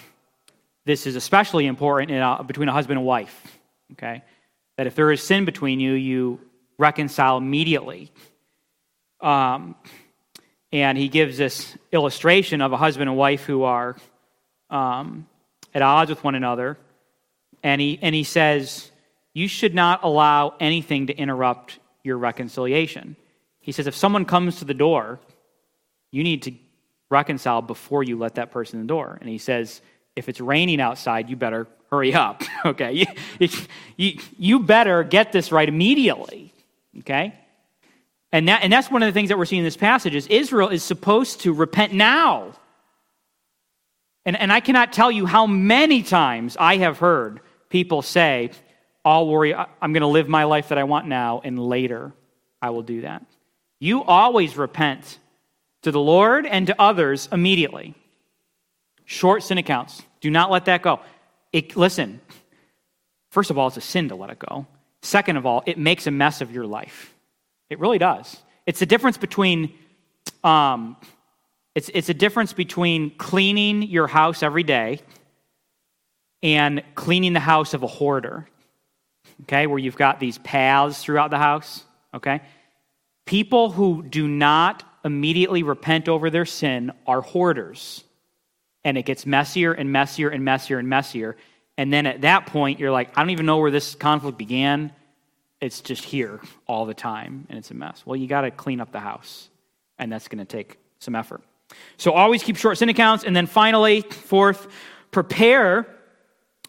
this 0.85 1.09
is 1.09 1.17
especially 1.17 1.67
important 1.67 2.13
a, 2.13 2.45
between 2.47 2.69
a 2.69 2.73
husband 2.73 2.99
and 2.99 3.05
wife. 3.05 3.59
Okay? 3.95 4.23
That 4.77 4.87
if 4.87 4.95
there 4.95 5.11
is 5.11 5.21
sin 5.21 5.47
between 5.47 5.81
you, 5.81 5.95
you 5.95 6.39
reconcile 6.79 7.39
immediately. 7.39 8.13
Um, 9.21 9.75
and 10.71 10.97
he 10.97 11.09
gives 11.09 11.39
this 11.39 11.77
illustration 11.91 12.61
of 12.61 12.73
a 12.73 12.77
husband 12.77 13.09
and 13.09 13.19
wife 13.19 13.43
who 13.43 13.65
are 13.65 13.97
um, 14.71 15.27
at 15.75 15.83
odds 15.83 16.09
with 16.09 16.23
one 16.23 16.37
another. 16.37 16.79
And 17.65 17.81
he, 17.81 17.99
and 18.01 18.15
he 18.15 18.23
says, 18.23 18.92
you 19.35 19.49
should 19.49 19.75
not 19.75 20.05
allow 20.05 20.55
anything 20.61 21.07
to 21.07 21.17
interrupt 21.17 21.79
your 22.03 22.19
reconciliation. 22.19 23.17
He 23.61 23.73
says 23.73 23.87
if 23.87 23.95
someone 23.95 24.25
comes 24.25 24.57
to 24.59 24.65
the 24.65 24.75
door, 24.75 25.21
you 26.11 26.23
need 26.23 26.43
to 26.43 26.53
reconcile 27.11 27.63
before 27.63 28.03
you 28.03 28.19
let 28.19 28.35
that 28.37 28.51
person 28.51 28.81
in 28.81 28.87
the 28.87 28.89
door. 28.89 29.19
And 29.21 29.29
he 29.29 29.39
says 29.39 29.81
if 30.17 30.29
it's 30.29 30.41
raining 30.41 30.81
outside, 30.81 31.31
you 31.31 31.37
better 31.37 31.67
hurry 31.91 32.15
up. 32.15 32.43
okay? 32.67 32.93
You, 33.39 33.49
you, 33.97 34.19
you 34.39 34.61
better 34.61 35.05
get 35.05 35.33
this 35.33 35.53
right 35.53 35.69
immediately. 35.69 36.53
Okay? 36.99 37.35
And, 38.33 38.49
that, 38.49 38.63
and 38.63 38.73
that's 38.73 38.91
one 38.91 39.03
of 39.03 39.07
the 39.07 39.13
things 39.13 39.29
that 39.29 39.39
we're 39.39 39.45
seeing 39.45 39.61
in 39.61 39.65
this 39.65 39.77
passage 39.77 40.15
is 40.15 40.27
Israel 40.29 40.69
is 40.69 40.83
supposed 40.83 41.41
to 41.43 41.53
repent 41.53 41.93
now. 41.93 42.53
And, 44.25 44.37
and 44.39 44.53
I 44.53 44.61
cannot 44.61 44.93
tell 44.93 45.11
you 45.11 45.27
how 45.27 45.47
many 45.47 46.03
times 46.03 46.57
I 46.59 46.79
have 46.79 46.99
heard 46.99 47.41
people 47.69 48.03
say, 48.03 48.51
I'll 49.05 49.27
worry, 49.27 49.55
I'm 49.55 49.93
going 49.93 50.03
to 50.03 50.07
live 50.07 50.29
my 50.29 50.45
life 50.45 50.69
that 50.69 50.79
I 50.79 50.85
want 50.85 51.07
now, 51.07 51.41
and 51.43 51.59
later 51.59 52.13
I 52.61 52.71
will 52.71 52.83
do 52.83 53.03
that. 53.03 53.25
You 53.81 54.05
always 54.05 54.57
repent 54.57 55.19
to 55.83 55.91
the 55.91 56.01
Lord 56.01 56.47
and 56.47 56.69
to 56.69 56.81
others 56.81 57.29
immediately. 57.33 57.95
Short 59.05 59.43
sin 59.43 59.59
accounts. 59.59 60.03
Do 60.21 60.31
not 60.31 60.51
let 60.51 60.67
that 60.67 60.83
go. 60.83 61.01
It, 61.53 61.77
listen, 61.77 62.21
first 63.31 63.51
of 63.51 63.59
all, 63.59 63.69
it's 63.69 63.77
a 63.77 63.81
sin 63.81 64.09
to 64.11 64.15
let 64.15 64.31
it 64.31 64.39
go. 64.39 64.67
Second 65.03 65.37
of 65.37 65.47
all, 65.47 65.65
it 65.67 65.79
makes 65.79 66.07
a 66.07 66.13
mess 66.13 66.41
of 66.41 66.53
your 66.53 66.65
life. 66.65 67.13
It 67.69 67.81
really 67.81 67.99
does. 67.99 68.37
It's 68.67 68.79
the 68.79 68.87
difference 68.87 69.19
between 69.19 69.75
um, 70.45 70.97
it's, 71.75 71.91
it's 71.95 72.09
a 72.09 72.15
difference 72.15 72.53
between 72.53 73.17
cleaning 73.17 73.83
your 73.83 74.07
house 74.07 74.43
every 74.43 74.63
day 74.63 75.01
and 76.43 76.83
cleaning 76.95 77.33
the 77.33 77.41
house 77.41 77.73
of 77.75 77.83
a 77.83 77.87
hoarder 77.87 78.47
okay, 79.43 79.67
where 79.67 79.79
you've 79.79 79.97
got 79.97 80.21
these 80.21 80.39
paths 80.39 81.03
throughout 81.03 81.31
the 81.31 81.39
house, 81.39 81.85
okay? 82.15 82.43
People 83.27 83.71
who 83.71 84.03
do 84.03 84.27
not 84.29 84.85
immediately 85.05 85.63
repent 85.63 86.09
over 86.09 86.31
their 86.31 86.45
sin 86.45 86.93
are 87.07 87.21
hoarders. 87.21 88.05
And 88.85 88.99
it 88.99 89.05
gets 89.05 89.27
messier 89.27 89.73
and 89.73 89.93
messier 89.93 90.29
and 90.29 90.45
messier 90.45 90.79
and 90.79 90.89
messier. 90.89 91.37
And 91.79 91.93
then 91.93 92.07
at 92.07 92.23
that 92.23 92.47
point, 92.47 92.81
you're 92.81 92.91
like, 92.91 93.17
I 93.17 93.23
don't 93.23 93.31
even 93.31 93.47
know 93.47 93.59
where 93.59 93.71
this 93.71 93.95
conflict 93.95 94.39
began. 94.39 94.93
It's 95.61 95.81
just 95.81 96.05
here 96.05 96.41
all 96.67 96.87
the 96.87 96.95
time, 96.95 97.47
and 97.49 97.59
it's 97.59 97.71
a 97.71 97.75
mess. 97.75 98.03
Well, 98.05 98.17
you 98.17 98.27
got 98.27 98.41
to 98.41 98.51
clean 98.51 98.81
up 98.81 98.91
the 98.91 99.01
house, 99.01 99.49
and 99.99 100.11
that's 100.11 100.27
going 100.27 100.45
to 100.45 100.45
take 100.45 100.79
some 100.99 101.15
effort. 101.15 101.41
So 101.97 102.13
always 102.13 102.43
keep 102.43 102.57
short 102.57 102.79
sin 102.79 102.89
accounts. 102.89 103.25
And 103.25 103.35
then 103.35 103.47
finally, 103.47 104.01
fourth, 104.01 104.67
prepare 105.13 105.87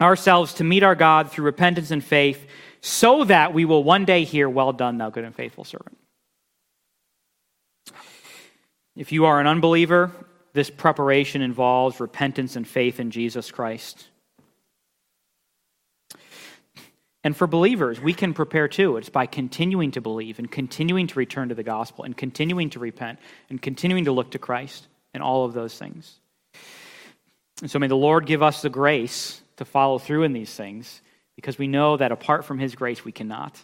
ourselves 0.04 0.56
to 0.56 0.64
meet 0.64 0.84
our 0.84 0.96
God 0.96 1.32
through 1.32 1.46
repentance 1.46 1.92
and 1.92 2.04
faith 2.04 2.46
so 2.82 3.24
that 3.24 3.54
we 3.54 3.66
will 3.66 3.84
one 3.84 4.06
day 4.06 4.24
hear, 4.24 4.50
Well 4.50 4.74
done, 4.74 4.98
thou 4.98 5.10
good 5.10 5.24
and 5.24 5.36
faithful 5.36 5.64
servant. 5.64 5.98
If 8.96 9.12
you 9.12 9.26
are 9.26 9.40
an 9.40 9.48
unbeliever, 9.48 10.12
this 10.54 10.70
preparation 10.70 11.42
involves 11.42 12.00
repentance 12.00 12.56
and 12.56 12.68
faith 12.68 13.00
in 13.00 13.10
Jesus 13.10 13.50
Christ. 13.50 14.08
And 17.24 17.36
for 17.36 17.48
believers, 17.48 18.02
we 18.02 18.14
can 18.14 18.34
prepare 18.34 18.68
too. 18.68 18.98
It's 18.98 19.10
by 19.10 19.26
continuing 19.26 19.92
to 19.92 20.02
believe 20.02 20.40
and 20.40 20.52
continuing 20.52 21.08
to 21.08 21.20
return 21.20 21.50
to 21.50 21.56
the 21.56 21.64
gospel 21.64 22.04
and 22.04 22.16
continuing 22.16 22.70
to 22.72 22.80
repent 22.80 23.20
and 23.50 23.62
continuing 23.62 24.06
to 24.06 24.12
look 24.12 24.32
to 24.32 24.40
Christ 24.40 24.88
and 25.14 25.24
all 25.24 25.46
of 25.46 25.54
those 25.54 25.78
things. 25.78 26.20
And 27.62 27.72
so 27.72 27.80
may 27.80 27.88
the 27.88 27.96
Lord 27.96 28.26
give 28.26 28.44
us 28.44 28.62
the 28.62 28.70
grace 28.70 29.42
to 29.58 29.66
follow 29.66 29.98
through 30.00 30.24
in 30.24 30.34
these 30.34 30.54
things 30.54 31.02
because 31.36 31.58
we 31.58 31.68
know 31.68 31.98
that 31.98 32.12
apart 32.12 32.46
from 32.46 32.60
His 32.60 32.76
grace, 32.76 33.04
we 33.04 33.12
cannot. 33.12 33.60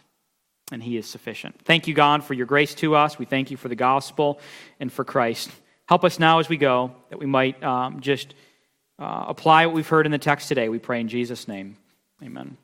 And 0.72 0.84
He 0.84 0.98
is 0.98 1.06
sufficient. 1.06 1.60
Thank 1.64 1.88
you, 1.88 1.94
God, 1.94 2.24
for 2.24 2.34
your 2.34 2.46
grace 2.46 2.76
to 2.76 2.96
us. 2.96 3.18
We 3.18 3.26
thank 3.26 3.52
you 3.52 3.58
for 3.58 3.70
the 3.70 3.76
gospel 3.76 4.40
and 4.80 4.92
for 4.92 5.04
Christ. 5.04 5.50
Help 5.88 6.04
us 6.04 6.20
now 6.20 6.40
as 6.40 6.50
we 6.50 6.58
go 6.58 6.92
that 7.10 7.18
we 7.18 7.26
might 7.26 7.62
um, 7.64 8.02
just 8.02 8.36
uh, 9.00 9.26
apply 9.28 9.66
what 9.66 9.76
we've 9.76 9.88
heard 9.88 10.06
in 10.06 10.12
the 10.12 10.20
text 10.20 10.48
today. 10.48 10.70
We 10.70 10.80
pray 10.80 11.02
in 11.02 11.08
Jesus' 11.08 11.48
name. 11.48 11.78
Amen. 12.22 12.58